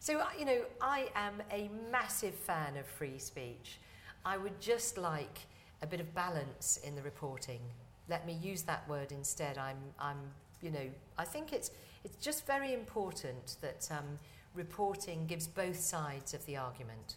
So, 0.00 0.18
uh, 0.18 0.26
you 0.36 0.44
know, 0.44 0.62
I 0.80 1.10
am 1.14 1.34
a 1.52 1.70
massive 1.90 2.34
fan 2.34 2.76
of 2.76 2.86
free 2.86 3.18
speech. 3.18 3.78
I 4.24 4.36
would 4.36 4.60
just 4.60 4.98
like 4.98 5.46
a 5.80 5.86
bit 5.86 6.00
of 6.00 6.12
balance 6.14 6.80
in 6.84 6.96
the 6.96 7.02
reporting. 7.02 7.60
Let 8.08 8.26
me 8.26 8.32
use 8.32 8.62
that 8.62 8.88
word 8.88 9.12
instead. 9.12 9.58
I'm, 9.58 9.78
I'm 10.00 10.18
you 10.60 10.70
know, 10.70 10.90
I 11.18 11.24
think 11.24 11.52
it's, 11.52 11.70
it's 12.04 12.16
just 12.16 12.46
very 12.46 12.72
important 12.74 13.56
that 13.60 13.88
um, 13.92 14.18
reporting 14.54 15.26
gives 15.26 15.46
both 15.46 15.78
sides 15.78 16.34
of 16.34 16.44
the 16.46 16.56
argument. 16.56 17.14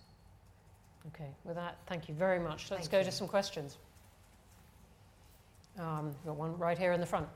Okay, 1.14 1.30
with 1.44 1.56
that, 1.56 1.78
thank 1.88 2.10
you 2.10 2.16
very 2.16 2.40
much. 2.40 2.72
Let's 2.72 2.88
thank 2.88 2.92
go 2.92 3.00
you. 3.00 3.06
to 3.06 3.12
some 3.12 3.28
questions. 3.28 3.78
Um, 5.78 6.16
got 6.26 6.36
one 6.36 6.58
right 6.58 6.78
here 6.78 6.94
in 6.94 7.00
the 7.00 7.06
front. 7.06 7.28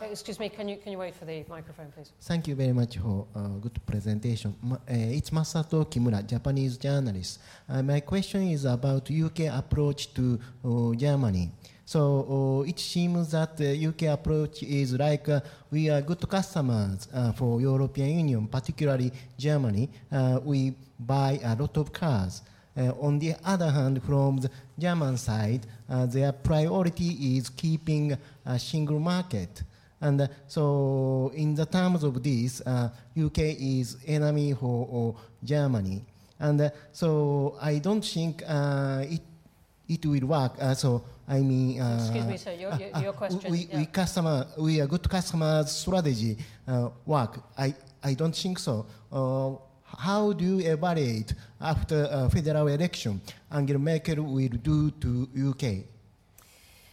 Uh, 0.00 0.06
excuse 0.06 0.38
me, 0.40 0.48
can 0.48 0.68
you, 0.68 0.76
can 0.76 0.92
you 0.92 0.98
wait 0.98 1.14
for 1.14 1.26
the 1.26 1.44
microphone, 1.48 1.92
please? 1.94 2.12
Thank 2.22 2.48
you 2.48 2.54
very 2.54 2.72
much 2.72 2.96
for 2.96 3.26
uh, 3.34 3.48
good 3.60 3.78
presentation. 3.86 4.54
uh, 4.72 4.76
it's 4.88 5.30
Masato 5.30 5.84
Kimura, 5.84 6.26
Japanese 6.26 6.78
journalist. 6.78 7.40
Uh, 7.68 7.82
my 7.82 8.00
question 8.00 8.48
is 8.48 8.64
about 8.64 9.10
UK 9.10 9.40
approach 9.52 10.12
to 10.14 10.38
uh, 10.64 10.94
Germany. 10.94 11.50
So 11.90 12.60
uh, 12.62 12.68
it 12.68 12.78
seems 12.78 13.32
that 13.32 13.56
the 13.56 13.86
UK 13.88 14.02
approach 14.02 14.62
is 14.62 14.92
like 14.92 15.28
uh, 15.28 15.40
we 15.72 15.90
are 15.90 16.00
good 16.00 16.22
customers 16.28 17.08
uh, 17.12 17.32
for 17.32 17.60
European 17.60 18.10
Union, 18.10 18.46
particularly 18.46 19.10
Germany. 19.36 19.88
Uh, 20.12 20.38
we 20.44 20.72
buy 21.00 21.40
a 21.42 21.56
lot 21.56 21.76
of 21.78 21.92
cars. 21.92 22.42
Uh, 22.76 22.92
on 23.00 23.18
the 23.18 23.34
other 23.44 23.68
hand, 23.68 24.00
from 24.04 24.36
the 24.36 24.48
German 24.78 25.16
side, 25.16 25.66
uh, 25.88 26.06
their 26.06 26.30
priority 26.30 27.36
is 27.36 27.48
keeping 27.48 28.16
a 28.46 28.56
single 28.56 29.00
market. 29.00 29.64
And 30.00 30.28
so, 30.46 31.32
in 31.34 31.56
the 31.56 31.66
terms 31.66 32.04
of 32.04 32.22
this, 32.22 32.62
UK 33.18 33.38
is 33.58 33.96
enemy 34.06 34.54
for 34.54 35.16
Germany. 35.42 36.04
And 36.38 36.70
so, 36.92 37.58
I 37.60 37.78
don't 37.78 38.04
think 38.04 38.44
it 38.46 39.22
it 39.90 40.06
will 40.06 40.26
work. 40.26 40.52
so 40.76 41.02
I 41.28 41.40
mean, 41.40 41.80
uh, 41.80 41.98
excuse 42.00 42.26
me, 42.26 42.36
sir. 42.36 42.52
Your, 42.52 42.74
your, 42.74 43.02
your 43.02 43.12
question. 43.12 43.50
We, 43.50 43.58
yeah. 43.58 43.78
we 43.78 43.86
customer, 43.86 44.46
we 44.58 44.80
are 44.80 44.86
good 44.86 45.08
customer 45.08 45.64
strategy 45.64 46.36
uh, 46.66 46.90
work. 47.06 47.40
I, 47.56 47.74
I 48.02 48.14
don't 48.14 48.34
think 48.34 48.58
so. 48.58 48.86
Uh, 49.12 49.52
how 49.96 50.32
do 50.32 50.44
you 50.44 50.72
evaluate 50.72 51.34
after 51.60 52.08
a 52.10 52.30
federal 52.30 52.66
election 52.68 53.20
Angela 53.50 53.78
Merkel 53.78 54.22
will 54.22 54.48
do 54.48 54.90
to 54.92 55.28
UK? 55.50 55.84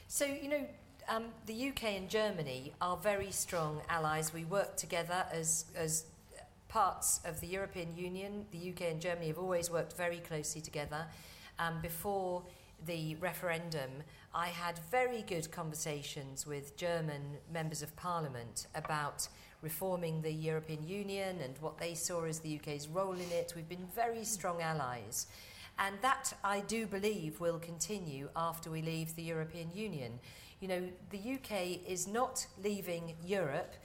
So, 0.07 0.25
you 0.25 0.49
know, 0.49 0.65
um, 1.09 1.25
the 1.45 1.69
UK 1.69 1.83
and 1.95 2.09
Germany 2.09 2.73
are 2.79 2.97
very 2.97 3.31
strong 3.31 3.81
allies. 3.89 4.33
We 4.33 4.45
work 4.45 4.75
together 4.75 5.25
as, 5.31 5.65
as 5.75 6.05
parts 6.67 7.21
of 7.25 7.39
the 7.41 7.47
European 7.47 7.95
Union. 7.95 8.45
The 8.51 8.69
UK 8.71 8.91
and 8.91 9.01
Germany 9.01 9.27
have 9.27 9.39
always 9.39 9.71
worked 9.71 9.93
very 9.97 10.17
closely 10.17 10.61
together. 10.61 11.05
Um, 11.59 11.81
before 11.81 12.43
the 12.85 13.15
referendum, 13.15 13.89
I 14.33 14.47
had 14.47 14.79
very 14.91 15.23
good 15.23 15.51
conversations 15.51 16.45
with 16.45 16.77
German 16.77 17.37
members 17.51 17.81
of 17.81 17.95
parliament 17.95 18.67
about 18.75 19.27
reforming 19.61 20.21
the 20.21 20.31
European 20.31 20.87
Union 20.87 21.39
and 21.41 21.57
what 21.59 21.77
they 21.77 21.95
saw 21.95 22.23
as 22.25 22.39
the 22.39 22.55
UK's 22.57 22.87
role 22.87 23.13
in 23.13 23.31
it. 23.31 23.53
We've 23.55 23.67
been 23.67 23.87
very 23.95 24.23
strong 24.23 24.61
allies. 24.61 25.27
And 25.79 25.95
that, 26.01 26.33
I 26.43 26.61
do 26.61 26.87
believe, 26.87 27.39
will 27.39 27.59
continue 27.59 28.29
after 28.35 28.69
we 28.69 28.81
leave 28.81 29.15
the 29.15 29.23
European 29.23 29.69
Union. 29.73 30.19
You 30.59 30.67
know, 30.67 30.83
the 31.11 31.35
UK 31.35 31.87
is 31.87 32.07
not 32.07 32.45
leaving 32.63 33.15
Europe. 33.23 33.75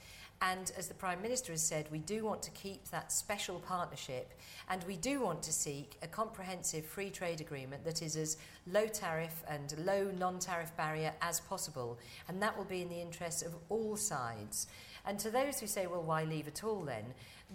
And 0.51 0.73
as 0.77 0.89
the 0.89 0.93
Prime 0.93 1.21
Minister 1.21 1.53
has 1.53 1.61
said, 1.61 1.87
we 1.89 1.99
do 1.99 2.25
want 2.25 2.43
to 2.43 2.51
keep 2.51 2.89
that 2.89 3.13
special 3.13 3.59
partnership 3.59 4.33
and 4.69 4.83
we 4.83 4.97
do 4.97 5.21
want 5.21 5.41
to 5.43 5.53
seek 5.53 5.97
a 6.01 6.07
comprehensive 6.07 6.85
free 6.85 7.09
trade 7.11 7.39
agreement 7.39 7.85
that 7.85 8.01
is 8.01 8.17
as 8.17 8.35
low 8.69 8.87
tariff 8.87 9.41
and 9.47 9.73
low 9.85 10.11
non 10.19 10.39
tariff 10.39 10.75
barrier 10.75 11.13
as 11.21 11.39
possible. 11.39 11.97
And 12.27 12.41
that 12.41 12.57
will 12.57 12.65
be 12.65 12.81
in 12.81 12.89
the 12.89 12.99
interests 12.99 13.41
of 13.41 13.55
all 13.69 13.95
sides. 13.95 14.67
And 15.05 15.17
to 15.19 15.31
those 15.31 15.61
who 15.61 15.67
say, 15.67 15.87
well, 15.87 16.03
why 16.03 16.25
leave 16.25 16.49
at 16.49 16.65
all 16.65 16.81
then? 16.81 17.05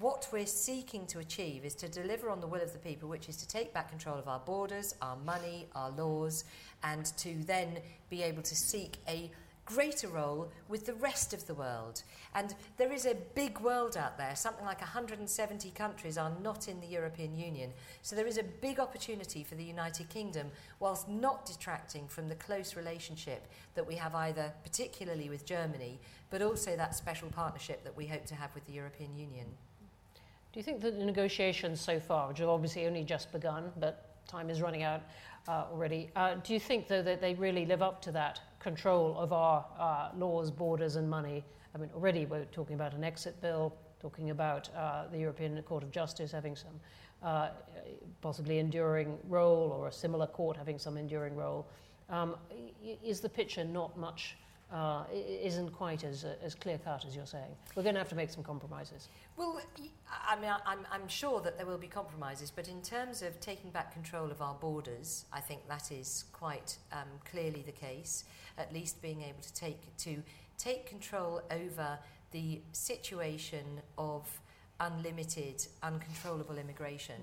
What 0.01 0.27
we're 0.33 0.47
seeking 0.47 1.07
to 1.09 1.19
achieve 1.19 1.67
is 1.67 1.75
to 1.77 1.89
deliver 1.89 2.31
on 2.31 2.41
the 2.41 2.47
will 2.47 2.63
of 2.63 2.73
the 2.73 2.79
people, 2.79 3.09
which 3.11 3.29
is 3.29 3.37
to 3.39 3.49
take 3.49 3.75
back 3.75 3.91
control 3.91 4.17
of 4.17 4.29
our 4.29 4.41
borders, 4.41 4.95
our 5.03 5.17
money, 5.17 5.67
our 5.75 5.91
laws, 5.91 6.45
and 6.83 7.05
to 7.19 7.35
then 7.45 7.81
be 8.09 8.23
able 8.23 8.43
to 8.43 8.57
seek 8.57 8.97
a 9.09 9.31
greater 9.69 10.09
role 10.09 10.49
with 10.67 10.87
the 10.87 10.95
rest 10.95 11.35
of 11.35 11.47
the 11.47 11.53
world. 11.53 12.03
And 12.35 12.55
there 12.79 12.91
is 12.91 13.05
a 13.05 13.15
big 13.35 13.61
world 13.61 13.99
out 13.99 14.17
there. 14.17 14.35
Something 14.35 14.65
like 14.65 14.81
170 14.81 15.71
countries 15.73 16.17
are 16.17 16.33
not 16.43 16.69
in 16.69 16.81
the 16.81 16.87
European 16.87 17.37
Union. 17.37 17.73
So 18.01 18.17
there 18.17 18.27
is 18.27 18.39
a 18.39 18.43
big 18.43 18.81
opportunity 18.81 19.45
for 19.45 19.57
the 19.57 19.65
United 19.65 20.09
Kingdom, 20.09 20.51
whilst 20.81 21.07
not 21.07 21.45
detracting 21.45 22.09
from 22.09 22.29
the 22.29 22.35
close 22.37 22.77
relationship 22.77 23.47
that 23.75 23.87
we 23.87 23.97
have 23.97 24.15
either 24.15 24.55
particularly 24.65 25.29
with 25.29 25.45
Germany, 25.45 26.01
but 26.31 26.41
also 26.41 26.75
that 26.75 26.95
special 26.95 27.29
partnership 27.29 27.85
that 27.85 27.95
we 27.95 28.07
hope 28.07 28.25
to 28.25 28.35
have 28.35 28.55
with 28.55 28.65
the 28.65 28.73
European 28.73 29.15
Union. 29.19 29.47
Do 30.53 30.61
you 30.61 30.65
think 30.65 30.81
that 30.81 30.99
the 30.99 31.05
negotiations 31.05 31.79
so 31.79 32.01
far, 32.01 32.29
which 32.29 32.39
have 32.39 32.49
obviously 32.49 32.87
only 32.87 33.05
just 33.05 33.31
begun, 33.33 33.71
but 33.79 34.27
time 34.27 34.49
is 34.49 34.63
running 34.63 34.83
out 34.83 35.03
uh, 35.47 35.67
already, 35.71 36.11
uh, 36.17 36.37
do 36.43 36.55
you 36.55 36.61
think, 36.61 36.89
though, 36.89 37.03
that 37.03 37.21
they 37.21 37.35
really 37.35 37.67
live 37.67 37.83
up 37.83 38.01
to 38.03 38.13
that 38.13 38.41
control 38.59 39.17
of 39.19 39.33
our 39.33 39.65
uh, 39.79 40.11
laws, 40.17 40.51
borders, 40.51 40.97
and 40.97 41.09
money? 41.09 41.45
I 41.75 41.79
mean, 41.79 41.91
already 41.95 42.27
we're 42.27 42.45
talking 42.47 42.75
about 42.75 42.95
an 42.95 43.05
exit 43.05 43.41
bill, 43.41 43.75
talking 44.01 44.31
about 44.31 44.69
uh, 44.75 45.05
the 45.11 45.19
European 45.19 45.61
Court 45.63 45.83
of 45.83 45.91
Justice 45.91 46.33
having 46.33 46.57
some 46.57 46.81
uh, 47.23 47.49
possibly 48.21 48.59
enduring 48.59 49.19
role, 49.29 49.77
or 49.79 49.89
a 49.89 49.93
similar 49.93 50.27
court 50.27 50.57
having 50.57 50.79
some 50.79 50.97
enduring 50.97 51.37
role. 51.37 51.67
Um, 52.11 52.37
is 53.05 53.21
the 53.21 53.29
picture 53.29 53.65
not 53.65 53.99
much 53.99 54.37
uh, 54.73 55.05
isn't 55.13 55.71
quite 55.71 56.05
as, 56.05 56.25
uh, 56.25 56.35
as 56.43 56.55
clear 56.55 56.79
cut 56.79 57.05
as 57.07 57.17
you're 57.17 57.27
saying. 57.27 57.51
We're 57.75 57.83
going 57.83 57.95
to 57.95 58.01
have 58.01 58.09
to 58.11 58.15
make 58.15 58.31
some 58.31 58.45
compromises. 58.45 59.09
Well, 59.37 59.61
I 60.27 60.39
mean, 60.39 60.51
I'm, 60.67 60.87
I'm 60.93 61.09
sure 61.09 61.41
that 61.41 61.57
there 61.57 61.67
will 61.67 61.79
be 61.79 61.87
compromises, 61.87 62.51
but 62.51 62.69
in 62.69 62.83
terms 62.83 63.23
of 63.23 63.41
taking 63.41 63.71
back 63.71 63.93
control 63.93 64.31
of 64.31 64.43
our 64.43 64.55
borders, 64.55 65.25
I 65.33 65.41
think 65.41 65.67
that 65.69 65.91
is 65.91 66.25
quite 66.33 66.77
um, 66.93 67.09
clearly 67.31 67.63
the 67.65 67.73
case. 67.73 68.25
At 68.59 68.75
least 68.75 69.01
being 69.01 69.23
able 69.23 69.41
to 69.41 69.55
take 69.55 69.97
to 69.99 70.23
take 70.59 70.87
control 70.87 71.41
over 71.51 71.99
the 72.33 72.61
situation 72.73 73.81
of 73.97 74.29
unlimited, 74.81 75.67
uncontrollable 75.83 76.59
immigration. 76.59 77.23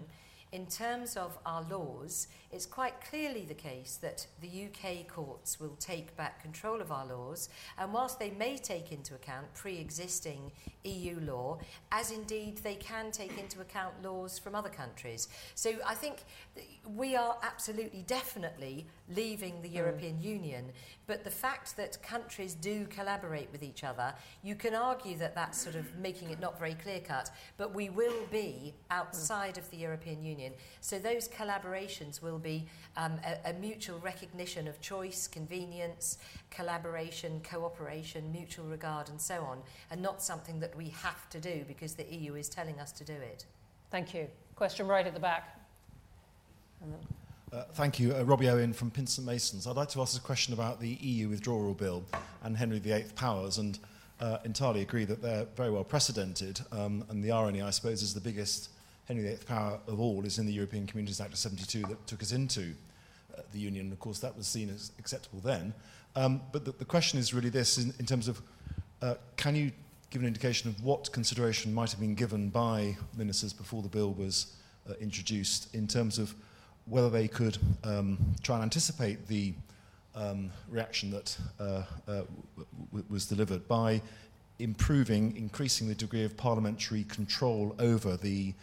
In 0.55 0.67
terms 0.67 1.17
of 1.17 1.37
our 1.45 1.63
laws, 1.69 2.29
it's 2.49 2.65
quite 2.65 3.01
clearly 3.09 3.43
the 3.43 3.53
case 3.53 3.99
that 4.01 4.25
the 4.39 4.67
UK 4.67 5.05
courts 5.05 5.59
will 5.59 5.75
take 5.81 6.15
back 6.15 6.41
control 6.41 6.79
of 6.79 6.93
our 6.93 7.05
laws, 7.05 7.49
and 7.77 7.91
whilst 7.91 8.19
they 8.19 8.29
may 8.29 8.55
take 8.55 8.93
into 8.93 9.15
account 9.15 9.53
pre 9.53 9.77
existing 9.77 10.53
EU 10.85 11.19
law, 11.19 11.59
as 11.91 12.11
indeed 12.11 12.59
they 12.59 12.75
can 12.75 13.11
take 13.11 13.37
into 13.37 13.59
account 13.59 14.01
laws 14.01 14.39
from 14.39 14.55
other 14.55 14.69
countries. 14.69 15.27
So 15.55 15.73
I 15.85 15.93
think 15.93 16.23
we 16.95 17.17
are 17.17 17.35
absolutely 17.43 18.03
definitely 18.07 18.87
leaving 19.13 19.61
the 19.61 19.69
mm. 19.69 19.75
European 19.75 20.19
Union, 20.21 20.71
but 21.07 21.23
the 21.23 21.29
fact 21.29 21.77
that 21.77 22.01
countries 22.01 22.55
do 22.55 22.85
collaborate 22.87 23.51
with 23.51 23.61
each 23.61 23.83
other, 23.83 24.13
you 24.43 24.55
can 24.55 24.73
argue 24.73 25.17
that 25.17 25.35
that's 25.35 25.61
sort 25.61 25.75
of 25.75 25.95
making 25.97 26.31
it 26.31 26.39
not 26.39 26.57
very 26.57 26.73
clear 26.73 26.99
cut, 26.99 27.29
but 27.57 27.73
we 27.73 27.89
will 27.89 28.25
be 28.31 28.73
outside 28.89 29.57
of 29.57 29.69
the 29.69 29.77
European 29.77 30.23
Union. 30.23 30.53
So 30.81 30.97
those 30.97 31.27
collaborations 31.27 32.21
will 32.21 32.39
be 32.39 32.65
um, 32.97 33.19
a, 33.25 33.51
a 33.51 33.53
mutual 33.53 33.99
recognition 33.99 34.67
of 34.67 34.81
choice, 34.81 35.27
convenience, 35.27 36.17
collaboration, 36.49 37.41
cooperation, 37.49 38.31
mutual 38.31 38.65
regard, 38.65 39.09
and 39.09 39.21
so 39.21 39.41
on, 39.41 39.59
and 39.91 40.01
not 40.01 40.21
something 40.21 40.59
that 40.59 40.75
we 40.75 40.89
have 40.89 41.29
to 41.29 41.39
do 41.39 41.63
because 41.67 41.93
the 41.93 42.05
EU 42.05 42.35
is 42.35 42.49
telling 42.49 42.79
us 42.79 42.91
to 42.93 43.03
do 43.03 43.13
it. 43.13 43.45
Thank 43.91 44.13
you. 44.13 44.27
Question 44.55 44.87
right 44.87 45.05
at 45.05 45.13
the 45.13 45.19
back. 45.19 45.59
Uh, 47.55 47.63
thank 47.75 48.01
you. 48.01 48.13
Uh, 48.13 48.21
Robbie 48.23 48.49
Owen 48.49 48.73
from 48.73 48.91
Pinsent 48.91 49.23
Masons. 49.23 49.65
I'd 49.65 49.77
like 49.77 49.87
to 49.89 50.01
ask 50.01 50.19
a 50.19 50.21
question 50.21 50.53
about 50.53 50.81
the 50.81 50.89
EU 50.89 51.29
withdrawal 51.29 51.73
bill 51.73 52.03
and 52.43 52.57
Henry 52.57 52.79
VIII 52.79 53.05
powers, 53.15 53.59
and 53.59 53.79
uh, 54.19 54.39
entirely 54.43 54.81
agree 54.81 55.05
that 55.05 55.21
they're 55.21 55.45
very 55.55 55.71
well 55.71 55.85
precedented. 55.85 56.59
Um, 56.73 57.05
and 57.07 57.23
the 57.23 57.31
irony, 57.31 57.61
I 57.61 57.69
suppose, 57.69 58.01
is 58.01 58.13
the 58.13 58.19
biggest 58.19 58.71
Henry 59.07 59.23
VIII 59.23 59.37
power 59.47 59.79
of 59.87 60.01
all 60.01 60.25
is 60.25 60.37
in 60.37 60.45
the 60.45 60.51
European 60.51 60.85
Communities 60.85 61.21
Act 61.21 61.31
of 61.31 61.39
72 61.39 61.83
that 61.83 62.05
took 62.07 62.21
us 62.21 62.33
into 62.33 62.73
uh, 63.37 63.41
the 63.53 63.59
Union. 63.59 63.89
Of 63.93 64.01
course, 64.01 64.19
that 64.19 64.35
was 64.35 64.47
seen 64.47 64.69
as 64.69 64.91
acceptable 64.99 65.39
then. 65.39 65.73
Um, 66.17 66.41
but 66.51 66.65
the, 66.65 66.73
the, 66.73 66.83
question 66.83 67.19
is 67.19 67.33
really 67.33 67.49
this 67.49 67.77
in, 67.77 67.93
in 67.99 68.05
terms 68.05 68.27
of 68.27 68.41
uh, 69.01 69.15
can 69.37 69.55
you 69.55 69.71
give 70.09 70.21
an 70.21 70.27
indication 70.27 70.69
of 70.69 70.83
what 70.83 71.09
consideration 71.13 71.73
might 71.73 71.91
have 71.91 72.01
been 72.01 72.15
given 72.15 72.49
by 72.49 72.97
ministers 73.15 73.53
before 73.53 73.81
the 73.81 73.87
bill 73.87 74.11
was 74.11 74.57
introduced 74.99 75.73
in 75.73 75.87
terms 75.87 76.19
of 76.19 76.35
whether 76.85 77.09
they 77.09 77.27
could 77.27 77.57
um, 77.83 78.17
try 78.43 78.55
and 78.55 78.63
anticipate 78.63 79.27
the 79.27 79.53
um, 80.15 80.51
reaction 80.69 81.11
that 81.11 81.37
uh, 81.59 81.83
uh, 82.07 82.21
was 83.09 83.25
delivered 83.25 83.67
by 83.67 84.01
improving, 84.59 85.35
increasing 85.35 85.87
the 85.87 85.95
degree 85.95 86.23
of 86.23 86.37
parliamentary 86.37 87.03
control 87.05 87.75
over 87.79 88.15
the 88.15 88.53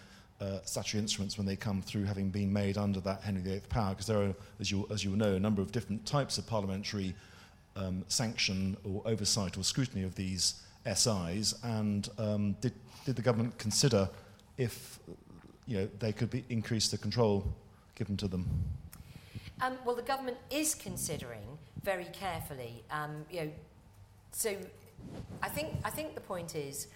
uh, 0.41 0.59
statutory 0.65 1.01
instruments 1.01 1.37
when 1.37 1.47
they 1.47 1.57
come 1.57 1.83
through 1.83 2.05
having 2.05 2.31
been 2.31 2.53
made 2.53 2.79
under 2.79 3.01
that 3.01 3.23
Henry 3.23 3.43
VIII 3.43 3.61
power, 3.69 3.91
because 3.91 4.07
there 4.07 4.23
are, 4.23 4.35
as 4.61 4.71
you, 4.71 4.87
as 4.91 5.05
you 5.05 5.15
know, 5.15 5.35
a 5.35 5.41
number 5.41 5.63
of 5.63 5.71
different 5.71 6.05
types 6.07 6.39
of 6.39 6.47
parliamentary 6.47 7.15
um, 7.77 8.05
sanction 8.09 8.77
or 8.85 9.03
oversight 9.05 9.57
or 9.57 9.63
scrutiny 9.63 10.03
of 10.03 10.15
these 10.15 10.63
SIs, 10.93 11.55
and 11.63 12.09
um, 12.19 12.53
did, 12.61 12.73
did 13.05 13.15
the 13.15 13.23
government 13.23 13.57
consider 13.59 14.09
if 14.59 14.99
you 15.67 15.79
know, 15.79 15.89
they 16.01 16.13
could 16.13 16.31
be, 16.31 16.45
increase 16.49 16.89
the 16.89 16.99
control 16.99 17.55
given 17.95 18.17
to 18.19 18.29
them? 18.29 18.49
Um, 19.61 19.77
well, 19.85 19.95
the 19.95 20.03
government 20.03 20.39
is 20.51 20.75
considering 20.75 21.59
very 21.83 22.07
carefully. 22.07 22.85
Um, 22.91 23.25
you 23.31 23.41
know, 23.43 23.51
so 24.33 24.57
I 25.43 25.49
think 25.49 25.69
I 25.85 25.91
think 25.91 26.15
the 26.15 26.21
point 26.21 26.57
is, 26.57 26.89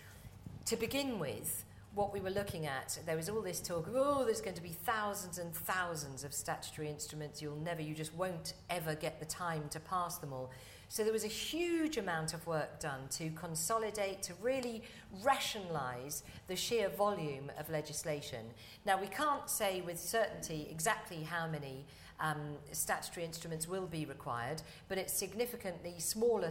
to 0.66 0.76
begin 0.76 1.18
with, 1.18 1.64
what 1.96 2.12
we 2.12 2.20
were 2.20 2.30
looking 2.30 2.66
at, 2.66 2.98
there 3.06 3.16
was 3.16 3.30
all 3.30 3.40
this 3.40 3.58
talk 3.58 3.86
of 3.86 3.94
oh, 3.96 4.24
there's 4.24 4.42
going 4.42 4.54
to 4.54 4.62
be 4.62 4.68
thousands 4.84 5.38
and 5.38 5.54
thousands 5.54 6.24
of 6.24 6.34
statutory 6.34 6.90
instruments. 6.90 7.40
You'll 7.40 7.56
never, 7.56 7.80
you 7.80 7.94
just 7.94 8.14
won't 8.14 8.52
ever 8.68 8.94
get 8.94 9.18
the 9.18 9.24
time 9.24 9.64
to 9.70 9.80
pass 9.80 10.18
them 10.18 10.32
all. 10.32 10.50
So 10.88 11.02
there 11.02 11.12
was 11.12 11.24
a 11.24 11.28
huge 11.28 11.96
amount 11.96 12.32
of 12.32 12.46
work 12.46 12.78
done 12.80 13.08
to 13.12 13.30
consolidate, 13.30 14.22
to 14.22 14.34
really 14.40 14.82
rationalise 15.22 16.22
the 16.46 16.56
sheer 16.56 16.88
volume 16.88 17.50
of 17.58 17.68
legislation. 17.68 18.46
Now, 18.84 19.00
we 19.00 19.08
can't 19.08 19.50
say 19.50 19.80
with 19.80 19.98
certainty 19.98 20.68
exactly 20.70 21.24
how 21.24 21.48
many 21.48 21.84
um, 22.20 22.56
statutory 22.72 23.26
instruments 23.26 23.68
will 23.68 23.86
be 23.86 24.04
required, 24.04 24.62
but 24.88 24.96
it's 24.96 25.12
significantly 25.12 25.94
smaller, 25.98 26.50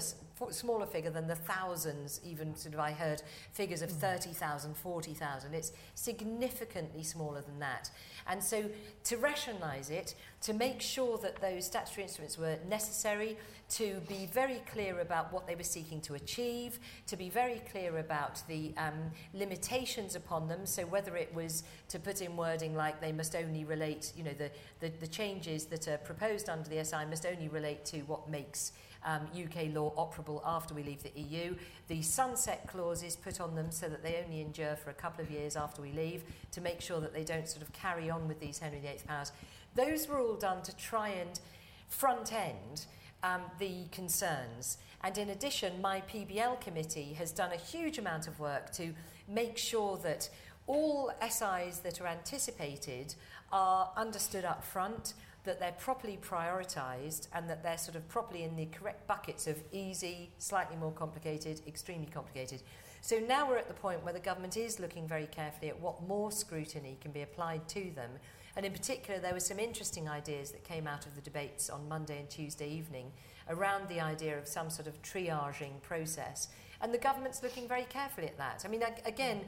smaller 0.50 0.88
figure 0.88 1.12
than 1.12 1.28
the 1.28 1.36
thousands, 1.36 2.20
even 2.24 2.56
sort 2.56 2.74
of 2.74 2.80
I 2.80 2.92
heard 2.92 3.22
figures 3.52 3.82
of 3.82 3.92
30,000, 3.92 4.76
40,000. 4.76 5.54
It's 5.54 5.72
significantly 5.94 7.04
smaller 7.04 7.42
than 7.42 7.60
that. 7.60 7.92
And 8.28 8.44
so 8.44 8.66
to 9.06 9.18
rationalise 9.18 9.92
it, 9.92 10.16
to 10.42 10.54
make 10.54 10.82
sure 10.82 11.18
that 11.20 11.42
those 11.42 11.66
statutory 11.66 12.04
instruments 12.04 12.38
were 12.38 12.58
necessary, 12.68 13.38
to 13.68 14.00
be 14.08 14.16
be 14.16 14.26
very 14.28 14.62
clear 14.72 15.00
about 15.00 15.32
what 15.34 15.48
they 15.48 15.56
were 15.56 15.64
seeking 15.64 16.00
to 16.02 16.14
achieve, 16.14 16.80
to 17.08 17.18
be 17.18 17.30
very 17.30 17.62
clear 17.72 17.98
about 18.00 18.42
the 18.48 18.74
um, 18.78 19.12
limitations 19.34 20.16
upon 20.16 20.48
them. 20.48 20.66
So 20.66 20.86
whether 20.86 21.16
it 21.18 21.34
was 21.34 21.64
to 21.90 22.00
put 22.00 22.22
in 22.22 22.38
wording 22.38 22.76
like 22.76 23.02
they 23.02 23.12
must 23.12 23.36
only 23.36 23.64
relate, 23.64 24.14
you 24.16 24.24
know, 24.24 24.34
the, 24.34 24.52
the, 24.80 24.90
the 25.00 25.08
changes 25.08 25.66
that 25.66 25.88
are 25.88 25.98
proposed 25.98 26.50
under 26.50 26.70
the 26.70 26.84
SI 26.84 27.06
must 27.10 27.26
only 27.26 27.48
relate 27.48 27.86
to 27.86 28.00
what 28.02 28.30
makes 28.30 28.72
um, 29.06 29.28
UK 29.34 29.74
law 29.74 29.94
operable 29.96 30.42
after 30.46 30.74
we 30.74 30.84
leave 30.84 31.04
the 31.04 31.12
EU. 31.20 31.56
The 31.88 32.02
sunset 32.02 32.68
clauses 32.68 33.16
put 33.16 33.40
on 33.40 33.56
them 33.56 33.72
so 33.72 33.88
that 33.88 34.04
they 34.04 34.22
only 34.26 34.42
endure 34.42 34.76
for 34.76 34.90
a 34.90 34.94
couple 34.94 35.24
of 35.24 35.32
years 35.32 35.56
after 35.56 35.82
we 35.82 35.92
leave 35.92 36.24
to 36.52 36.62
make 36.62 36.82
sure 36.82 37.00
that 37.00 37.14
they 37.14 37.24
don't 37.24 37.48
sort 37.48 37.62
of 37.62 37.72
carry 37.72 38.10
on 38.10 38.28
with 38.28 38.40
these 38.40 38.60
Henry 38.60 38.80
VIII 38.80 39.00
powers. 39.08 39.32
Those 39.76 40.08
were 40.08 40.20
all 40.20 40.36
done 40.36 40.62
to 40.64 40.76
try 40.76 41.10
and 41.10 41.40
front 41.88 42.34
end 42.34 42.86
um, 43.24 43.42
the 43.60 43.86
concerns. 43.92 44.78
And 45.04 45.18
in 45.18 45.30
addition, 45.30 45.82
my 45.82 46.02
PBL 46.02 46.60
committee 46.62 47.14
has 47.14 47.32
done 47.32 47.52
a 47.52 47.58
huge 47.58 47.98
amount 47.98 48.28
of 48.28 48.40
work 48.40 48.72
to 48.74 48.94
make 49.28 49.58
sure 49.58 49.98
that 49.98 50.30
all 50.68 51.12
SIs 51.22 51.80
that 51.80 52.02
are 52.02 52.08
anticipated 52.08 53.16
are 53.52 53.92
understood 53.96 54.46
up 54.46 54.64
front, 54.64 55.14
that 55.46 55.60
they're 55.60 55.74
properly 55.74 56.18
prioritised, 56.22 57.28
and 57.34 57.50
that 57.50 57.64
they're 57.64 57.78
sort 57.78 57.96
of 57.96 58.08
properly 58.10 58.44
in 58.44 58.56
the 58.56 58.66
correct 58.68 59.08
buckets 59.08 59.48
of 59.48 59.62
easy, 59.72 60.32
slightly 60.38 60.76
more 60.76 60.92
complicated, 60.92 61.62
extremely 61.68 62.08
complicated. 62.08 62.62
So 63.02 63.20
now 63.20 63.48
we're 63.48 63.58
at 63.58 63.68
the 63.68 63.74
point 63.74 64.04
where 64.04 64.14
the 64.14 64.20
government 64.20 64.58
is 64.58 64.80
looking 64.80 65.08
very 65.08 65.28
carefully 65.28 65.70
at 65.70 65.80
what 65.80 66.08
more 66.08 66.32
scrutiny 66.32 66.98
can 67.02 67.12
be 67.12 67.22
applied 67.22 67.68
to 67.70 67.92
them 67.96 68.10
and 68.56 68.66
in 68.66 68.72
particular, 68.72 69.20
there 69.20 69.34
were 69.34 69.40
some 69.40 69.60
interesting 69.60 70.08
ideas 70.08 70.52
that 70.52 70.64
came 70.64 70.88
out 70.88 71.06
of 71.06 71.16
the 71.16 71.22
debates 71.22 71.70
on 71.70 71.88
Monday 71.90 72.20
and 72.20 72.30
Tuesday 72.30 72.70
evening 72.70 73.12
around 73.50 73.90
the 73.90 74.00
idea 74.00 74.38
of 74.38 74.48
some 74.48 74.70
sort 74.70 74.88
of 74.88 75.02
triaging 75.02 75.82
process. 75.82 76.48
And 76.82 76.94
the 76.94 76.98
government's 76.98 77.44
looking 77.44 77.68
very 77.68 77.84
carefully 77.84 78.28
at 78.28 78.38
that. 78.38 78.64
I 78.66 78.70
mean, 78.70 78.84
again, 79.06 79.42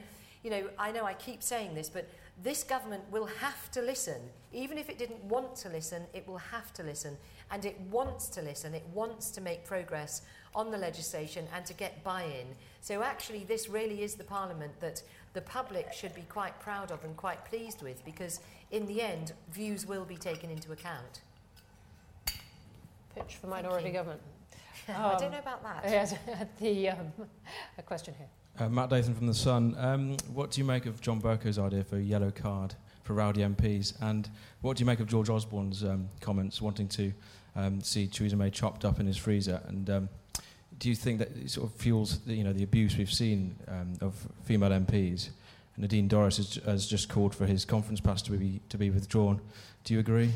you 0.43 0.49
know, 0.49 0.69
I 0.77 0.91
know 0.91 1.05
I 1.05 1.13
keep 1.13 1.41
saying 1.41 1.73
this, 1.73 1.89
but 1.89 2.09
this 2.43 2.63
government 2.63 3.03
will 3.11 3.25
have 3.25 3.71
to 3.71 3.81
listen. 3.81 4.21
Even 4.53 4.77
if 4.77 4.89
it 4.89 4.97
didn't 4.97 5.23
want 5.23 5.55
to 5.57 5.69
listen, 5.69 6.03
it 6.13 6.27
will 6.27 6.37
have 6.37 6.71
to 6.73 6.83
listen. 6.83 7.17
And 7.51 7.65
it 7.65 7.79
wants 7.89 8.27
to 8.29 8.41
listen. 8.41 8.73
It 8.73 8.85
wants 8.93 9.31
to 9.31 9.41
make 9.41 9.65
progress 9.65 10.21
on 10.53 10.71
the 10.71 10.77
legislation 10.77 11.45
and 11.55 11.65
to 11.65 11.73
get 11.73 12.03
buy 12.03 12.23
in. 12.23 12.47
So, 12.81 13.03
actually, 13.03 13.43
this 13.43 13.69
really 13.69 14.03
is 14.03 14.15
the 14.15 14.23
parliament 14.23 14.79
that 14.79 15.01
the 15.33 15.41
public 15.41 15.93
should 15.93 16.13
be 16.15 16.23
quite 16.23 16.59
proud 16.59 16.91
of 16.91 17.03
and 17.03 17.15
quite 17.15 17.43
pleased 17.45 17.81
with 17.81 18.03
because 18.05 18.39
in 18.71 18.85
the 18.85 19.01
end, 19.01 19.33
views 19.51 19.85
will 19.85 20.05
be 20.05 20.17
taken 20.17 20.49
into 20.49 20.71
account. 20.71 21.21
Pitch 23.15 23.37
for 23.39 23.47
minority 23.47 23.91
government. 23.91 24.21
Um, 24.89 24.95
I 24.97 25.17
don't 25.17 25.31
know 25.31 25.39
about 25.39 25.63
that. 25.63 25.83
Yes, 25.89 26.15
the 26.59 26.89
um, 26.89 27.11
a 27.77 27.81
question 27.83 28.13
here. 28.17 28.27
Uh, 28.59 28.69
Matt 28.69 28.89
Dathan 28.89 29.13
from 29.13 29.27
The 29.27 29.33
Sun. 29.33 29.75
Um, 29.77 30.17
what 30.33 30.51
do 30.51 30.59
you 30.59 30.65
make 30.65 30.85
of 30.85 30.99
John 30.99 31.21
Bercow's 31.21 31.59
idea 31.59 31.83
for 31.83 31.97
a 31.97 32.01
yellow 32.01 32.31
card 32.31 32.73
for 33.03 33.13
rowdy 33.13 33.41
MPs? 33.41 33.93
And 34.01 34.29
what 34.61 34.77
do 34.77 34.81
you 34.81 34.85
make 34.85 34.99
of 34.99 35.07
George 35.07 35.29
Osborne's 35.29 35.83
um, 35.83 36.09
comments 36.19 36.61
wanting 36.61 36.87
to 36.89 37.13
um, 37.55 37.81
see 37.81 38.07
Theresa 38.07 38.35
May 38.35 38.49
chopped 38.49 38.83
up 38.83 38.99
in 38.99 39.05
his 39.05 39.17
freezer? 39.17 39.61
And 39.67 39.89
um, 39.89 40.09
do 40.79 40.89
you 40.89 40.95
think 40.95 41.19
that 41.19 41.29
it 41.37 41.51
sort 41.51 41.69
of 41.69 41.75
fuels 41.77 42.19
the, 42.21 42.33
you 42.33 42.43
know, 42.43 42.53
the 42.53 42.63
abuse 42.63 42.97
we've 42.97 43.13
seen 43.13 43.55
um, 43.67 43.93
of 44.01 44.15
female 44.43 44.71
MPs? 44.71 45.29
Nadine 45.79 46.09
Dorries 46.09 46.37
has, 46.37 46.55
has 46.65 46.87
just 46.87 47.07
called 47.07 47.35
for 47.35 47.45
his 47.45 47.63
conference 47.63 47.99
pass 47.99 48.23
to 48.23 48.31
be, 48.31 48.59
to 48.69 48.79
be 48.79 48.89
withdrawn. 48.89 49.39
Do 49.83 49.93
you 49.93 49.99
agree? 49.99 50.31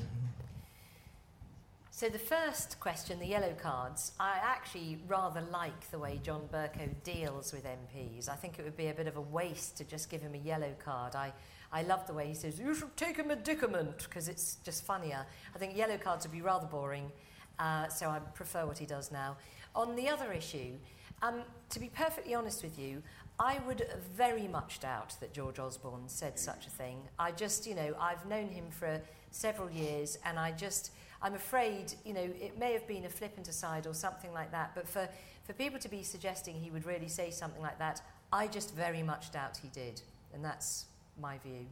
So 2.02 2.10
the 2.10 2.18
first 2.18 2.80
question, 2.80 3.20
the 3.20 3.28
yellow 3.28 3.54
cards, 3.62 4.14
I 4.20 4.40
actually 4.42 4.98
rather 5.08 5.42
like 5.52 5.92
the 5.92 6.00
way 6.00 6.20
John 6.24 6.50
Bercow 6.52 6.90
deals 7.04 7.54
with 7.54 7.64
MPs. 7.64 8.28
I 8.28 8.34
think 8.34 8.58
it 8.58 8.66
would 8.66 8.76
be 8.76 8.88
a 8.88 8.94
bit 8.96 9.06
of 9.06 9.18
a 9.18 9.22
waste 9.22 9.78
to 9.78 9.84
just 9.84 10.10
give 10.10 10.20
him 10.20 10.34
a 10.34 10.40
yellow 10.40 10.74
card. 10.84 11.14
I, 11.14 11.32
I 11.72 11.84
love 11.84 12.08
the 12.08 12.14
way 12.14 12.28
he 12.28 12.34
says, 12.34 12.60
you 12.60 12.74
should 12.74 12.98
take 12.98 13.20
a 13.20 13.24
medicament, 13.24 14.00
because 14.00 14.30
it's 14.30 14.56
just 14.64 14.84
funnier. 14.84 15.28
I 15.54 15.60
think 15.60 15.78
yellow 15.78 16.00
cards 16.00 16.26
would 16.26 16.32
be 16.32 16.42
rather 16.42 16.66
boring, 16.66 17.12
uh, 17.60 17.88
so 17.90 18.10
I 18.10 18.18
prefer 18.18 18.66
what 18.66 18.80
he 18.80 18.88
does 18.88 19.12
now. 19.12 19.38
On 19.76 19.96
the 19.96 20.10
other 20.10 20.32
issue, 20.32 20.74
um, 21.22 21.44
to 21.70 21.80
be 21.80 21.90
perfectly 21.90 22.34
honest 22.34 22.64
with 22.64 22.80
you, 22.80 23.04
I 23.40 23.60
would 23.68 23.88
very 24.12 24.48
much 24.48 24.80
doubt 24.80 25.14
that 25.20 25.34
George 25.34 25.60
Osborne 25.60 26.08
said 26.08 26.40
such 26.40 26.66
a 26.66 26.72
thing. 26.72 26.98
I 27.20 27.32
just, 27.32 27.68
you 27.68 27.76
know, 27.76 27.96
I've 28.00 28.26
known 28.26 28.48
him 28.48 28.72
for 28.72 29.00
several 29.30 29.70
years 29.70 30.18
and 30.26 30.40
I 30.40 30.52
just, 30.52 30.92
I'm 31.24 31.36
afraid, 31.36 31.94
you 32.04 32.14
know, 32.14 32.22
it 32.40 32.58
may 32.58 32.74
have 32.74 32.88
been 32.88 33.06
a 33.06 33.10
flippant 33.10 33.48
aside 33.48 33.86
or 33.86 33.94
something 33.94 34.34
like 34.34 34.52
that, 34.52 34.72
but 34.74 34.88
for, 34.88 35.08
for 35.44 35.54
people 35.54 35.80
to 35.80 35.90
be 35.90 36.02
suggesting 36.02 36.56
he 36.56 36.72
would 36.72 36.86
really 36.86 37.08
say 37.08 37.30
something 37.30 37.62
like 37.62 37.78
that, 37.80 38.02
I 38.34 38.48
just 38.48 38.74
very 38.74 39.04
much 39.04 39.32
doubt 39.32 39.58
he 39.58 39.68
did. 39.70 40.02
And 40.34 40.44
that's 40.44 40.86
my 41.20 41.38
view. 41.40 41.66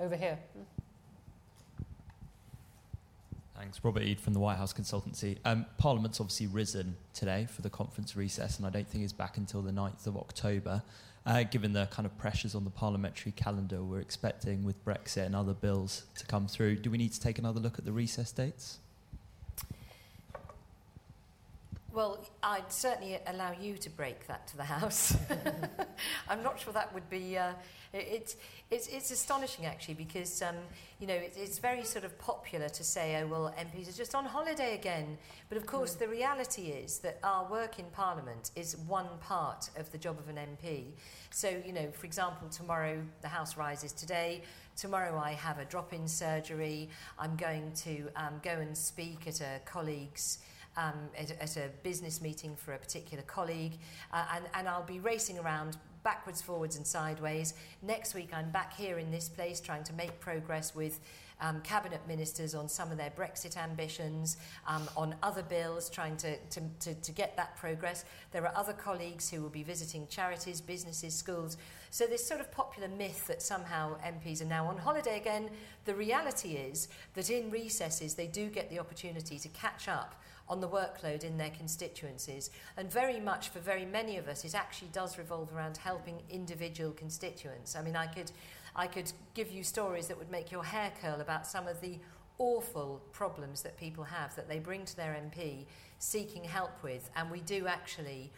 Over 0.00 0.16
here. 0.16 0.38
Thanks. 3.56 3.78
Robert 3.84 4.02
Ead 4.02 4.18
from 4.18 4.32
the 4.32 4.40
White 4.40 4.56
House 4.56 4.72
Consultancy. 4.72 5.38
Um, 5.44 5.66
Parliament's 5.78 6.20
obviously 6.20 6.48
risen 6.48 6.96
today 7.12 7.46
for 7.48 7.62
the 7.62 7.70
conference 7.70 8.16
recess, 8.16 8.58
and 8.58 8.66
I 8.66 8.70
don't 8.70 8.88
think 8.88 9.04
it's 9.04 9.12
back 9.12 9.36
until 9.36 9.62
the 9.62 9.70
9th 9.70 10.08
of 10.08 10.16
October. 10.16 10.82
Uh, 11.26 11.42
given 11.42 11.72
the 11.72 11.86
kind 11.86 12.04
of 12.04 12.16
pressures 12.18 12.54
on 12.54 12.64
the 12.64 12.70
parliamentary 12.70 13.32
calendar 13.32 13.82
we're 13.82 14.00
expecting 14.00 14.62
with 14.62 14.84
Brexit 14.84 15.24
and 15.24 15.34
other 15.34 15.54
bills 15.54 16.04
to 16.18 16.26
come 16.26 16.46
through, 16.46 16.76
do 16.76 16.90
we 16.90 16.98
need 16.98 17.12
to 17.12 17.20
take 17.20 17.38
another 17.38 17.60
look 17.60 17.78
at 17.78 17.86
the 17.86 17.92
recess 17.92 18.30
dates? 18.30 18.78
Well, 21.94 22.18
I'd 22.42 22.70
certainly 22.70 23.18
allow 23.26 23.52
you 23.52 23.78
to 23.78 23.88
break 23.88 24.26
that 24.26 24.46
to 24.48 24.56
the 24.56 24.64
House. 24.76 25.16
I'm 26.28 26.42
not 26.42 26.60
sure 26.60 26.72
that 26.72 26.92
would 26.92 27.08
be. 27.08 27.38
Uh, 27.38 27.52
it, 27.94 28.36
it's, 28.70 28.88
it's 28.88 29.10
astonishing 29.10 29.66
actually 29.66 29.94
because 29.94 30.42
um, 30.42 30.56
you 30.98 31.06
know 31.06 31.14
it, 31.14 31.34
it's 31.36 31.58
very 31.58 31.84
sort 31.84 32.04
of 32.04 32.18
popular 32.18 32.68
to 32.68 32.84
say, 32.84 33.22
oh 33.22 33.26
well, 33.26 33.54
MPs 33.58 33.88
are 33.88 33.96
just 33.96 34.14
on 34.14 34.24
holiday 34.24 34.74
again. 34.74 35.16
But 35.48 35.58
of 35.58 35.66
course, 35.66 35.94
mm. 35.94 36.00
the 36.00 36.08
reality 36.08 36.68
is 36.68 36.98
that 36.98 37.18
our 37.22 37.48
work 37.48 37.78
in 37.78 37.86
Parliament 37.86 38.50
is 38.56 38.76
one 38.76 39.06
part 39.20 39.70
of 39.76 39.90
the 39.92 39.98
job 39.98 40.18
of 40.18 40.28
an 40.28 40.36
MP. 40.36 40.86
So 41.30 41.48
you 41.64 41.72
know, 41.72 41.90
for 41.92 42.06
example, 42.06 42.48
tomorrow 42.48 43.00
the 43.22 43.28
House 43.28 43.56
rises 43.56 43.92
today. 43.92 44.42
Tomorrow 44.76 45.16
I 45.16 45.32
have 45.32 45.60
a 45.60 45.64
drop-in 45.64 46.08
surgery. 46.08 46.88
I'm 47.16 47.36
going 47.36 47.70
to 47.84 48.08
um, 48.16 48.40
go 48.42 48.50
and 48.50 48.76
speak 48.76 49.28
at 49.28 49.40
a 49.40 49.60
colleague's 49.64 50.38
um, 50.76 50.94
at, 51.16 51.30
at, 51.40 51.56
a 51.56 51.70
business 51.84 52.20
meeting 52.20 52.56
for 52.56 52.72
a 52.72 52.78
particular 52.78 53.22
colleague, 53.22 53.78
uh, 54.12 54.24
and, 54.34 54.44
and 54.54 54.68
I'll 54.68 54.82
be 54.82 54.98
racing 54.98 55.38
around 55.38 55.76
backwards, 56.04 56.40
forwards, 56.40 56.76
and 56.76 56.86
sideways. 56.86 57.54
Next 57.82 58.14
week, 58.14 58.28
I'm 58.32 58.50
back 58.50 58.76
here 58.76 58.98
in 58.98 59.10
this 59.10 59.28
place 59.28 59.58
trying 59.60 59.82
to 59.84 59.92
make 59.94 60.20
progress 60.20 60.74
with 60.74 61.00
um, 61.40 61.60
cabinet 61.62 62.00
ministers 62.06 62.54
on 62.54 62.68
some 62.68 62.92
of 62.92 62.96
their 62.96 63.10
Brexit 63.10 63.56
ambitions, 63.56 64.36
um, 64.66 64.88
on 64.96 65.14
other 65.22 65.42
bills, 65.42 65.90
trying 65.90 66.16
to, 66.18 66.36
to, 66.50 66.60
to, 66.80 66.94
to 66.94 67.12
get 67.12 67.36
that 67.36 67.56
progress. 67.56 68.04
There 68.30 68.46
are 68.46 68.56
other 68.56 68.72
colleagues 68.72 69.30
who 69.30 69.42
will 69.42 69.50
be 69.50 69.62
visiting 69.62 70.06
charities, 70.08 70.60
businesses, 70.60 71.14
schools. 71.14 71.56
So, 71.90 72.06
this 72.06 72.26
sort 72.26 72.40
of 72.40 72.50
popular 72.50 72.88
myth 72.88 73.26
that 73.26 73.42
somehow 73.42 73.96
MPs 74.04 74.42
are 74.42 74.46
now 74.46 74.66
on 74.66 74.78
holiday 74.78 75.16
again, 75.16 75.50
the 75.84 75.94
reality 75.94 76.54
is 76.54 76.88
that 77.14 77.30
in 77.30 77.50
recesses 77.50 78.14
they 78.14 78.26
do 78.26 78.48
get 78.48 78.70
the 78.70 78.78
opportunity 78.78 79.38
to 79.38 79.48
catch 79.48 79.88
up 79.88 80.20
on 80.48 80.60
the 80.60 80.68
workload 80.68 81.24
in 81.24 81.38
their 81.38 81.50
constituencies. 81.50 82.50
And 82.76 82.90
very 82.90 83.18
much 83.18 83.48
for 83.48 83.60
very 83.60 83.86
many 83.86 84.18
of 84.18 84.28
us, 84.28 84.44
it 84.44 84.54
actually 84.54 84.88
does 84.92 85.18
revolve 85.18 85.54
around 85.54 85.78
helping 85.78 86.20
individual 86.30 86.92
constituents. 86.92 87.76
I 87.76 87.82
mean, 87.82 87.96
I 87.96 88.06
could, 88.06 88.30
I 88.76 88.86
could 88.86 89.10
give 89.34 89.50
you 89.50 89.62
stories 89.62 90.08
that 90.08 90.18
would 90.18 90.30
make 90.30 90.52
your 90.52 90.64
hair 90.64 90.92
curl 91.00 91.20
about 91.20 91.46
some 91.46 91.66
of 91.66 91.80
the 91.80 91.98
awful 92.38 93.00
problems 93.12 93.62
that 93.62 93.76
people 93.78 94.04
have 94.04 94.34
that 94.36 94.48
they 94.48 94.58
bring 94.58 94.84
to 94.84 94.96
their 94.96 95.12
MP 95.14 95.66
seeking 95.98 96.44
help 96.44 96.82
with. 96.82 97.08
And 97.16 97.30
we 97.30 97.40
do 97.40 97.66
actually 97.66 98.30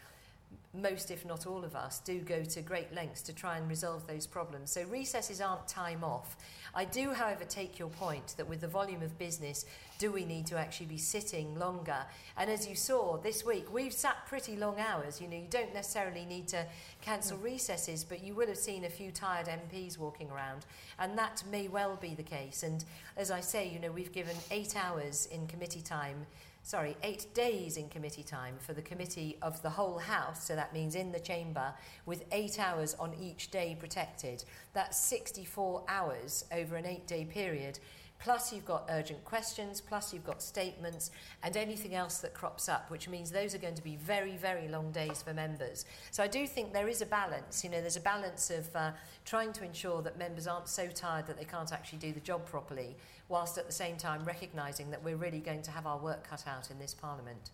most, 0.74 1.10
if 1.10 1.24
not 1.24 1.46
all 1.46 1.64
of 1.64 1.74
us, 1.74 2.00
do 2.00 2.20
go 2.20 2.44
to 2.44 2.60
great 2.60 2.94
lengths 2.94 3.22
to 3.22 3.32
try 3.32 3.56
and 3.56 3.68
resolve 3.68 4.06
those 4.06 4.26
problems. 4.26 4.70
So 4.70 4.84
recesses 4.84 5.40
aren't 5.40 5.66
time 5.66 6.04
off. 6.04 6.36
I 6.76 6.84
do, 6.84 7.14
however, 7.14 7.44
take 7.44 7.78
your 7.78 7.88
point 7.88 8.34
that 8.36 8.46
with 8.46 8.60
the 8.60 8.68
volume 8.68 9.00
of 9.00 9.18
business, 9.18 9.64
do 9.98 10.12
we 10.12 10.26
need 10.26 10.44
to 10.48 10.58
actually 10.58 10.86
be 10.86 10.98
sitting 10.98 11.58
longer? 11.58 12.04
And 12.36 12.50
as 12.50 12.68
you 12.68 12.76
saw 12.76 13.16
this 13.16 13.46
week, 13.46 13.72
we've 13.72 13.94
sat 13.94 14.26
pretty 14.26 14.56
long 14.56 14.78
hours. 14.78 15.18
You 15.18 15.26
know, 15.26 15.38
you 15.38 15.46
don't 15.48 15.72
necessarily 15.72 16.26
need 16.26 16.48
to 16.48 16.66
cancel 17.00 17.38
hmm. 17.38 17.44
recesses, 17.44 18.04
but 18.04 18.22
you 18.22 18.34
will 18.34 18.48
have 18.48 18.58
seen 18.58 18.84
a 18.84 18.90
few 18.90 19.10
tired 19.10 19.46
MPs 19.46 19.96
walking 19.96 20.30
around, 20.30 20.66
and 20.98 21.16
that 21.16 21.42
may 21.50 21.66
well 21.66 21.96
be 21.96 22.14
the 22.14 22.22
case. 22.22 22.62
And 22.62 22.84
as 23.16 23.30
I 23.30 23.40
say, 23.40 23.66
you 23.66 23.78
know, 23.78 23.90
we've 23.90 24.12
given 24.12 24.36
eight 24.50 24.76
hours 24.76 25.28
in 25.32 25.46
committee 25.46 25.80
time 25.80 26.26
sorry, 26.66 26.96
eight 27.04 27.32
days 27.32 27.76
in 27.76 27.88
committee 27.88 28.24
time 28.24 28.56
for 28.58 28.72
the 28.72 28.82
committee 28.82 29.38
of 29.40 29.62
the 29.62 29.70
whole 29.70 29.98
House, 29.98 30.44
so 30.44 30.56
that 30.56 30.74
means 30.74 30.96
in 30.96 31.12
the 31.12 31.20
chamber, 31.20 31.72
with 32.06 32.24
eight 32.32 32.58
hours 32.58 32.96
on 32.98 33.14
each 33.20 33.52
day 33.52 33.76
protected. 33.78 34.42
That's 34.72 34.98
64 34.98 35.84
hours 35.86 36.44
over 36.50 36.74
an 36.74 36.84
eight 36.84 37.06
day 37.06 37.24
period. 37.24 37.78
Plus, 38.18 38.52
you've 38.52 38.64
got 38.64 38.88
urgent 38.90 39.24
questions, 39.24 39.80
plus, 39.80 40.12
you've 40.12 40.24
got 40.24 40.42
statements, 40.42 41.12
and 41.44 41.56
anything 41.56 41.94
else 41.94 42.18
that 42.18 42.34
crops 42.34 42.68
up, 42.68 42.90
which 42.90 43.08
means 43.08 43.30
those 43.30 43.54
are 43.54 43.58
going 43.58 43.74
to 43.74 43.84
be 43.84 43.96
very, 43.96 44.36
very 44.36 44.66
long 44.66 44.90
days 44.90 45.22
for 45.22 45.34
members. 45.34 45.84
So, 46.10 46.24
I 46.24 46.26
do 46.26 46.48
think 46.48 46.72
there 46.72 46.88
is 46.88 47.00
a 47.00 47.06
balance. 47.06 47.62
You 47.62 47.70
know, 47.70 47.80
there's 47.80 47.96
a 47.96 48.00
balance 48.00 48.50
of 48.50 48.74
uh, 48.74 48.90
trying 49.24 49.52
to 49.52 49.64
ensure 49.64 50.02
that 50.02 50.18
members 50.18 50.48
aren't 50.48 50.66
so 50.66 50.88
tired 50.88 51.26
that 51.26 51.38
they 51.38 51.44
can't 51.44 51.72
actually 51.72 51.98
do 51.98 52.12
the 52.12 52.20
job 52.20 52.44
properly, 52.46 52.96
whilst 53.28 53.58
at 53.58 53.66
the 53.66 53.72
same 53.72 53.96
time 53.96 54.24
recognising 54.24 54.90
that 54.90 55.02
we're 55.02 55.16
really 55.16 55.40
going 55.40 55.62
to 55.62 55.70
have 55.70 55.86
our 55.86 55.98
work 55.98 56.28
cut 56.28 56.44
out 56.46 56.70
in 56.70 56.78
this 56.78 56.94
Parliament. 56.94 57.50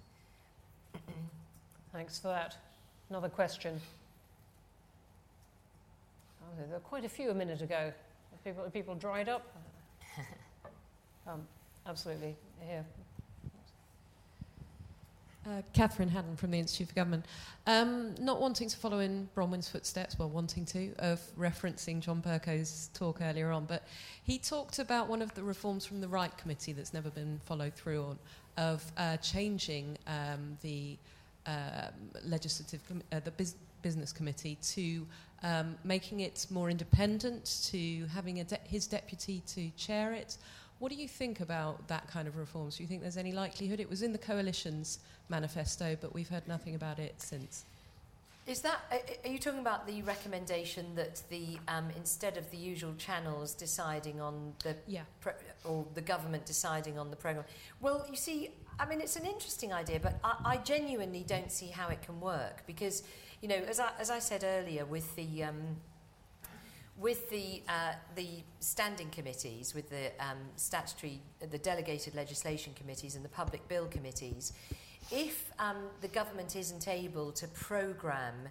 Thanks 1.92 2.18
for 2.18 2.28
that. 2.28 2.56
Another 3.10 3.28
question. 3.28 3.80
Oh, 6.42 6.58
there 6.58 6.66
were 6.68 6.80
quite 6.80 7.04
a 7.04 7.08
few 7.08 7.30
a 7.30 7.34
minute 7.34 7.62
ago. 7.62 7.92
Have 8.30 8.44
people, 8.44 8.64
people 8.70 8.94
dried 8.94 9.28
up? 9.28 9.54
um, 11.26 11.46
absolutely. 11.86 12.34
Here. 12.66 12.84
Uh, 15.44 15.60
Catherine 15.72 16.08
Haddon 16.08 16.36
from 16.36 16.52
the 16.52 16.58
Institute 16.60 16.88
for 16.88 16.94
Government. 16.94 17.26
Um, 17.66 18.14
not 18.20 18.40
wanting 18.40 18.68
to 18.68 18.76
follow 18.76 19.00
in 19.00 19.28
Bronwen's 19.36 19.68
footsteps, 19.68 20.16
well, 20.16 20.28
wanting 20.28 20.64
to, 20.66 20.94
of 21.00 21.20
referencing 21.36 21.98
John 21.98 22.20
Bercow's 22.20 22.90
talk 22.94 23.20
earlier 23.20 23.50
on, 23.50 23.64
but 23.64 23.82
he 24.22 24.38
talked 24.38 24.78
about 24.78 25.08
one 25.08 25.20
of 25.20 25.34
the 25.34 25.42
reforms 25.42 25.84
from 25.84 26.00
the 26.00 26.06
Wright 26.06 26.36
Committee 26.38 26.72
that's 26.72 26.94
never 26.94 27.10
been 27.10 27.40
followed 27.44 27.74
through 27.74 28.04
on, 28.04 28.18
of 28.56 28.84
uh, 28.96 29.16
changing 29.16 29.98
um, 30.06 30.56
the 30.62 30.96
um, 31.46 31.56
legislative, 32.24 32.80
uh, 33.10 33.18
the 33.24 33.32
bus- 33.32 33.56
business 33.82 34.12
committee 34.12 34.56
to 34.62 35.04
um, 35.42 35.76
making 35.82 36.20
it 36.20 36.46
more 36.50 36.70
independent, 36.70 37.62
to 37.64 38.06
having 38.14 38.36
de- 38.44 38.58
his 38.62 38.86
deputy 38.86 39.42
to 39.48 39.70
chair 39.70 40.12
it. 40.12 40.36
What 40.82 40.90
do 40.90 40.98
you 40.98 41.06
think 41.06 41.38
about 41.38 41.86
that 41.86 42.08
kind 42.08 42.26
of 42.26 42.36
reforms? 42.36 42.76
Do 42.76 42.82
you 42.82 42.88
think 42.88 43.02
there's 43.02 43.16
any 43.16 43.30
likelihood? 43.30 43.78
It 43.78 43.88
was 43.88 44.02
in 44.02 44.10
the 44.10 44.18
coalition's 44.18 44.98
manifesto, 45.28 45.96
but 46.00 46.12
we've 46.12 46.28
heard 46.28 46.48
nothing 46.48 46.74
about 46.74 46.98
it 46.98 47.14
since. 47.18 47.66
Is 48.48 48.62
that, 48.62 48.80
are 49.24 49.30
you 49.30 49.38
talking 49.38 49.60
about 49.60 49.86
the 49.86 50.02
recommendation 50.02 50.96
that 50.96 51.22
the, 51.30 51.60
um, 51.68 51.90
instead 51.96 52.36
of 52.36 52.50
the 52.50 52.56
usual 52.56 52.94
channels 52.98 53.54
deciding 53.54 54.20
on 54.20 54.54
the, 54.64 54.74
yeah. 54.88 55.02
pro- 55.20 55.34
or 55.62 55.86
the 55.94 56.00
government 56.00 56.46
deciding 56.46 56.98
on 56.98 57.10
the 57.10 57.16
programme? 57.16 57.44
Well, 57.80 58.04
you 58.10 58.16
see, 58.16 58.50
I 58.80 58.84
mean, 58.84 59.00
it's 59.00 59.14
an 59.14 59.24
interesting 59.24 59.72
idea, 59.72 60.00
but 60.00 60.18
I, 60.24 60.34
I 60.44 60.56
genuinely 60.56 61.24
don't 61.24 61.52
see 61.52 61.68
how 61.68 61.90
it 61.90 62.02
can 62.02 62.20
work 62.20 62.64
because, 62.66 63.04
you 63.40 63.46
know, 63.46 63.54
as 63.54 63.78
I, 63.78 63.90
as 64.00 64.10
I 64.10 64.18
said 64.18 64.42
earlier, 64.42 64.84
with 64.84 65.14
the, 65.14 65.44
um, 65.44 65.76
with 67.02 67.28
the, 67.30 67.60
uh, 67.68 67.94
the 68.14 68.28
standing 68.60 69.10
committees, 69.10 69.74
with 69.74 69.90
the 69.90 70.12
um, 70.20 70.38
statutory, 70.54 71.20
the 71.50 71.58
delegated 71.58 72.14
legislation 72.14 72.72
committees 72.74 73.16
and 73.16 73.24
the 73.24 73.28
public 73.28 73.66
bill 73.66 73.86
committees, 73.86 74.52
if 75.10 75.50
um, 75.58 75.76
the 76.00 76.08
government 76.08 76.54
isn't 76.54 76.86
able 76.86 77.32
to 77.32 77.48
programme 77.48 78.48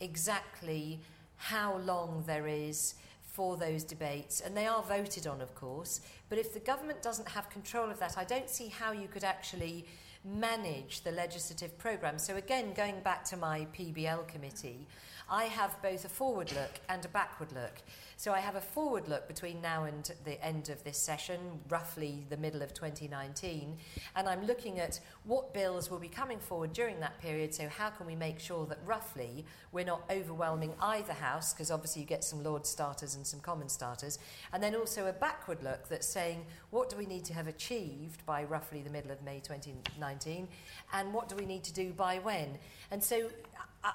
exactly 0.00 1.00
how 1.36 1.78
long 1.78 2.22
there 2.26 2.46
is 2.46 2.94
for 3.22 3.56
those 3.56 3.82
debates, 3.82 4.40
and 4.42 4.56
they 4.56 4.66
are 4.66 4.82
voted 4.82 5.26
on, 5.26 5.40
of 5.40 5.54
course, 5.54 6.02
but 6.28 6.38
if 6.38 6.52
the 6.52 6.60
government 6.60 7.02
doesn't 7.02 7.28
have 7.28 7.48
control 7.48 7.90
of 7.90 7.98
that, 7.98 8.16
I 8.18 8.24
don't 8.24 8.50
see 8.50 8.68
how 8.68 8.92
you 8.92 9.08
could 9.08 9.24
actually 9.24 9.86
manage 10.24 11.00
the 11.00 11.10
legislative 11.10 11.76
programme. 11.78 12.18
So, 12.18 12.36
again, 12.36 12.74
going 12.74 13.00
back 13.00 13.24
to 13.24 13.36
my 13.36 13.66
PBL 13.76 14.28
committee, 14.28 14.86
I 15.30 15.44
have 15.44 15.80
both 15.82 16.04
a 16.04 16.08
forward 16.08 16.52
look 16.52 16.80
and 16.88 17.04
a 17.04 17.08
backward 17.08 17.52
look. 17.52 17.82
So 18.16 18.32
I 18.32 18.40
have 18.40 18.56
a 18.56 18.60
forward 18.60 19.08
look 19.08 19.26
between 19.26 19.60
now 19.60 19.84
and 19.84 20.10
the 20.24 20.42
end 20.44 20.68
of 20.68 20.84
this 20.84 20.98
session, 20.98 21.38
roughly 21.68 22.24
the 22.28 22.36
middle 22.36 22.62
of 22.62 22.72
2019, 22.74 23.76
and 24.14 24.28
I'm 24.28 24.46
looking 24.46 24.78
at 24.78 25.00
what 25.24 25.52
bills 25.52 25.90
will 25.90 25.98
be 25.98 26.08
coming 26.08 26.38
forward 26.38 26.72
during 26.72 27.00
that 27.00 27.18
period. 27.20 27.54
So 27.54 27.68
how 27.68 27.90
can 27.90 28.06
we 28.06 28.14
make 28.14 28.38
sure 28.38 28.66
that 28.66 28.78
roughly 28.86 29.44
we're 29.72 29.84
not 29.84 30.02
overwhelming 30.10 30.74
either 30.80 31.12
house, 31.12 31.52
because 31.52 31.70
obviously 31.70 32.02
you 32.02 32.08
get 32.08 32.22
some 32.22 32.44
Lord 32.44 32.66
starters 32.66 33.16
and 33.16 33.26
some 33.26 33.40
Common 33.40 33.68
starters, 33.68 34.18
and 34.52 34.62
then 34.62 34.76
also 34.76 35.06
a 35.06 35.12
backward 35.12 35.62
look 35.62 35.88
that's 35.88 36.06
saying 36.06 36.46
what 36.70 36.88
do 36.88 36.96
we 36.96 37.06
need 37.06 37.24
to 37.24 37.34
have 37.34 37.48
achieved 37.48 38.24
by 38.26 38.44
roughly 38.44 38.82
the 38.82 38.90
middle 38.90 39.10
of 39.10 39.22
May 39.22 39.40
2019, 39.40 40.48
and 40.92 41.12
what 41.12 41.28
do 41.28 41.34
we 41.34 41.46
need 41.46 41.64
to 41.64 41.72
do 41.72 41.92
by 41.92 42.18
when. 42.18 42.58
And 42.90 43.02
so 43.02 43.28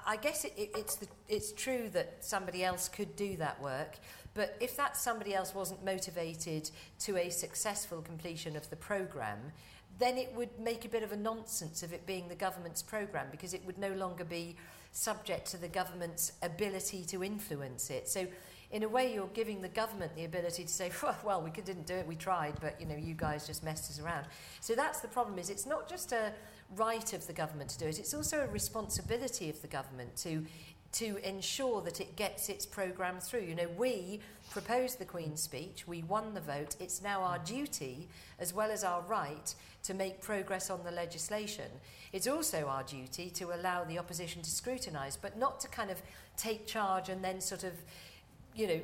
I, 0.06 0.16
guess 0.16 0.44
it, 0.44 0.52
it, 0.56 0.70
it's, 0.76 0.96
the, 0.96 1.08
it's 1.28 1.52
true 1.52 1.88
that 1.92 2.18
somebody 2.20 2.64
else 2.64 2.88
could 2.88 3.16
do 3.16 3.36
that 3.38 3.60
work, 3.60 3.98
but 4.34 4.56
if 4.60 4.76
that 4.76 4.96
somebody 4.96 5.34
else 5.34 5.54
wasn't 5.54 5.84
motivated 5.84 6.70
to 7.00 7.16
a 7.16 7.30
successful 7.30 8.00
completion 8.00 8.56
of 8.56 8.70
the 8.70 8.76
programme, 8.76 9.52
then 9.98 10.16
it 10.16 10.32
would 10.34 10.58
make 10.58 10.84
a 10.84 10.88
bit 10.88 11.02
of 11.02 11.12
a 11.12 11.16
nonsense 11.16 11.82
of 11.82 11.92
it 11.92 12.06
being 12.06 12.28
the 12.28 12.34
government's 12.34 12.82
programme 12.82 13.26
because 13.30 13.52
it 13.52 13.64
would 13.66 13.78
no 13.78 13.92
longer 13.94 14.24
be 14.24 14.56
subject 14.92 15.50
to 15.50 15.56
the 15.56 15.68
government's 15.68 16.32
ability 16.42 17.04
to 17.04 17.22
influence 17.22 17.90
it. 17.90 18.08
So 18.08 18.26
in 18.70 18.84
a 18.84 18.88
way, 18.88 19.12
you're 19.12 19.26
giving 19.28 19.60
the 19.60 19.68
government 19.68 20.14
the 20.14 20.24
ability 20.24 20.62
to 20.62 20.68
say, 20.68 20.92
well, 21.24 21.42
we 21.42 21.50
didn't 21.50 21.86
do 21.86 21.94
it, 21.94 22.06
we 22.06 22.16
tried, 22.16 22.54
but 22.60 22.80
you 22.80 22.86
know, 22.86 22.96
you 22.96 23.14
guys 23.14 23.46
just 23.46 23.64
messed 23.64 23.90
us 23.90 24.00
around. 24.00 24.26
So 24.60 24.74
that's 24.74 25.00
the 25.00 25.08
problem. 25.08 25.38
Is 25.38 25.50
it's 25.50 25.66
not 25.66 25.88
just 25.88 26.12
a 26.12 26.32
right 26.76 27.12
of 27.12 27.26
the 27.26 27.32
government 27.32 27.70
to 27.70 27.78
do 27.78 27.86
it. 27.86 27.98
It's 27.98 28.14
also 28.14 28.40
a 28.40 28.46
responsibility 28.46 29.50
of 29.50 29.60
the 29.62 29.68
government 29.68 30.16
to 30.18 30.44
to 30.92 31.18
ensure 31.28 31.80
that 31.82 32.00
it 32.00 32.16
gets 32.16 32.48
its 32.48 32.66
programme 32.66 33.20
through. 33.20 33.42
You 33.42 33.54
know, 33.54 33.68
we 33.76 34.20
proposed 34.50 34.98
the 34.98 35.04
Queen's 35.04 35.40
speech, 35.40 35.86
we 35.86 36.02
won 36.02 36.34
the 36.34 36.40
vote. 36.40 36.74
It's 36.80 37.00
now 37.00 37.22
our 37.22 37.38
duty, 37.38 38.08
as 38.40 38.52
well 38.52 38.70
as 38.70 38.82
our 38.82 39.02
right, 39.02 39.54
to 39.84 39.94
make 39.94 40.20
progress 40.20 40.68
on 40.68 40.82
the 40.82 40.90
legislation. 40.90 41.70
It's 42.12 42.26
also 42.26 42.66
our 42.66 42.82
duty 42.82 43.30
to 43.30 43.54
allow 43.54 43.84
the 43.84 43.98
opposition 43.98 44.42
to 44.42 44.50
scrutinise, 44.50 45.16
but 45.16 45.38
not 45.38 45.60
to 45.60 45.68
kind 45.68 45.90
of 45.90 46.02
take 46.36 46.66
charge 46.66 47.08
and 47.08 47.22
then 47.22 47.40
sort 47.40 47.62
of, 47.62 47.72
you 48.56 48.66
know, 48.66 48.80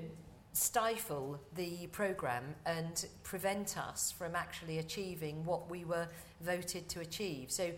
stifle 0.56 1.38
the 1.54 1.86
programme 1.88 2.54
and 2.64 3.06
prevent 3.22 3.76
us 3.76 4.10
from 4.10 4.34
actually 4.34 4.78
achieving 4.78 5.44
what 5.44 5.70
we 5.70 5.84
were 5.84 6.08
voted 6.40 6.88
to 6.88 7.00
achieve. 7.00 7.50
So 7.50 7.70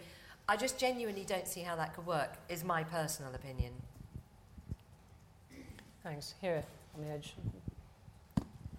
I 0.49 0.57
just 0.57 0.79
genuinely 0.79 1.25
don't 1.25 1.49
see 1.49 1.61
how 1.61 1.75
that 1.75 1.95
could 1.95 2.07
work, 2.07 2.37
is 2.49 2.63
my 2.63 2.85
personal 2.85 3.35
opinion. 3.35 3.73
Thanks. 6.05 6.35
Here 6.41 6.65
on 6.95 7.05
the 7.05 7.11
edge. 7.11 7.35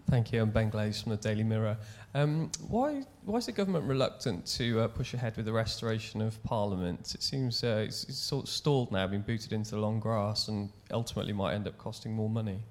Thank 0.10 0.32
you. 0.32 0.41
I'm 0.41 0.50
Ben 0.50 0.70
Glaze 0.70 1.02
from 1.02 1.12
the 1.12 1.18
Daily 1.18 1.43
Mirror. 1.43 1.78
Um, 2.16 2.52
why, 2.70 3.04
why 3.26 3.38
is 3.38 3.47
the 3.47 3.52
government 3.52 3.86
reluctant 3.86 4.45
to 4.58 4.80
uh, 4.80 4.88
push 4.88 5.14
ahead 5.14 5.36
with 5.36 5.45
the 5.45 5.54
restoration 5.54 6.22
of 6.22 6.41
Parliament? 6.43 7.14
It 7.14 7.22
seems 7.22 7.64
uh, 7.64 7.84
it's, 7.86 8.06
it's, 8.06 8.18
sort 8.18 8.45
of 8.45 8.50
stalled 8.50 8.93
now, 8.93 9.06
been 9.08 9.22
booted 9.22 9.52
into 9.52 9.72
the 9.72 9.82
long 9.82 10.00
grass, 10.00 10.47
and 10.47 10.70
ultimately 10.89 11.34
might 11.34 11.54
end 11.54 11.68
up 11.68 11.78
costing 11.78 12.14
more 12.14 12.30
money. 12.30 12.64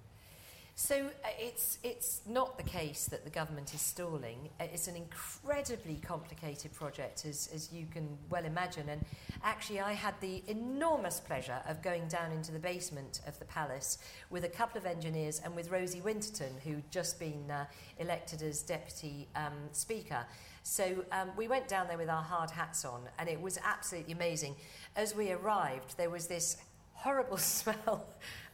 So 0.80 0.94
uh, 1.24 1.28
it's, 1.40 1.78
it's 1.82 2.20
not 2.24 2.56
the 2.56 2.62
case 2.62 3.06
that 3.06 3.24
the 3.24 3.30
government 3.30 3.74
is 3.74 3.80
stalling. 3.80 4.48
Uh, 4.60 4.66
it's 4.72 4.86
an 4.86 4.94
incredibly 4.94 5.96
complicated 5.96 6.72
project, 6.72 7.24
as, 7.24 7.48
as 7.52 7.72
you 7.72 7.86
can 7.90 8.16
well 8.30 8.44
imagine. 8.44 8.88
And 8.88 9.04
actually, 9.42 9.80
I 9.80 9.94
had 9.94 10.14
the 10.20 10.40
enormous 10.46 11.18
pleasure 11.18 11.58
of 11.68 11.82
going 11.82 12.06
down 12.06 12.30
into 12.30 12.52
the 12.52 12.60
basement 12.60 13.22
of 13.26 13.36
the 13.40 13.44
palace 13.46 13.98
with 14.30 14.44
a 14.44 14.48
couple 14.48 14.78
of 14.78 14.86
engineers 14.86 15.40
and 15.44 15.52
with 15.56 15.68
Rosie 15.72 16.00
Winterton, 16.00 16.52
who'd 16.62 16.88
just 16.92 17.18
been 17.18 17.50
uh, 17.50 17.64
elected 17.98 18.40
as 18.42 18.62
Deputy 18.62 19.26
um, 19.34 19.54
Speaker. 19.72 20.24
So 20.62 21.04
um, 21.10 21.32
we 21.36 21.48
went 21.48 21.66
down 21.66 21.88
there 21.88 21.98
with 21.98 22.08
our 22.08 22.22
hard 22.22 22.52
hats 22.52 22.84
on, 22.84 23.00
and 23.18 23.28
it 23.28 23.40
was 23.40 23.58
absolutely 23.64 24.12
amazing. 24.12 24.54
As 24.94 25.12
we 25.12 25.32
arrived, 25.32 25.96
there 25.96 26.08
was 26.08 26.28
this 26.28 26.56
horrible 26.92 27.36
smell 27.36 28.06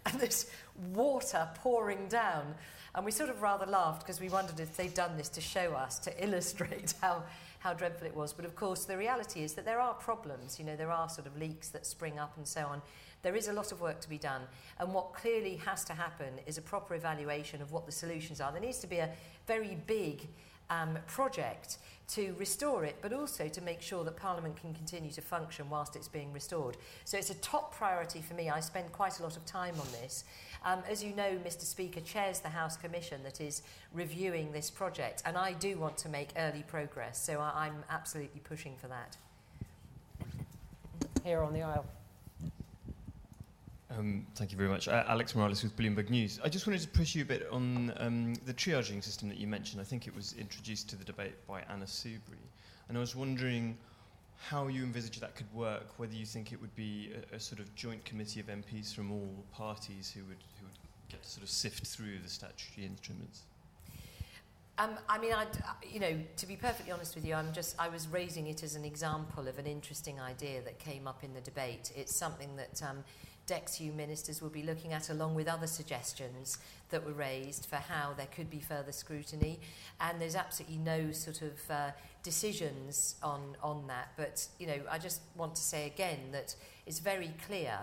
and 0.07 0.21
this 0.21 0.51
water 0.93 1.49
pouring 1.57 2.09
down. 2.09 2.55
And 2.95 3.05
we 3.05 3.11
sort 3.11 3.31
of 3.31 3.43
rather 3.43 3.67
laughed 3.67 4.03
because 4.03 4.21
we 4.21 4.29
wondered 4.29 4.61
if 4.61 4.77
they'd 4.77 4.95
done 4.95 5.17
this 5.17 5.29
to 5.31 5.41
show 5.41 5.73
us, 5.75 5.99
to 6.01 6.25
illustrate 6.25 6.95
how, 7.01 7.25
how 7.59 7.75
dreadful 7.75 8.07
it 8.07 8.15
was. 8.15 8.33
But 8.33 8.45
of 8.45 8.55
course, 8.55 8.85
the 8.85 8.97
reality 8.97 9.43
is 9.43 9.55
that 9.55 9.65
there 9.65 9.81
are 9.81 9.95
problems. 9.95 10.59
You 10.59 10.65
know, 10.65 10.77
there 10.77 10.93
are 10.93 11.09
sort 11.09 11.27
of 11.27 11.37
leaks 11.37 11.71
that 11.71 11.87
spring 11.87 12.19
up 12.19 12.37
and 12.37 12.47
so 12.47 12.67
on. 12.67 12.83
There 13.23 13.35
is 13.35 13.49
a 13.49 13.53
lot 13.53 13.73
of 13.73 13.81
work 13.81 14.01
to 14.01 14.09
be 14.09 14.19
done. 14.19 14.43
And 14.79 14.93
what 14.93 15.15
clearly 15.15 15.57
has 15.57 15.83
to 15.85 15.95
happen 15.95 16.35
is 16.47 16.59
a 16.59 16.63
proper 16.63 16.95
evaluation 16.95 17.63
of 17.63 17.73
what 17.73 17.87
the 17.87 17.93
solutions 17.93 18.41
are. 18.41 18.53
There 18.53 18.61
needs 18.61 18.81
to 18.81 18.87
be 18.87 18.99
a 18.99 19.11
very 19.47 19.77
big 19.87 20.29
um, 20.71 20.99
project 21.07 21.79
to 22.07 22.35
restore 22.39 22.85
it, 22.85 22.97
but 23.01 23.13
also 23.13 23.49
to 23.49 23.61
make 23.63 23.81
sure 23.81 24.05
that 24.05 24.17
Parliament 24.17 24.57
can 24.57 24.75
continue 24.75 25.11
to 25.13 25.23
function 25.23 25.71
whilst 25.71 25.97
it's 25.97 26.09
being 26.09 26.33
restored. 26.33 26.77
So 27.05 27.17
it's 27.17 27.31
a 27.31 27.35
top 27.37 27.75
priority 27.75 28.21
for 28.21 28.35
me. 28.35 28.51
I 28.51 28.61
spend 28.61 28.93
quite 28.93 29.21
a 29.21 29.23
lot 29.23 29.37
of 29.37 29.45
time 29.47 29.75
on 29.81 29.87
this. 30.01 30.25
Um, 30.65 30.83
as 30.89 31.03
you 31.03 31.15
know, 31.15 31.39
Mr 31.45 31.63
Speaker 31.63 32.01
chairs 32.01 32.41
the 32.41 32.49
House 32.49 32.77
Commission 32.77 33.23
that 33.23 33.41
is 33.41 33.63
reviewing 33.93 34.53
this 34.53 34.71
project, 34.71 35.23
and 35.27 35.37
I 35.37 35.53
do 35.53 35.79
want 35.79 35.97
to 35.99 36.09
make 36.09 36.31
early 36.37 36.65
progress, 36.67 37.23
so 37.23 37.41
I, 37.41 37.67
I'm 37.67 37.85
absolutely 37.91 38.41
pushing 38.41 38.75
for 38.77 38.89
that. 38.89 39.17
Here 41.23 41.41
on 41.41 41.53
the 41.53 41.63
aisle. 41.63 41.87
Um, 43.97 44.27
thank 44.35 44.51
you 44.51 44.59
very 44.59 44.69
much. 44.69 44.89
Uh, 44.89 45.05
Alex 45.07 45.35
Morales 45.35 45.63
with 45.63 45.77
Bloomberg 45.77 46.11
News. 46.11 46.41
I 46.43 46.49
just 46.49 46.67
wanted 46.67 46.81
to 46.81 46.89
push 46.89 47.15
you 47.15 47.23
a 47.23 47.25
bit 47.25 47.47
on 47.53 47.93
um, 47.99 48.35
the 48.47 48.55
triaging 48.55 49.03
system 49.05 49.29
that 49.29 49.39
you 49.39 49.47
mentioned. 49.47 49.81
I 49.81 49.85
think 49.85 50.07
it 50.07 50.15
was 50.15 50.35
introduced 50.39 50.89
to 50.91 50.97
the 50.97 51.05
debate 51.05 51.35
by 51.47 51.63
Anna 51.71 51.85
Soubry. 51.85 52.43
And 52.89 52.97
I 52.97 53.01
was 53.01 53.15
wondering 53.15 53.77
how 54.49 54.67
you 54.67 54.83
envisage 54.83 55.21
that 55.21 55.37
could 55.37 55.53
work, 55.55 55.87
whether 55.97 56.15
you 56.15 56.27
think 56.27 56.53
it 56.53 56.61
would 56.61 56.75
be 56.75 57.13
a, 57.33 57.37
a 57.37 57.41
sort 57.41 57.61
of 57.61 57.73
joint 57.77 58.05
committee 58.05 58.41
of 58.41 58.47
MPs 58.47 58.95
from 58.95 59.13
all 59.13 59.45
parties 59.53 60.11
who 60.15 60.25
would, 60.25 60.43
who 60.59 60.67
would 60.67 60.79
get 61.09 61.23
to 61.23 61.29
sort 61.29 61.45
of 61.45 61.51
sift 61.51 61.87
through 61.87 62.19
the 62.23 62.29
statutory 62.29 62.87
instruments. 62.87 63.43
Um, 64.77 64.99
I 65.09 65.19
mean, 65.19 65.33
I'd, 65.33 65.47
you 65.89 66.01
know, 66.01 66.19
to 66.37 66.47
be 66.47 66.57
perfectly 66.57 66.91
honest 66.91 67.15
with 67.15 67.25
you, 67.25 67.35
I'm 67.35 67.53
just, 67.53 67.77
I 67.79 67.89
was 67.89 68.09
raising 68.09 68.49
it 68.49 68.65
as 68.65 68.75
an 68.75 68.85
example 68.85 69.47
of 69.47 69.61
an 69.61 69.67
interesting 69.67 70.21
idea 70.21 70.63
that 70.63 70.81
came 70.81 71.07
up 71.07 71.23
in 71.23 71.33
the 71.33 71.41
debate. 71.41 71.93
It's 71.95 72.17
something 72.17 72.57
that 72.57 72.83
um, 72.83 73.05
DExEU 73.47 73.95
ministers 73.95 74.41
will 74.41 74.51
be 74.51 74.63
looking 74.63 74.93
at 74.93 75.11
along 75.11 75.35
with 75.35 75.49
other 75.49 75.67
suggestions 75.67 76.59
that 76.91 77.05
were 77.05 77.13
raised 77.13 77.67
for 77.67 77.77
how 77.77 78.15
there 78.17 78.29
could 78.35 78.51
be 78.51 78.61
further 78.61 78.93
scrutiny. 78.93 79.61
And 80.01 80.21
there's 80.21 80.37
absolutely 80.37 80.79
no 80.79 81.13
sort 81.13 81.43
of 81.43 81.71
uh, 81.71 81.91
decisions 82.23 83.17
on, 83.23 83.57
on 83.63 83.87
that. 83.89 84.09
But, 84.17 84.47
you 84.59 84.67
know, 84.67 84.81
I 84.91 84.99
just 84.99 85.21
want 85.37 85.55
to 85.57 85.63
say 85.63 85.87
again 85.87 86.33
that 86.33 86.55
it's 86.87 87.01
very 87.01 87.35
clear 87.47 87.79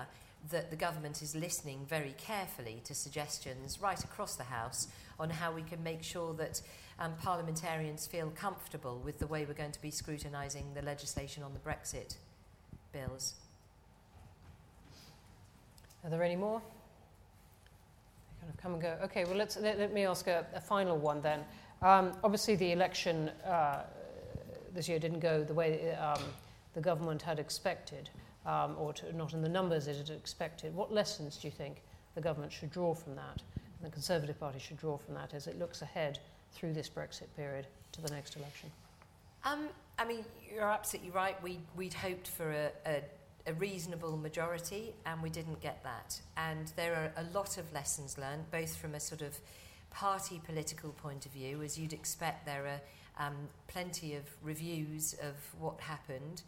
that 0.49 0.71
the 0.71 0.75
government 0.75 1.21
is 1.21 1.35
listening 1.35 1.85
very 1.87 2.15
carefully 2.17 2.81
to 2.85 2.95
suggestions 2.95 3.79
right 3.79 4.03
across 4.03 4.35
the 4.35 4.43
House 4.43 4.87
on 5.19 5.29
how 5.29 5.51
we 5.51 5.61
can 5.61 5.83
make 5.83 6.01
sure 6.01 6.33
that 6.33 6.61
um, 6.99 7.13
parliamentarians 7.21 8.07
feel 8.07 8.31
comfortable 8.31 8.99
with 9.03 9.19
the 9.19 9.27
way 9.27 9.45
we're 9.45 9.53
going 9.53 9.71
to 9.71 9.81
be 9.81 9.91
scrutinising 9.91 10.73
the 10.73 10.81
legislation 10.81 11.43
on 11.43 11.53
the 11.53 11.59
Brexit 11.59 12.15
bills. 12.91 13.35
Are 16.03 16.09
there 16.09 16.23
any 16.23 16.35
more? 16.35 16.61
They 18.39 18.41
Kind 18.41 18.53
of 18.53 18.61
come 18.61 18.73
and 18.73 18.81
go. 18.81 18.97
Okay, 19.03 19.25
well, 19.25 19.35
let's, 19.35 19.57
let, 19.57 19.79
let 19.79 19.93
me 19.93 20.05
ask 20.05 20.27
a, 20.27 20.45
a 20.53 20.61
final 20.61 20.97
one 20.97 21.21
then. 21.21 21.41
Um, 21.81 22.13
obviously, 22.23 22.55
the 22.55 22.71
election 22.71 23.29
uh, 23.45 23.83
this 24.73 24.87
year 24.87 24.99
didn't 24.99 25.19
go 25.19 25.43
the 25.43 25.53
way 25.53 25.93
um, 25.95 26.21
the 26.73 26.81
government 26.81 27.21
had 27.21 27.39
expected, 27.39 28.09
um, 28.45 28.75
or 28.77 28.93
to, 28.93 29.15
not 29.15 29.33
in 29.33 29.41
the 29.41 29.49
numbers 29.49 29.87
it 29.87 29.97
had 29.97 30.09
expected. 30.09 30.75
What 30.75 30.93
lessons 30.93 31.37
do 31.37 31.47
you 31.47 31.51
think 31.51 31.81
the 32.15 32.21
government 32.21 32.51
should 32.51 32.71
draw 32.71 32.93
from 32.93 33.15
that, 33.15 33.41
and 33.55 33.85
the 33.85 33.91
Conservative 33.91 34.39
Party 34.39 34.59
should 34.59 34.77
draw 34.77 34.97
from 34.97 35.15
that 35.15 35.33
as 35.33 35.47
it 35.47 35.57
looks 35.59 35.81
ahead 35.81 36.19
through 36.53 36.73
this 36.73 36.89
Brexit 36.89 37.27
period 37.35 37.67
to 37.93 38.01
the 38.01 38.11
next 38.11 38.35
election? 38.35 38.71
Um, 39.43 39.69
I 39.97 40.05
mean, 40.05 40.23
you're 40.53 40.69
absolutely 40.69 41.11
right. 41.11 41.41
We, 41.43 41.59
we'd 41.75 41.93
hoped 41.93 42.27
for 42.27 42.51
a, 42.51 42.71
a 42.85 43.01
a 43.47 43.53
reasonable 43.53 44.17
majority, 44.17 44.93
and 45.05 45.21
we 45.21 45.29
didn't 45.29 45.61
get 45.61 45.83
that. 45.83 46.19
And 46.37 46.71
there 46.75 46.93
are 46.95 47.23
a 47.23 47.25
lot 47.33 47.57
of 47.57 47.71
lessons 47.73 48.17
learned, 48.17 48.49
both 48.51 48.75
from 48.75 48.95
a 48.95 48.99
sort 48.99 49.21
of 49.21 49.39
party 49.89 50.41
political 50.45 50.91
point 50.91 51.25
of 51.25 51.31
view, 51.31 51.61
as 51.61 51.77
you'd 51.77 51.93
expect, 51.93 52.45
there 52.45 52.65
are 52.65 53.25
um, 53.27 53.35
plenty 53.67 54.15
of 54.15 54.23
reviews 54.41 55.15
of 55.21 55.35
what 55.59 55.79
happened. 55.79 56.41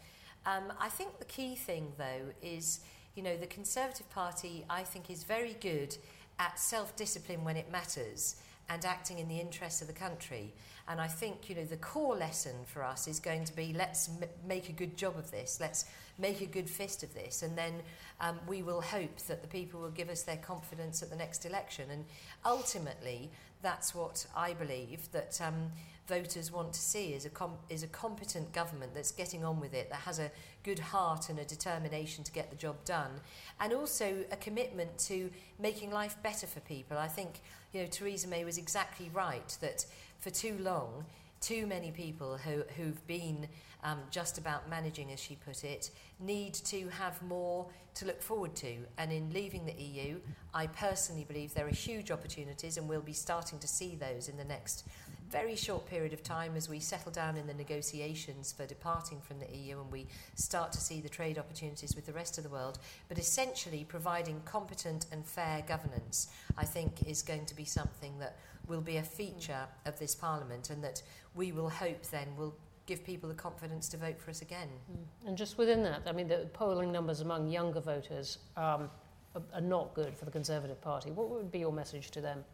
Um, 0.45 0.73
I 0.79 0.89
think 0.89 1.19
the 1.19 1.25
key 1.25 1.55
thing, 1.55 1.91
though, 1.97 2.33
is 2.41 2.79
you 3.15 3.23
know 3.23 3.37
the 3.37 3.47
Conservative 3.47 4.09
Party. 4.09 4.65
I 4.69 4.83
think 4.83 5.09
is 5.09 5.23
very 5.23 5.55
good 5.61 5.95
at 6.39 6.59
self-discipline 6.59 7.43
when 7.43 7.57
it 7.57 7.71
matters 7.71 8.37
and 8.69 8.85
acting 8.85 9.19
in 9.19 9.27
the 9.27 9.39
interests 9.39 9.81
of 9.81 9.87
the 9.87 9.93
country. 9.93 10.53
And 10.87 10.99
I 10.99 11.07
think 11.07 11.49
you 11.49 11.55
know 11.55 11.65
the 11.65 11.77
core 11.77 12.15
lesson 12.15 12.55
for 12.65 12.83
us 12.83 13.07
is 13.07 13.19
going 13.19 13.45
to 13.45 13.55
be 13.55 13.73
let's 13.73 14.09
m- 14.09 14.27
make 14.45 14.69
a 14.69 14.73
good 14.73 14.97
job 14.97 15.17
of 15.17 15.31
this. 15.31 15.59
Let's 15.61 15.85
make 16.17 16.41
a 16.41 16.45
good 16.45 16.69
fist 16.69 17.03
of 17.03 17.13
this, 17.13 17.43
and 17.43 17.57
then 17.57 17.73
um, 18.19 18.39
we 18.47 18.61
will 18.61 18.81
hope 18.81 19.17
that 19.27 19.41
the 19.41 19.47
people 19.47 19.79
will 19.79 19.91
give 19.91 20.09
us 20.09 20.23
their 20.23 20.37
confidence 20.37 21.01
at 21.01 21.09
the 21.09 21.15
next 21.15 21.45
election. 21.45 21.89
And 21.89 22.05
ultimately, 22.45 23.31
that's 23.61 23.95
what 23.95 24.25
I 24.35 24.53
believe 24.53 25.09
that 25.13 25.39
um, 25.41 25.71
voters 26.07 26.51
want 26.51 26.73
to 26.73 26.79
see 26.79 27.13
is 27.13 27.25
a, 27.25 27.29
com- 27.29 27.57
is 27.69 27.83
a 27.83 27.87
competent 27.87 28.51
government 28.51 28.93
that's 28.93 29.11
getting 29.11 29.43
on 29.45 29.59
with 29.59 29.73
it, 29.73 29.89
that 29.89 30.01
has 30.01 30.19
a 30.19 30.31
good 30.63 30.79
heart 30.79 31.29
and 31.29 31.39
a 31.39 31.45
determination 31.45 32.23
to 32.23 32.31
get 32.31 32.49
the 32.49 32.55
job 32.55 32.75
done, 32.85 33.11
and 33.59 33.73
also 33.73 34.23
a 34.31 34.35
commitment 34.35 34.97
to 34.97 35.29
making 35.59 35.91
life 35.91 36.15
better 36.23 36.47
for 36.47 36.59
people. 36.61 36.97
I 36.97 37.07
think 37.07 37.41
you 37.71 37.81
know 37.81 37.87
Theresa 37.87 38.27
May 38.27 38.43
was 38.43 38.57
exactly 38.57 39.09
right 39.13 39.57
that 39.61 39.85
for 40.19 40.29
too 40.29 40.57
long, 40.59 41.05
too 41.41 41.67
many 41.67 41.91
people 41.91 42.37
who, 42.37 42.63
who've 42.77 43.05
been 43.07 43.47
um, 43.83 43.99
just 44.09 44.37
about 44.37 44.69
managing, 44.69 45.11
as 45.11 45.19
she 45.19 45.35
put 45.35 45.63
it, 45.63 45.91
need 46.19 46.53
to 46.53 46.87
have 46.89 47.21
more 47.21 47.67
to 47.95 48.05
look 48.05 48.21
forward 48.21 48.55
to. 48.55 48.77
And 48.97 49.11
in 49.11 49.31
leaving 49.33 49.65
the 49.65 49.73
EU, 49.73 50.19
I 50.53 50.67
personally 50.67 51.25
believe 51.25 51.53
there 51.53 51.67
are 51.67 51.69
huge 51.69 52.11
opportunities, 52.11 52.77
and 52.77 52.87
we'll 52.87 53.01
be 53.01 53.13
starting 53.13 53.59
to 53.59 53.67
see 53.67 53.95
those 53.95 54.29
in 54.29 54.37
the 54.37 54.45
next 54.45 54.87
very 55.33 55.55
short 55.55 55.87
period 55.87 56.13
of 56.13 56.21
time 56.21 56.55
as 56.55 56.69
we 56.69 56.79
settle 56.79 57.11
down 57.11 57.35
in 57.35 57.47
the 57.47 57.55
negotiations 57.55 58.51
for 58.51 58.67
departing 58.67 59.19
from 59.19 59.39
the 59.39 59.49
EU 59.57 59.79
and 59.81 59.91
we 59.91 60.05
start 60.35 60.71
to 60.71 60.79
see 60.79 61.01
the 61.01 61.09
trade 61.09 61.39
opportunities 61.39 61.95
with 61.95 62.05
the 62.05 62.13
rest 62.13 62.37
of 62.37 62.43
the 62.43 62.51
world. 62.51 62.77
But 63.09 63.17
essentially, 63.17 63.83
providing 63.83 64.41
competent 64.45 65.07
and 65.11 65.25
fair 65.25 65.63
governance, 65.67 66.27
I 66.55 66.65
think, 66.65 67.07
is 67.07 67.23
going 67.23 67.47
to 67.47 67.55
be 67.55 67.65
something 67.65 68.19
that 68.19 68.37
will 68.67 68.79
be 68.79 68.97
a 68.97 69.03
feature 69.03 69.65
of 69.87 69.97
this 69.97 70.13
Parliament 70.13 70.69
and 70.69 70.83
that 70.83 71.01
we 71.33 71.51
will 71.51 71.69
hope 71.69 72.03
then 72.11 72.27
will 72.37 72.53
give 72.85 73.03
people 73.03 73.27
the 73.27 73.35
confidence 73.35 73.89
to 73.89 73.97
vote 73.97 74.21
for 74.21 74.29
us 74.29 74.43
again. 74.43 74.67
Mm. 74.91 75.29
And 75.29 75.37
just 75.37 75.57
within 75.57 75.81
that, 75.81 76.03
I 76.05 76.11
mean, 76.11 76.27
the 76.27 76.47
polling 76.53 76.91
numbers 76.91 77.21
among 77.21 77.49
younger 77.49 77.81
voters 77.81 78.37
um, 78.55 78.87
are, 79.33 79.41
are 79.55 79.61
not 79.61 79.95
good 79.95 80.15
for 80.15 80.25
the 80.25 80.31
Conservative 80.31 80.79
Party. 80.79 81.09
What 81.09 81.31
would 81.31 81.51
be 81.51 81.57
your 81.57 81.73
message 81.73 82.11
to 82.11 82.21
them? 82.21 82.45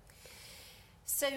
So, 1.03 1.27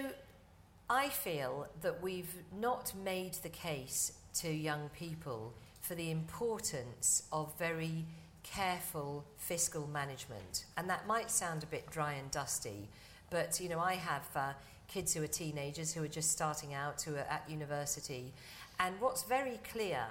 I 0.95 1.09
feel 1.09 1.68
that 1.80 2.03
we've 2.03 2.34
not 2.55 2.93
made 3.03 3.32
the 3.43 3.49
case 3.49 4.12
to 4.34 4.53
young 4.53 4.90
people 4.90 5.55
for 5.80 5.95
the 5.95 6.11
importance 6.11 7.22
of 7.32 7.59
very 7.59 8.05
careful 8.43 9.24
fiscal 9.38 9.86
management. 9.86 10.66
And 10.76 10.90
that 10.90 11.07
might 11.07 11.30
sound 11.30 11.62
a 11.62 11.66
bit 11.66 11.90
dry 11.90 12.12
and 12.12 12.30
dusty, 12.30 12.90
but 13.30 13.59
you 13.59 13.70
know, 13.70 13.80
I 13.80 13.95
have 13.95 14.28
uh, 14.36 14.53
kids 14.86 15.14
who 15.14 15.22
are 15.22 15.28
teenagers 15.28 15.95
who 15.95 16.05
are 16.05 16.09
just 16.09 16.30
starting 16.30 16.74
out, 16.74 17.01
who 17.01 17.14
are 17.14 17.20
at 17.20 17.49
university, 17.49 18.34
and 18.78 19.01
what's 19.01 19.22
very 19.22 19.61
clear 19.72 20.05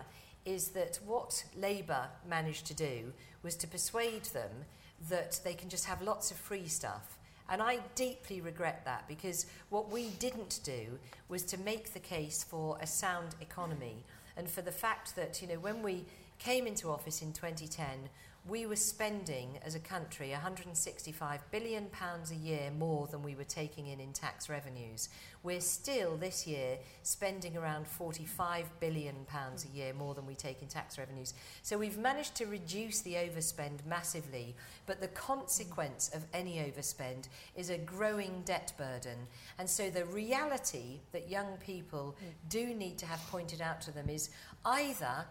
is 0.45 0.69
that 0.69 0.97
what 1.05 1.43
Labour 1.55 2.07
managed 2.27 2.65
to 2.65 2.73
do 2.73 3.13
was 3.43 3.55
to 3.57 3.67
persuade 3.67 4.23
them 4.33 4.65
that 5.11 5.41
they 5.43 5.53
can 5.53 5.69
just 5.69 5.85
have 5.85 6.01
lots 6.01 6.31
of 6.31 6.37
free 6.37 6.67
stuff. 6.67 7.19
And 7.51 7.61
I 7.61 7.79
deeply 7.95 8.39
regret 8.39 8.85
that 8.85 9.09
because 9.09 9.45
what 9.69 9.91
we 9.91 10.07
didn't 10.19 10.61
do 10.63 10.97
was 11.27 11.43
to 11.43 11.59
make 11.59 11.91
the 11.91 11.99
case 11.99 12.43
for 12.43 12.77
a 12.81 12.87
sound 12.87 13.35
economy. 13.41 14.05
And 14.37 14.49
for 14.49 14.61
the 14.61 14.71
fact 14.71 15.17
that, 15.17 15.41
you 15.41 15.49
know, 15.49 15.59
when 15.59 15.83
we 15.83 16.05
came 16.41 16.65
into 16.65 16.89
office 16.89 17.21
in 17.21 17.31
2010, 17.33 18.09
we 18.47 18.65
were 18.65 18.75
spending 18.75 19.59
as 19.63 19.75
a 19.75 19.79
country 19.79 20.31
165 20.31 21.41
billion 21.51 21.85
pounds 21.91 22.31
a 22.31 22.35
year 22.35 22.71
more 22.75 23.05
than 23.05 23.21
we 23.21 23.35
were 23.35 23.43
taking 23.43 23.85
in 23.85 23.99
in 23.99 24.11
tax 24.11 24.49
revenues. 24.49 25.09
We're 25.43 25.61
still 25.61 26.17
this 26.17 26.47
year 26.47 26.79
spending 27.03 27.55
around 27.55 27.85
45 27.85 28.79
billion 28.79 29.13
pounds 29.27 29.67
a 29.71 29.77
year 29.77 29.93
more 29.93 30.15
than 30.15 30.25
we 30.25 30.33
take 30.33 30.63
in 30.63 30.67
tax 30.67 30.97
revenues. 30.97 31.35
So 31.61 31.77
we've 31.77 31.99
managed 31.99 32.33
to 32.37 32.47
reduce 32.47 33.01
the 33.01 33.13
overspend 33.13 33.85
massively, 33.85 34.55
but 34.87 34.99
the 34.99 35.09
consequence 35.09 36.09
of 36.15 36.25
any 36.33 36.55
overspend 36.55 37.27
is 37.55 37.69
a 37.69 37.77
growing 37.77 38.41
debt 38.45 38.73
burden. 38.75 39.27
And 39.59 39.69
so 39.69 39.91
the 39.91 40.05
reality 40.05 41.01
that 41.11 41.29
young 41.29 41.57
people 41.63 42.15
mm. 42.19 42.49
do 42.49 42.73
need 42.73 42.97
to 42.97 43.05
have 43.05 43.19
pointed 43.29 43.61
out 43.61 43.81
to 43.81 43.91
them 43.91 44.09
is 44.09 44.31
either 44.65 45.25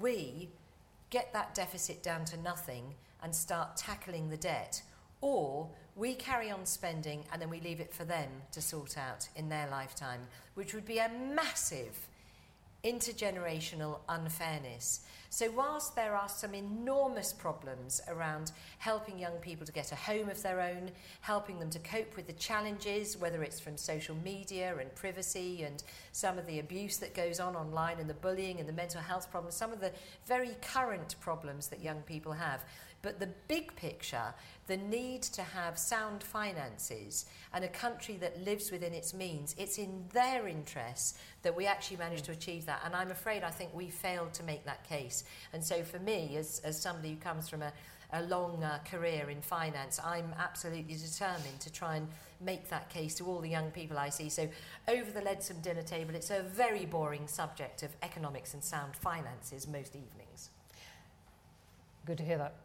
we 0.00 0.50
get 1.10 1.32
that 1.32 1.54
deficit 1.54 2.02
down 2.02 2.24
to 2.26 2.36
nothing 2.38 2.94
and 3.22 3.34
start 3.34 3.76
tackling 3.76 4.28
the 4.28 4.36
debt, 4.36 4.82
or 5.20 5.68
we 5.94 6.14
carry 6.14 6.50
on 6.50 6.64
spending 6.64 7.24
and 7.32 7.40
then 7.40 7.50
we 7.50 7.60
leave 7.60 7.80
it 7.80 7.92
for 7.92 8.04
them 8.04 8.28
to 8.50 8.60
sort 8.60 8.96
out 8.96 9.28
in 9.36 9.48
their 9.48 9.68
lifetime, 9.70 10.20
which 10.54 10.74
would 10.74 10.86
be 10.86 10.98
a 10.98 11.10
massive 11.34 12.08
intergenerational 12.84 14.00
unfairness. 14.08 15.00
So, 15.30 15.50
whilst 15.50 15.96
there 15.96 16.14
are 16.14 16.28
some 16.28 16.54
enormous 16.54 17.32
problems 17.32 18.02
around 18.06 18.52
helping 18.78 19.18
young 19.18 19.36
people 19.36 19.64
to 19.64 19.72
get 19.72 19.90
a 19.90 19.94
home 19.94 20.28
of 20.28 20.42
their 20.42 20.60
own, 20.60 20.90
helping 21.22 21.58
them 21.58 21.70
to 21.70 21.78
cope 21.78 22.16
with 22.16 22.26
the 22.26 22.34
challenges, 22.34 23.16
whether 23.16 23.42
it's 23.42 23.58
from 23.58 23.78
social 23.78 24.14
media 24.16 24.76
and 24.78 24.94
privacy 24.94 25.62
and 25.62 25.82
some 26.12 26.38
of 26.38 26.46
the 26.46 26.58
abuse 26.58 26.98
that 26.98 27.14
goes 27.14 27.40
on 27.40 27.56
online 27.56 27.98
and 27.98 28.10
the 28.10 28.14
bullying 28.14 28.60
and 28.60 28.68
the 28.68 28.74
mental 28.74 29.00
health 29.00 29.30
problems, 29.30 29.54
some 29.54 29.72
of 29.72 29.80
the 29.80 29.92
very 30.26 30.54
current 30.60 31.14
problems 31.20 31.68
that 31.68 31.80
young 31.82 32.02
people 32.02 32.32
have, 32.32 32.64
but 33.02 33.18
the 33.18 33.28
big 33.48 33.74
picture, 33.74 34.32
the 34.68 34.76
need 34.76 35.22
to 35.22 35.42
have 35.42 35.76
sound 35.76 36.22
finances 36.22 37.26
and 37.52 37.64
a 37.64 37.68
country 37.68 38.16
that 38.18 38.42
lives 38.44 38.70
within 38.70 38.94
its 38.94 39.12
means, 39.12 39.56
it's 39.58 39.76
in 39.76 40.04
their 40.12 40.46
interests 40.46 41.18
that 41.42 41.54
we 41.54 41.66
actually 41.66 41.96
manage 41.96 42.22
to 42.22 42.32
achieve 42.32 42.64
that. 42.66 42.80
And 42.84 42.94
I'm 42.94 43.10
afraid 43.10 43.42
I 43.42 43.50
think 43.50 43.74
we 43.74 43.88
failed 43.90 44.32
to 44.34 44.44
make 44.44 44.64
that 44.64 44.88
case. 44.88 45.24
And 45.52 45.62
so 45.64 45.82
for 45.82 45.98
me, 45.98 46.36
as, 46.36 46.60
as 46.64 46.80
somebody 46.80 47.10
who 47.10 47.16
comes 47.16 47.48
from 47.48 47.62
a, 47.62 47.72
a 48.12 48.22
long 48.22 48.62
uh, 48.62 48.78
career 48.88 49.30
in 49.30 49.42
finance, 49.42 49.98
I'm 50.04 50.32
absolutely 50.38 50.94
determined 50.94 51.58
to 51.60 51.72
try 51.72 51.96
and 51.96 52.06
make 52.40 52.68
that 52.68 52.88
case 52.88 53.16
to 53.16 53.24
all 53.24 53.40
the 53.40 53.48
young 53.48 53.70
people 53.72 53.98
I 53.98 54.10
see. 54.10 54.28
So, 54.28 54.48
over 54.88 55.10
the 55.10 55.20
Leadsom 55.20 55.62
dinner 55.62 55.82
table, 55.82 56.14
it's 56.14 56.30
a 56.30 56.42
very 56.42 56.84
boring 56.84 57.26
subject 57.26 57.82
of 57.82 57.90
economics 58.02 58.52
and 58.52 58.62
sound 58.62 58.96
finances 58.96 59.66
most 59.66 59.96
evenings. 59.96 60.50
Good 62.04 62.18
to 62.18 62.24
hear 62.24 62.38
that. 62.38 62.61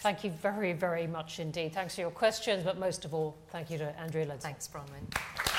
Thank 0.00 0.24
you 0.24 0.30
very, 0.30 0.72
very 0.72 1.06
much 1.06 1.40
indeed. 1.40 1.74
Thanks 1.74 1.94
for 1.94 2.00
your 2.00 2.10
questions, 2.10 2.64
but 2.64 2.78
most 2.78 3.04
of 3.04 3.12
all, 3.12 3.36
thank 3.50 3.70
you 3.70 3.76
to 3.78 3.98
Andrea 4.00 4.26
Thanks, 4.38 4.66
Bronwen. 4.66 5.49